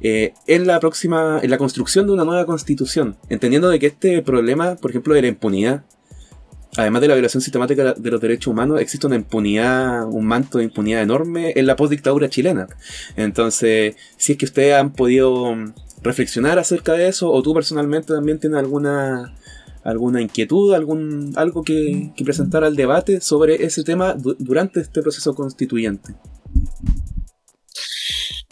Eh, 0.00 0.32
en 0.46 0.66
la 0.66 0.80
próxima, 0.80 1.40
en 1.42 1.50
la 1.50 1.58
construcción 1.58 2.06
de 2.06 2.12
una 2.12 2.24
nueva 2.24 2.46
constitución, 2.46 3.16
entendiendo 3.28 3.68
de 3.68 3.78
que 3.78 3.86
este 3.86 4.22
problema, 4.22 4.76
por 4.76 4.90
ejemplo, 4.90 5.14
de 5.14 5.22
la 5.22 5.28
impunidad, 5.28 5.84
además 6.76 7.02
de 7.02 7.08
la 7.08 7.14
violación 7.14 7.42
sistemática 7.42 7.94
de 7.94 8.10
los 8.10 8.20
derechos 8.20 8.46
humanos, 8.46 8.80
existe 8.80 9.06
una 9.06 9.16
impunidad, 9.16 10.06
un 10.08 10.24
manto 10.24 10.58
de 10.58 10.64
impunidad 10.64 11.02
enorme 11.02 11.52
en 11.56 11.66
la 11.66 11.76
postdictadura 11.76 12.28
chilena. 12.28 12.68
Entonces, 13.16 13.96
si 14.16 14.32
es 14.32 14.38
que 14.38 14.46
ustedes 14.46 14.74
han 14.74 14.92
podido 14.92 15.54
reflexionar 16.02 16.58
acerca 16.58 16.94
de 16.94 17.08
eso, 17.08 17.30
o 17.30 17.42
tú 17.42 17.52
personalmente 17.52 18.14
también 18.14 18.38
tienes 18.38 18.58
alguna 18.58 19.34
alguna 19.82 20.20
inquietud, 20.20 20.74
algún 20.74 21.32
algo 21.36 21.62
que, 21.62 22.12
que 22.14 22.24
presentar 22.24 22.64
al 22.64 22.76
debate 22.76 23.20
sobre 23.20 23.64
ese 23.64 23.82
tema 23.82 24.14
durante 24.14 24.80
este 24.80 25.00
proceso 25.00 25.34
constituyente. 25.34 26.14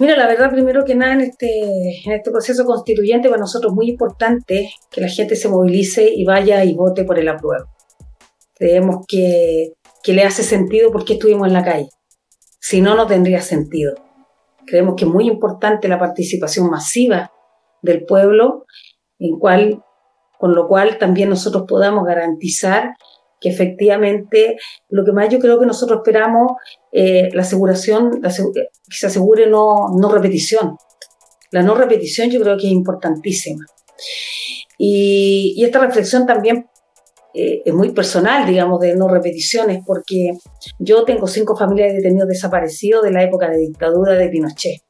Mira, 0.01 0.17
la 0.17 0.29
verdad, 0.29 0.53
primero 0.53 0.85
que 0.85 0.95
nada, 0.95 1.15
en 1.15 1.23
este, 1.23 1.61
en 2.05 2.13
este 2.13 2.31
proceso 2.31 2.65
constituyente, 2.65 3.29
para 3.29 3.41
nosotros 3.41 3.73
es 3.73 3.77
muy 3.77 3.91
importante 3.91 4.71
que 4.91 5.01
la 5.01 5.09
gente 5.09 5.35
se 5.35 5.49
movilice 5.49 6.09
y 6.09 6.25
vaya 6.25 6.65
y 6.65 6.75
vote 6.75 7.05
por 7.05 7.19
el 7.19 7.29
apruebo. 7.29 7.67
Creemos 8.55 9.05
que, 9.09 9.73
que 10.05 10.13
le 10.13 10.23
hace 10.23 10.45
sentido 10.45 10.93
porque 10.93 11.15
estuvimos 11.15 11.49
en 11.49 11.55
la 11.55 11.65
calle. 11.65 11.89
Si 12.61 12.81
no, 12.81 12.95
no 12.95 13.09
tendría 13.09 13.41
sentido. 13.41 13.95
Creemos 14.67 14.95
que 14.95 15.05
es 15.05 15.11
muy 15.11 15.27
importante 15.27 15.89
la 15.89 15.99
participación 15.99 16.71
masiva 16.71 17.33
del 17.83 18.05
pueblo, 18.05 18.67
en 19.19 19.37
cual, 19.39 19.83
con 20.39 20.55
lo 20.55 20.69
cual 20.69 20.99
también 20.99 21.29
nosotros 21.29 21.65
podamos 21.67 22.05
garantizar 22.05 22.95
que 23.41 23.49
efectivamente 23.49 24.57
lo 24.89 25.05
que 25.05 25.13
más 25.13 25.29
yo 25.29 25.39
creo 25.39 25.59
que 25.59 25.67
nosotros 25.67 26.01
esperamos, 26.01 26.53
eh, 26.93 27.29
la 27.33 27.43
aseguración, 27.43 28.21
que 28.21 28.31
se 28.91 29.07
asegure 29.07 29.47
no, 29.47 29.89
no 29.99 30.09
repetición. 30.11 30.77
La 31.51 31.63
no 31.63 31.75
repetición 31.75 32.31
yo 32.31 32.41
creo 32.41 32.57
que 32.57 32.67
es 32.67 32.73
importantísima. 32.73 33.65
Y, 34.77 35.55
y 35.57 35.65
esta 35.65 35.79
reflexión 35.79 36.27
también 36.27 36.67
eh, 37.35 37.63
es 37.65 37.75
muy 37.75 37.93
personal, 37.93 38.47
digamos, 38.47 38.81
de 38.81 38.97
no 38.97 39.07
repeticiones, 39.09 39.83
porque 39.87 40.33
yo 40.79 41.05
tengo 41.05 41.27
cinco 41.27 41.57
familias 41.57 41.91
de 41.91 41.99
detenidos 41.99 42.29
desaparecidos 42.29 43.03
de 43.03 43.13
la 43.13 43.23
época 43.23 43.49
de 43.49 43.59
dictadura 43.59 44.15
de 44.15 44.29
Pinochet. 44.29 44.83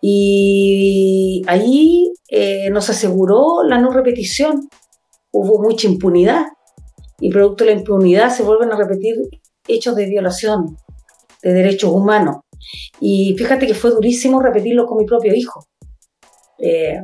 Y 0.00 1.42
ahí 1.48 2.12
eh, 2.28 2.70
nos 2.70 2.88
aseguró 2.88 3.62
la 3.64 3.78
no 3.78 3.90
repetición. 3.90 4.68
Hubo 5.32 5.62
mucha 5.62 5.88
impunidad 5.88 6.44
y 7.20 7.30
producto 7.30 7.64
de 7.64 7.72
la 7.72 7.78
impunidad 7.78 8.30
se 8.30 8.42
vuelven 8.42 8.72
a 8.72 8.76
repetir 8.76 9.16
hechos 9.66 9.96
de 9.96 10.06
violación 10.06 10.76
de 11.42 11.52
derechos 11.52 11.90
humanos. 11.90 12.36
Y 13.00 13.34
fíjate 13.36 13.66
que 13.66 13.74
fue 13.74 13.90
durísimo 13.90 14.40
repetirlo 14.40 14.86
con 14.86 14.98
mi 14.98 15.04
propio 15.04 15.34
hijo. 15.34 15.66
Eh, 16.58 17.00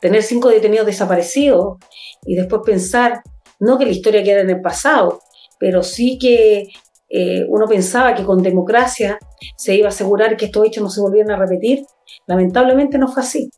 tener 0.00 0.22
cinco 0.22 0.48
detenidos 0.48 0.86
desaparecidos 0.86 1.78
y 2.24 2.36
después 2.36 2.62
pensar, 2.64 3.22
no 3.58 3.78
que 3.78 3.86
la 3.86 3.92
historia 3.92 4.22
queda 4.22 4.40
en 4.40 4.50
el 4.50 4.60
pasado, 4.60 5.20
pero 5.58 5.82
sí 5.82 6.18
que 6.18 6.68
eh, 7.08 7.46
uno 7.48 7.66
pensaba 7.66 8.14
que 8.14 8.24
con 8.24 8.42
democracia 8.42 9.18
se 9.56 9.74
iba 9.74 9.86
a 9.86 9.90
asegurar 9.90 10.36
que 10.36 10.46
estos 10.46 10.66
hechos 10.66 10.82
no 10.82 10.90
se 10.90 11.00
volvieran 11.00 11.32
a 11.32 11.38
repetir. 11.38 11.84
Lamentablemente 12.26 12.98
no 12.98 13.08
fue 13.08 13.22
así. 13.22 13.50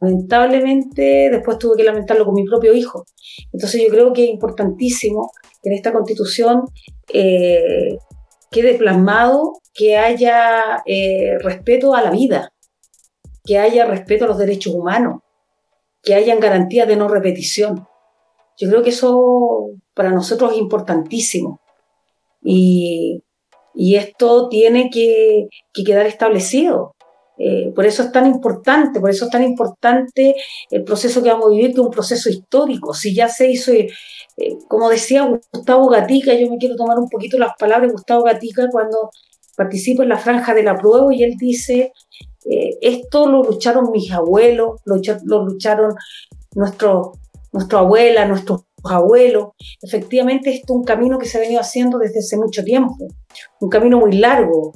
Lamentablemente 0.00 1.28
después 1.30 1.58
tuve 1.58 1.76
que 1.76 1.84
lamentarlo 1.84 2.24
con 2.24 2.34
mi 2.34 2.44
propio 2.44 2.72
hijo. 2.72 3.04
Entonces 3.52 3.82
yo 3.82 3.88
creo 3.88 4.12
que 4.12 4.24
es 4.24 4.30
importantísimo 4.30 5.30
que 5.62 5.70
en 5.70 5.76
esta 5.76 5.92
constitución 5.92 6.64
eh, 7.12 7.98
quede 8.50 8.74
plasmado 8.74 9.60
que 9.72 9.96
haya 9.96 10.82
eh, 10.86 11.38
respeto 11.38 11.94
a 11.94 12.02
la 12.02 12.10
vida, 12.10 12.52
que 13.44 13.58
haya 13.58 13.86
respeto 13.86 14.24
a 14.24 14.28
los 14.28 14.38
derechos 14.38 14.74
humanos, 14.74 15.22
que 16.02 16.14
hayan 16.14 16.40
garantías 16.40 16.88
de 16.88 16.96
no 16.96 17.08
repetición. 17.08 17.86
Yo 18.58 18.68
creo 18.68 18.82
que 18.82 18.90
eso 18.90 19.70
para 19.94 20.10
nosotros 20.10 20.52
es 20.52 20.58
importantísimo. 20.58 21.60
Y, 22.42 23.22
esto 23.74 24.48
tiene 24.48 24.90
que, 24.90 25.48
quedar 25.72 26.06
establecido. 26.06 26.94
Eh, 27.42 27.72
por 27.74 27.86
eso 27.86 28.02
es 28.02 28.12
tan 28.12 28.26
importante, 28.26 29.00
por 29.00 29.08
eso 29.08 29.24
es 29.24 29.30
tan 29.30 29.42
importante 29.42 30.34
el 30.70 30.84
proceso 30.84 31.22
que 31.22 31.30
vamos 31.30 31.46
a 31.46 31.50
vivir, 31.50 31.68
que 31.68 31.80
es 31.80 31.86
un 31.86 31.90
proceso 31.90 32.28
histórico. 32.28 32.92
Si 32.92 33.14
ya 33.14 33.28
se 33.28 33.50
hizo, 33.50 33.72
eh, 33.72 33.88
como 34.68 34.90
decía 34.90 35.26
Gustavo 35.50 35.88
Gatica, 35.88 36.34
yo 36.34 36.50
me 36.50 36.58
quiero 36.58 36.76
tomar 36.76 36.98
un 36.98 37.08
poquito 37.08 37.38
las 37.38 37.54
palabras 37.58 37.88
de 37.88 37.94
Gustavo 37.94 38.24
Gatica 38.24 38.68
cuando 38.70 39.10
participa 39.56 40.02
en 40.02 40.10
la 40.10 40.18
franja 40.18 40.52
del 40.52 40.68
apruebo 40.68 41.12
y 41.12 41.22
él 41.22 41.36
dice, 41.38 41.94
eh, 42.44 42.76
esto 42.82 43.26
lo 43.26 43.42
lucharon 43.42 43.90
mis 43.90 44.12
abuelos, 44.12 44.80
lo, 44.84 45.44
lucharon 45.44 45.94
nuestro, 46.54 47.12
nuestra 47.52 47.78
abuela, 47.78 48.26
nuestros 48.26 48.64
abuelos. 48.84 49.48
Efectivamente, 49.80 50.50
esto 50.50 50.74
es 50.74 50.78
un 50.78 50.84
camino 50.84 51.18
que 51.18 51.26
se 51.26 51.38
ha 51.38 51.40
venido 51.40 51.62
haciendo 51.62 51.98
desde 51.98 52.18
hace 52.18 52.36
mucho 52.36 52.62
tiempo, 52.62 52.96
un 53.60 53.70
camino 53.70 53.98
muy 53.98 54.12
largo, 54.12 54.72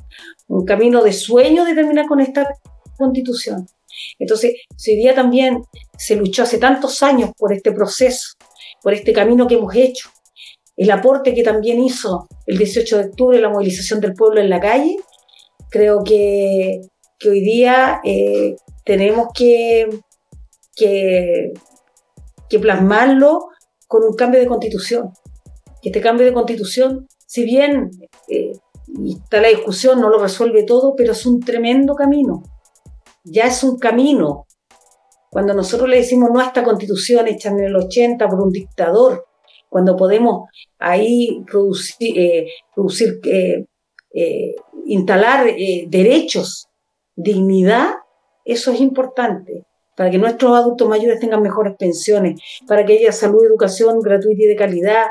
un 0.49 0.65
camino 0.65 1.03
de 1.03 1.13
sueño 1.13 1.65
de 1.65 1.75
terminar 1.75 2.07
con 2.07 2.21
esta 2.21 2.49
constitución. 2.97 3.67
Entonces, 4.19 4.55
si 4.77 4.93
hoy 4.93 4.97
día 4.99 5.15
también 5.15 5.63
se 5.97 6.17
luchó 6.17 6.43
hace 6.43 6.59
tantos 6.59 7.03
años 7.03 7.31
por 7.37 7.53
este 7.53 7.73
proceso, 7.73 8.35
por 8.83 8.93
este 8.93 9.13
camino 9.13 9.47
que 9.47 9.55
hemos 9.55 9.75
hecho, 9.75 10.11
el 10.77 10.91
aporte 10.91 11.35
que 11.35 11.43
también 11.43 11.83
hizo 11.83 12.27
el 12.47 12.59
18 12.59 12.99
de 12.99 13.05
octubre 13.05 13.41
la 13.41 13.49
movilización 13.49 14.01
del 14.01 14.15
pueblo 14.15 14.41
en 14.41 14.51
la 14.51 14.61
calle, 14.61 14.97
creo 15.71 16.03
que 16.03 16.81
que 17.19 17.31
hoy 17.31 17.41
día 17.41 18.01
eh, 18.05 18.57
tenemos 18.85 19.29
que, 19.35 19.89
que, 20.77 21.53
plasmarlo 22.61 23.49
con 23.89 24.05
un 24.05 24.15
cambio 24.15 24.39
de 24.39 24.47
constitución. 24.47 25.11
Este 25.83 26.01
cambio 26.01 26.25
de 26.25 26.33
constitución, 26.33 27.09
si 27.27 27.45
bien 27.45 27.91
eh, 28.29 28.53
está 29.07 29.41
la 29.41 29.49
discusión, 29.49 30.01
no 30.01 30.09
lo 30.09 30.19
resuelve 30.19 30.65
todo, 30.65 30.95
pero 30.97 31.13
es 31.13 31.27
un 31.27 31.41
tremendo 31.41 31.95
camino. 31.95 32.43
Ya 33.25 33.45
es 33.45 33.63
un 33.65 33.79
camino. 33.79 34.47
Cuando 35.31 35.55
nosotros 35.55 35.89
le 35.89 35.97
decimos 35.97 36.31
no 36.33 36.41
a 36.41 36.47
esta 36.47 36.63
constitución 36.63 37.27
hecha 37.27 37.51
en 37.51 37.61
el 37.61 37.77
80 37.77 38.29
por 38.29 38.41
un 38.41 38.51
dictador, 38.51 39.27
cuando 39.69 39.97
podemos 39.97 40.49
ahí 40.79 41.43
producir, 41.51 42.19
eh, 42.19 42.47
producir 42.75 43.21
instalar 44.87 45.47
derechos 45.89 46.69
dignidad, 47.17 47.95
eso 48.45 48.73
es 48.73 48.81
importante 48.81 49.65
para 49.97 50.11
que 50.11 50.19
nuestros 50.19 50.57
adultos 50.57 50.89
mayores 50.89 51.21
tengan 51.21 51.43
mejores 51.43 51.75
pensiones, 51.79 52.41
para 52.67 52.85
que 52.85 52.95
haya 52.95 53.13
salud 53.13 53.43
y 53.43 53.47
educación 53.47 54.01
gratuita 54.01 54.43
y 54.43 54.47
de 54.47 54.57
calidad, 54.57 55.07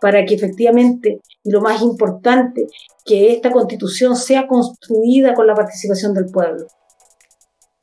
para 0.00 0.24
que 0.24 0.34
efectivamente, 0.34 1.20
y 1.44 1.50
lo 1.50 1.60
más 1.60 1.82
importante, 1.82 2.66
que 3.04 3.32
esta 3.32 3.50
constitución 3.50 4.16
sea 4.16 4.46
construida 4.46 5.34
con 5.34 5.46
la 5.46 5.54
participación 5.54 6.14
del 6.14 6.26
pueblo. 6.26 6.66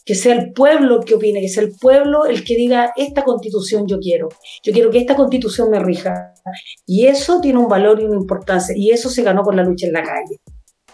Que 0.06 0.16
sea 0.16 0.36
el 0.36 0.54
pueblo 0.54 1.02
que 1.02 1.16
opine, 1.16 1.42
que 1.42 1.50
sea 1.50 1.64
el 1.64 1.74
pueblo 1.80 2.26
el 2.26 2.44
que 2.44 2.56
diga, 2.56 2.94
esta 2.96 3.24
constitución 3.24 3.88
yo 3.88 4.00
quiero, 4.00 4.30
yo 4.64 4.72
quiero 4.72 4.90
que 4.90 5.00
esta 5.00 5.16
constitución 5.16 5.70
me 5.70 5.80
rija. 5.80 6.34
Y 6.86 7.08
eso 7.08 7.42
tiene 7.42 7.60
un 7.60 7.68
valor 7.68 8.00
y 8.00 8.06
una 8.06 8.16
importancia, 8.16 8.74
y 8.76 8.92
eso 8.92 9.10
se 9.10 9.24
ganó 9.24 9.44
con 9.44 9.56
la 9.58 9.64
lucha 9.64 9.88
en 9.88 9.94
la 9.94 10.04
calle, 10.04 10.40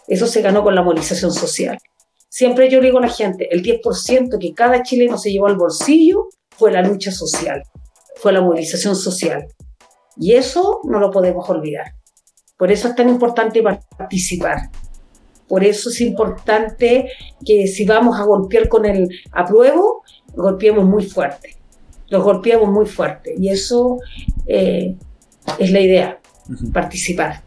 eso 0.07 0.25
se 0.25 0.41
ganó 0.41 0.63
con 0.63 0.75
la 0.75 0.81
movilización 0.81 1.31
social. 1.31 1.77
Siempre 2.27 2.67
yo 2.67 2.81
digo 2.81 2.97
a 2.97 3.01
la 3.01 3.09
gente, 3.09 3.47
el 3.51 3.61
10% 3.61 4.39
que 4.39 4.53
cada 4.55 4.81
chileno 4.81 5.19
se 5.19 5.31
llevó 5.31 5.45
al 5.45 5.55
bolsillo 5.55 6.29
fue 6.57 6.71
la 6.71 6.81
lucha 6.81 7.11
social, 7.11 7.61
fue 8.15 8.33
la 8.33 8.41
movilización 8.41 8.95
social. 8.95 9.45
Y 10.17 10.33
eso 10.33 10.81
no 10.83 10.99
lo 10.99 11.11
podemos 11.11 11.49
olvidar. 11.49 11.95
Por 12.57 12.71
eso 12.71 12.87
es 12.87 12.95
tan 12.95 13.09
importante 13.09 13.61
participar. 13.61 14.69
Por 15.47 15.63
eso 15.63 15.89
es 15.89 16.01
importante 16.01 17.09
que 17.45 17.67
si 17.67 17.85
vamos 17.85 18.19
a 18.19 18.23
golpear 18.23 18.69
con 18.69 18.85
el 18.85 19.09
apruebo, 19.31 20.03
golpeemos 20.35 20.85
muy 20.85 21.05
fuerte. 21.05 21.57
Los 22.07 22.23
golpeamos 22.23 22.69
muy 22.69 22.85
fuerte. 22.85 23.35
Y 23.37 23.49
eso 23.49 23.99
eh, 24.47 24.95
es 25.59 25.71
la 25.71 25.79
idea, 25.79 26.19
participar. 26.73 27.41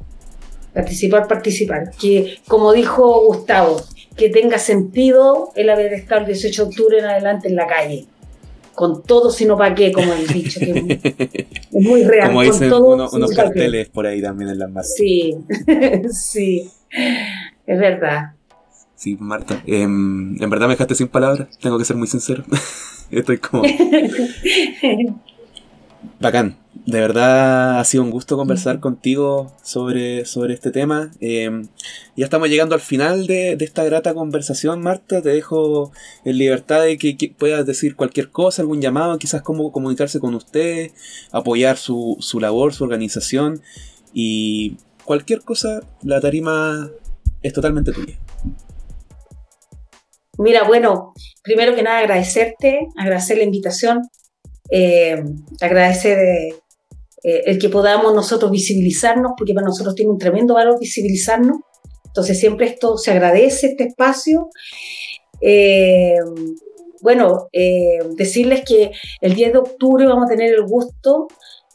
Participar, 0.75 1.27
participar. 1.27 1.91
Que 1.99 2.39
como 2.47 2.73
dijo 2.73 3.27
Gustavo, 3.27 3.81
que 4.17 4.29
tenga 4.29 4.59
sentido 4.59 5.51
el 5.55 5.71
haber 5.71 5.93
estado 5.95 6.23
el 6.23 6.27
18 6.27 6.65
de 6.65 6.69
octubre 6.69 6.99
en 6.99 7.05
adelante 7.07 7.49
en 7.49 7.57
la 7.57 7.67
calle. 7.67 8.07
Con 8.75 9.03
todo, 9.03 9.31
sino 9.31 9.57
para 9.57 9.75
qué, 9.75 9.91
como 9.91 10.13
el 10.13 10.27
dicho. 10.27 10.61
Que 10.61 11.49
es 11.77 11.87
muy 11.87 12.05
real. 12.05 12.29
Como 12.29 12.43
dicen 12.43 12.73
unos 12.73 13.33
carteles 13.35 13.89
por 13.89 14.07
ahí 14.07 14.23
también 14.23 14.51
en 14.51 14.59
las 14.59 14.71
marcas. 14.71 14.95
Sí, 14.97 15.37
sí, 16.11 16.71
es 16.91 17.79
verdad. 17.79 18.33
Sí, 18.95 19.17
Marta. 19.21 19.63
Em, 19.67 20.43
en 20.43 20.51
verdad 20.51 20.67
me 20.67 20.73
dejaste 20.75 20.95
sin 20.95 21.09
palabras, 21.09 21.49
tengo 21.61 21.79
que 21.79 21.85
ser 21.85 21.97
muy 21.97 22.07
sincero. 22.07 22.45
Estoy 23.11 23.39
como... 23.39 23.63
Bacán. 26.21 26.59
De 26.87 27.01
verdad 27.01 27.81
ha 27.81 27.85
sido 27.85 28.05
un 28.05 28.11
gusto 28.11 28.37
conversar 28.37 28.81
contigo 28.81 29.53
sobre, 29.63 30.25
sobre 30.25 30.55
este 30.55 30.71
tema. 30.71 31.11
Em, 31.21 31.69
ya 32.17 32.25
estamos 32.25 32.49
llegando 32.49 32.75
al 32.75 32.81
final 32.81 33.27
de, 33.27 33.57
esta 33.61 33.85
grata 33.85 34.15
conversación, 34.15 34.81
Marta. 34.83 35.21
Te 35.21 35.31
dejo 35.31 35.93
en 36.25 36.39
libertad 36.39 36.83
de 36.83 36.97
que, 36.97 37.35
puedas 37.37 37.67
decir 37.67 37.97
cualquier 37.97 38.31
cosa, 38.31 38.63
algún 38.63 38.81
llamado, 38.81 39.19
quizás 39.19 39.43
cómo 39.43 39.73
comunicarse 39.73 40.21
con 40.21 40.35
usted, 40.35 40.91
apoyar 41.33 41.77
su, 41.77 42.17
su 42.21 42.41
labor, 42.41 42.73
su 42.73 42.85
organización 42.85 43.61
y 44.15 44.77
cualquier 45.05 45.43
cosa, 45.43 45.81
la 46.03 46.21
tarima 46.21 46.91
es 47.43 47.53
totalmente 47.53 47.93
tuya. 47.93 48.19
Mira, 50.39 50.65
bueno, 50.65 51.15
primero 51.43 51.75
que 51.75 51.83
nada 51.83 51.99
agradecerte, 51.99 52.89
agradecer 52.97 53.39
la 53.39 53.45
invitación 53.45 54.03
eh, 54.71 55.23
agradecer 55.61 56.19
eh, 57.23 57.43
el 57.47 57.59
que 57.59 57.69
podamos 57.69 58.15
nosotros 58.15 58.51
visibilizarnos, 58.51 59.33
porque 59.37 59.53
para 59.53 59.67
nosotros 59.67 59.95
tiene 59.95 60.13
un 60.13 60.19
tremendo 60.19 60.55
valor 60.55 60.79
visibilizarnos, 60.79 61.59
Entonces 62.07 62.39
siempre 62.39 62.67
esto 62.67 62.97
se 62.97 63.11
agradece, 63.11 63.67
este 63.67 63.85
espacio. 63.89 64.49
Eh, 65.41 66.19
bueno, 67.03 67.49
eh, 67.53 67.99
decirles 68.17 68.63
que 68.65 68.93
el 69.21 69.35
10 69.35 69.53
de 69.53 69.59
octubre 69.59 70.07
vamos 70.07 70.27
a 70.27 70.29
tener 70.35 70.55
el 70.55 70.63
gusto 70.63 71.29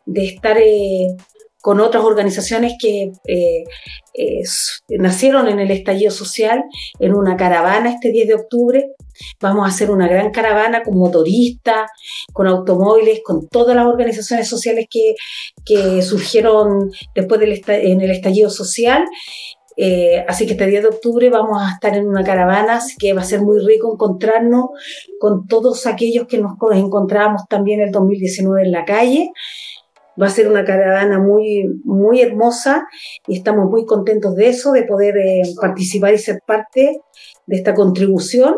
de 0.05 0.25
estar 0.25 0.57
con 1.61 1.79
otras 1.79 2.03
organizaciones 2.03 2.73
que 2.79 3.11
nacieron 4.89 5.47
en 5.47 5.59
el 5.59 5.71
estallido 5.71 6.11
social, 6.11 6.63
en 6.99 7.13
una 7.13 7.37
caravana 7.37 7.91
este 7.91 8.11
10 8.11 8.27
de 8.27 8.33
octubre. 8.35 8.87
Vamos 9.39 9.65
a 9.65 9.69
hacer 9.69 9.91
una 9.91 10.07
gran 10.07 10.31
caravana 10.31 10.83
con 10.83 10.97
motoristas, 10.97 11.89
con 12.33 12.47
automóviles, 12.47 13.21
con 13.23 13.47
todas 13.47 13.75
las 13.75 13.85
organizaciones 13.85 14.49
sociales 14.49 14.87
que, 14.89 15.13
que 15.63 16.01
surgieron 16.01 16.91
después 17.13 17.39
del 17.39 17.61
en 17.67 18.01
el 18.01 18.11
estallido 18.11 18.49
social 18.49 19.05
eh, 19.77 20.23
así 20.27 20.45
que 20.45 20.53
este 20.53 20.67
día 20.67 20.81
de 20.81 20.87
octubre 20.87 21.29
vamos 21.29 21.61
a 21.61 21.71
estar 21.73 21.95
en 21.95 22.07
una 22.07 22.23
caravana, 22.23 22.77
así 22.77 22.95
que 22.97 23.13
va 23.13 23.21
a 23.21 23.25
ser 23.25 23.41
muy 23.41 23.59
rico 23.65 23.93
encontrarnos 23.93 24.65
con 25.19 25.47
todos 25.47 25.87
aquellos 25.87 26.27
que 26.27 26.37
nos 26.37 26.53
encontrábamos 26.73 27.47
también 27.47 27.81
el 27.81 27.91
2019 27.91 28.63
en 28.63 28.71
la 28.71 28.85
calle. 28.85 29.31
Va 30.19 30.27
a 30.27 30.31
ser 30.31 30.47
una 30.47 30.65
caravana 30.65 31.19
muy, 31.19 31.67
muy 31.83 32.21
hermosa 32.21 32.85
y 33.27 33.37
estamos 33.37 33.69
muy 33.69 33.85
contentos 33.85 34.35
de 34.35 34.49
eso, 34.49 34.71
de 34.71 34.83
poder 34.83 35.17
eh, 35.17 35.41
participar 35.59 36.13
y 36.13 36.17
ser 36.17 36.39
parte 36.45 36.99
de 37.45 37.55
esta 37.55 37.73
contribución. 37.73 38.55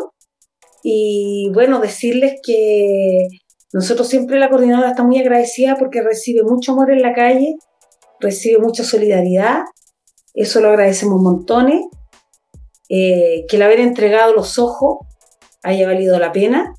Y 0.82 1.50
bueno, 1.54 1.80
decirles 1.80 2.34
que 2.42 3.28
nosotros 3.72 4.08
siempre 4.08 4.38
la 4.38 4.50
coordinadora 4.50 4.90
está 4.90 5.02
muy 5.02 5.18
agradecida 5.18 5.76
porque 5.78 6.02
recibe 6.02 6.42
mucho 6.42 6.72
amor 6.72 6.90
en 6.90 7.02
la 7.02 7.14
calle, 7.14 7.56
recibe 8.20 8.58
mucha 8.58 8.84
solidaridad 8.84 9.62
eso 10.34 10.60
lo 10.60 10.68
agradecemos 10.68 11.22
montones. 11.22 11.86
Eh, 12.90 13.46
que 13.48 13.56
el 13.56 13.62
haber 13.62 13.80
entregado 13.80 14.34
los 14.34 14.58
ojos 14.58 14.98
haya 15.62 15.86
valido 15.86 16.18
la 16.18 16.32
pena. 16.32 16.74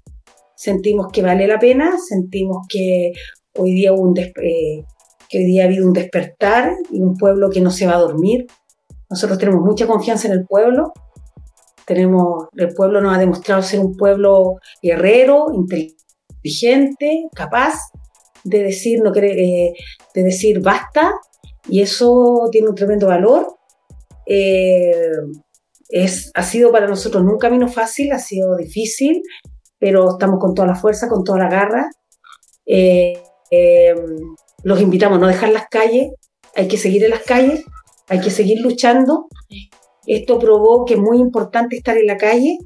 Sentimos 0.56 1.08
que 1.12 1.22
vale 1.22 1.48
la 1.48 1.60
pena, 1.60 1.98
sentimos 1.98 2.68
que 2.70 3.12
hoy 3.58 3.72
día, 3.72 3.94
un 3.94 4.18
eh, 4.18 4.86
que 5.30 5.38
hoy 5.38 5.46
día 5.46 5.64
ha 5.64 5.66
habido 5.66 5.86
un 5.86 5.94
despertar 5.94 6.74
y 6.92 7.00
un 7.00 7.16
pueblo 7.16 7.50
que 7.50 7.62
no 7.62 7.72
se 7.72 7.88
va 7.88 7.96
a 7.96 8.00
dormir. 8.00 8.46
Nosotros 9.10 9.38
tenemos 9.38 9.62
mucha 9.62 9.88
confianza 9.88 10.28
en 10.28 10.34
el 10.34 10.46
pueblo. 10.46 10.94
Tenemos, 11.86 12.48
el 12.56 12.74
pueblo 12.74 13.02
nos 13.02 13.16
ha 13.16 13.20
demostrado 13.20 13.62
ser 13.62 13.80
un 13.80 13.96
pueblo 13.96 14.56
guerrero, 14.82 15.48
inteligente, 15.54 17.28
capaz 17.34 17.76
de 18.44 18.64
decir, 18.64 19.02
no, 19.04 19.14
eh, 19.16 19.74
de 20.14 20.24
decir 20.24 20.62
basta 20.62 21.14
y 21.68 21.82
eso 21.82 22.48
tiene 22.52 22.70
un 22.70 22.76
tremendo 22.76 23.08
valor. 23.08 23.58
Eh, 24.26 24.92
es, 25.90 26.32
ha 26.34 26.44
sido 26.44 26.72
para 26.72 26.88
nosotros 26.88 27.24
no 27.24 27.34
un 27.34 27.38
camino 27.38 27.68
fácil, 27.68 28.12
ha 28.12 28.20
sido 28.20 28.56
difícil, 28.56 29.22
pero 29.78 30.12
estamos 30.12 30.40
con 30.40 30.54
toda 30.54 30.68
la 30.68 30.76
fuerza, 30.76 31.08
con 31.08 31.24
toda 31.24 31.40
la 31.40 31.50
garra. 31.50 31.90
Eh, 32.66 33.22
eh, 33.56 33.96
los 34.64 34.82
invitamos 34.82 35.18
a 35.18 35.22
no 35.22 35.28
dejar 35.28 35.50
las 35.50 35.68
calles, 35.70 36.12
hay 36.56 36.68
que 36.68 36.78
seguir 36.78 37.04
en 37.04 37.12
las 37.12 37.24
calles, 37.24 37.64
hay 38.08 38.22
que 38.22 38.30
seguir 38.30 38.62
luchando. 38.62 39.28
Esto 40.08 40.40
probó 40.40 40.86
que 40.86 40.94
es 40.94 41.00
muy 41.00 41.18
importante 41.18 41.76
estar 41.76 41.98
en 41.98 42.08
la 42.08 42.18
calle, 42.18 42.58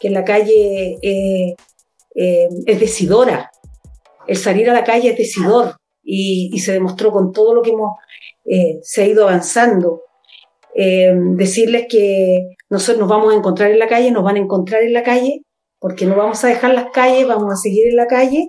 que 0.00 0.08
en 0.08 0.14
la 0.14 0.24
calle 0.24 0.98
es 1.02 2.80
decidora. 2.80 3.50
El 4.26 4.36
salir 4.36 4.68
a 4.68 4.74
la 4.74 4.84
calle 4.84 5.10
es 5.10 5.16
decidor 5.16 5.76
y, 6.02 6.50
y 6.52 6.58
se 6.58 6.72
demostró 6.72 7.12
con 7.12 7.32
todo 7.32 7.54
lo 7.54 7.62
que 7.62 7.70
hemos 7.70 7.92
eh, 8.48 8.80
se 8.82 9.02
ha 9.02 9.06
ido 9.06 9.28
avanzando. 9.28 10.02
Eh, 10.74 11.12
decirles 11.34 11.86
que 11.88 12.56
nosotros 12.70 13.00
nos 13.00 13.08
vamos 13.08 13.32
a 13.32 13.36
encontrar 13.36 13.70
en 13.70 13.78
la 13.78 13.88
calle, 13.88 14.10
nos 14.10 14.24
van 14.24 14.36
a 14.36 14.40
encontrar 14.40 14.82
en 14.82 14.92
la 14.92 15.02
calle, 15.02 15.42
porque 15.78 16.06
no 16.06 16.16
vamos 16.16 16.42
a 16.44 16.48
dejar 16.48 16.72
las 16.72 16.86
calles, 16.92 17.26
vamos 17.26 17.52
a 17.52 17.56
seguir 17.56 17.88
en 17.88 17.96
la 17.96 18.06
calle. 18.06 18.48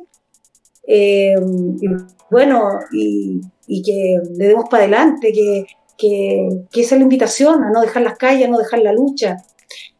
Eh, 0.91 1.35
y 1.81 1.87
bueno, 2.31 2.79
y, 2.91 3.41
que 3.83 4.17
le 4.35 4.47
demos 4.47 4.65
para 4.69 4.83
adelante, 4.83 5.31
que, 5.31 5.65
que, 5.97 6.81
esa 6.81 6.95
es 6.95 6.99
la 6.99 7.03
invitación, 7.03 7.63
a 7.63 7.69
no 7.69 7.81
dejar 7.81 8.01
las 8.01 8.17
calles, 8.17 8.47
a 8.47 8.51
no 8.51 8.57
dejar 8.57 8.79
la 8.79 8.93
lucha, 8.93 9.37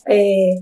que, 0.06 0.60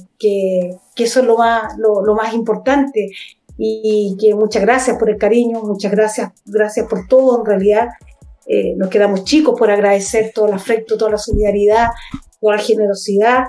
que, 0.95 1.03
eso 1.03 1.21
es 1.21 1.25
lo 1.25 1.37
más, 1.37 1.77
lo, 1.77 2.03
lo 2.03 2.15
más 2.15 2.33
importante. 2.33 3.09
Y 3.57 4.15
que 4.19 4.35
muchas 4.35 4.61
gracias 4.61 4.97
por 4.97 5.09
el 5.09 5.17
cariño, 5.17 5.61
muchas 5.61 5.91
gracias, 5.91 6.31
gracias 6.45 6.87
por 6.87 7.07
todo 7.07 7.39
en 7.39 7.45
realidad 7.45 7.87
eh, 8.49 8.75
nos 8.77 8.89
quedamos 8.89 9.25
chicos 9.25 9.59
por 9.59 9.69
agradecer 9.69 10.31
todo 10.33 10.47
el 10.47 10.53
afecto, 10.53 10.97
toda 10.97 11.11
la 11.11 11.17
solidaridad, 11.17 11.89
toda 12.39 12.55
la 12.55 12.61
generosidad. 12.61 13.45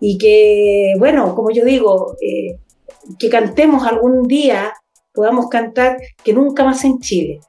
Y 0.00 0.18
que, 0.18 0.94
bueno, 0.98 1.34
como 1.34 1.50
yo 1.50 1.64
digo, 1.64 2.16
eh, 2.20 2.58
que 3.18 3.28
cantemos 3.28 3.86
algún 3.86 4.26
día, 4.26 4.72
podamos 5.12 5.48
cantar 5.48 5.98
que 6.22 6.32
nunca 6.32 6.64
más 6.64 6.84
en 6.84 6.98
Chile. 6.98 7.40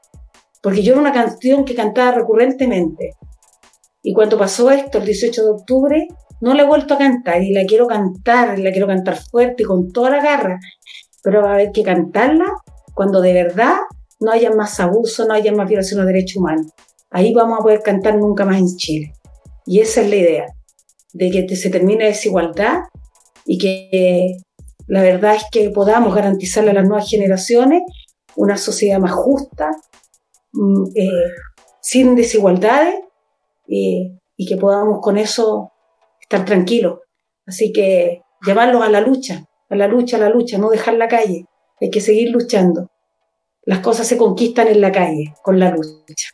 Porque 0.61 0.81
yo 0.81 0.93
era 0.93 1.01
una 1.01 1.13
canción 1.13 1.65
que 1.65 1.75
cantaba 1.75 2.11
recurrentemente. 2.11 3.11
Y 4.01 4.13
cuando 4.13 4.37
pasó 4.37 4.71
esto, 4.71 4.99
el 4.99 5.05
18 5.05 5.43
de 5.43 5.49
octubre, 5.49 6.07
no 6.41 6.53
la 6.53 6.63
he 6.63 6.67
vuelto 6.67 6.93
a 6.93 6.97
cantar 6.97 7.41
y 7.41 7.53
la 7.53 7.65
quiero 7.65 7.87
cantar, 7.87 8.59
la 8.59 8.71
quiero 8.71 8.87
cantar 8.87 9.17
fuerte 9.17 9.63
y 9.63 9.65
con 9.65 9.91
toda 9.91 10.09
la 10.09 10.21
garra. 10.21 10.59
Pero 11.23 11.41
va 11.41 11.51
a 11.51 11.53
haber 11.53 11.71
que 11.71 11.83
cantarla 11.83 12.45
cuando 12.93 13.21
de 13.21 13.33
verdad 13.33 13.77
no 14.19 14.31
haya 14.31 14.51
más 14.51 14.79
abuso, 14.79 15.25
no 15.25 15.33
haya 15.33 15.51
más 15.53 15.67
violación 15.67 16.01
de 16.01 16.07
derechos 16.07 16.37
humanos. 16.37 16.67
Ahí 17.11 17.33
vamos 17.33 17.59
a 17.59 17.63
poder 17.63 17.81
cantar 17.81 18.17
nunca 18.17 18.45
más 18.45 18.57
en 18.57 18.67
Chile. 18.75 19.13
Y 19.65 19.79
esa 19.79 20.01
es 20.01 20.09
la 20.09 20.15
idea, 20.15 20.45
de 21.13 21.31
que 21.31 21.55
se 21.55 21.69
termine 21.69 22.03
la 22.03 22.09
desigualdad 22.09 22.79
y 23.45 23.57
que 23.57 24.37
la 24.87 25.01
verdad 25.01 25.35
es 25.35 25.43
que 25.51 25.69
podamos 25.69 26.13
garantizarle 26.15 26.71
a 26.71 26.73
las 26.73 26.87
nuevas 26.87 27.09
generaciones 27.09 27.83
una 28.35 28.57
sociedad 28.57 28.99
más 28.99 29.13
justa, 29.13 29.71
mm, 30.53 30.83
eh, 30.95 31.31
sin 31.81 32.15
desigualdades 32.15 32.95
y 33.65 34.45
que 34.47 34.57
podamos 34.57 34.99
con 35.01 35.17
eso 35.17 35.71
estar 36.21 36.45
tranquilos. 36.45 36.99
Así 37.45 37.71
que 37.71 38.21
llevarlos 38.45 38.83
a 38.83 38.89
la 38.89 39.01
lucha, 39.01 39.45
a 39.69 39.75
la 39.75 39.87
lucha, 39.87 40.17
a 40.17 40.19
la 40.19 40.29
lucha, 40.29 40.57
no 40.57 40.69
dejar 40.69 40.95
la 40.95 41.07
calle. 41.07 41.45
Hay 41.81 41.89
que 41.89 42.01
seguir 42.01 42.29
luchando 42.29 42.89
las 43.65 43.79
cosas 43.79 44.07
se 44.07 44.17
conquistan 44.17 44.67
en 44.67 44.81
la 44.81 44.91
calle, 44.91 45.33
con 45.41 45.59
la 45.59 45.71
lucha. 45.71 46.29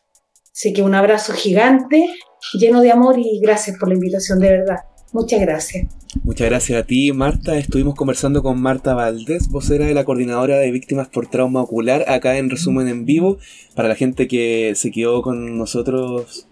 Así 0.52 0.74
que 0.74 0.82
un 0.82 0.96
abrazo 0.96 1.34
gigante, 1.34 2.08
lleno 2.54 2.82
de 2.82 2.92
amor 2.92 3.18
y 3.18 3.40
gracias 3.40 3.78
por 3.78 3.90
la 3.90 3.96
invitación, 3.96 4.40
de 4.40 4.50
verdad. 4.50 4.78
Muchas 5.12 5.42
gracias. 5.42 5.88
Muchas 6.24 6.50
gracias 6.50 6.80
a 6.82 6.86
ti, 6.86 7.12
Marta. 7.14 7.58
Estuvimos 7.58 7.96
conversando 7.96 8.44
con 8.44 8.62
Marta 8.62 8.94
Valdés, 8.94 9.50
vocera 9.50 9.86
de 9.86 9.94
la 9.94 10.06
Coordinadora 10.06 10.58
de 10.58 10.72
Víctimas 10.72 11.08
por 11.08 11.28
Trauma 11.28 11.62
Ocular, 11.62 12.06
acá 12.08 12.38
en 12.38 12.50
resumen 12.50 12.88
en 12.88 13.06
vivo, 13.06 13.38
para 13.76 13.88
la 13.88 13.96
gente 13.96 14.28
que 14.28 14.74
se 14.76 14.92
quedó 14.92 15.22
con 15.22 15.58
nosotros 15.58 16.48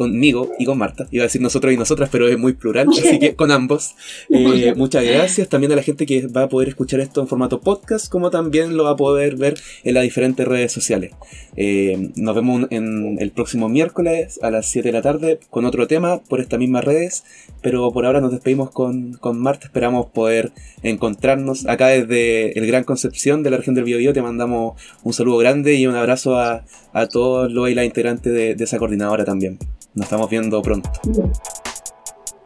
conmigo 0.00 0.50
y 0.58 0.64
con 0.64 0.78
Marta. 0.78 1.06
Iba 1.10 1.24
a 1.24 1.26
decir 1.26 1.42
nosotros 1.42 1.74
y 1.74 1.76
nosotras, 1.76 2.08
pero 2.10 2.26
es 2.26 2.38
muy 2.38 2.54
plural, 2.54 2.88
así 2.88 3.18
que 3.18 3.34
con 3.40 3.50
ambos. 3.50 3.96
Eh, 4.30 4.72
muchas 4.74 5.04
gracias 5.04 5.46
también 5.50 5.72
a 5.72 5.76
la 5.76 5.82
gente 5.82 6.06
que 6.06 6.26
va 6.26 6.44
a 6.44 6.48
poder 6.48 6.68
escuchar 6.68 7.00
esto 7.00 7.20
en 7.20 7.28
formato 7.28 7.60
podcast, 7.60 8.10
como 8.10 8.30
también 8.30 8.78
lo 8.78 8.84
va 8.84 8.92
a 8.92 8.96
poder 8.96 9.36
ver 9.36 9.60
en 9.84 9.92
las 9.92 10.02
diferentes 10.02 10.48
redes 10.48 10.72
sociales. 10.72 11.12
Eh, 11.54 12.12
nos 12.16 12.34
vemos 12.34 12.66
en 12.70 13.18
el 13.20 13.30
próximo 13.30 13.68
miércoles 13.68 14.40
a 14.42 14.50
las 14.50 14.70
7 14.70 14.88
de 14.88 14.92
la 14.92 15.02
tarde 15.02 15.38
con 15.50 15.66
otro 15.66 15.86
tema 15.86 16.22
por 16.22 16.40
estas 16.40 16.58
mismas 16.58 16.82
redes, 16.82 17.24
pero 17.60 17.92
por 17.92 18.06
ahora 18.06 18.22
nos 18.22 18.32
despedimos 18.32 18.70
con, 18.70 19.12
con 19.20 19.38
Marta. 19.38 19.66
Esperamos 19.66 20.06
poder 20.06 20.52
encontrarnos 20.82 21.66
acá 21.66 21.88
desde 21.88 22.58
el 22.58 22.66
Gran 22.66 22.84
Concepción 22.84 23.42
de 23.42 23.50
la 23.50 23.58
región 23.58 23.74
del 23.74 23.84
Biobío. 23.84 24.14
Te 24.14 24.22
mandamos 24.22 24.80
un 25.02 25.12
saludo 25.12 25.36
grande 25.36 25.74
y 25.74 25.86
un 25.86 25.94
abrazo 25.94 26.38
a, 26.38 26.64
a 26.92 27.06
todos 27.06 27.50
los 27.50 27.68
y 27.70 27.74
las 27.74 27.84
integrantes 27.84 28.32
de, 28.32 28.54
de 28.54 28.64
esa 28.64 28.78
coordinadora 28.78 29.24
también. 29.24 29.58
Nos 29.94 30.04
estamos 30.04 30.30
viendo 30.30 30.62
pronto. 30.62 30.90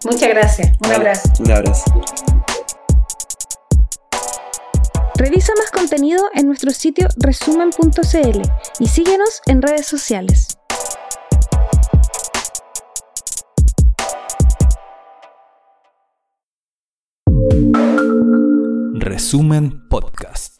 Muchas 0.04 0.28
gracias. 0.28 0.76
Un 0.84 0.92
abrazo. 0.92 1.30
Un 1.40 1.50
abrazo. 1.50 1.84
Revisa 5.16 5.52
más 5.56 5.70
contenido 5.70 6.22
en 6.34 6.46
nuestro 6.46 6.70
sitio 6.72 7.08
resumen.cl 7.16 8.42
y 8.80 8.86
síguenos 8.88 9.40
en 9.46 9.62
redes 9.62 9.86
sociales. 9.86 10.58
Resumen 18.94 19.88
Podcast. 19.88 20.53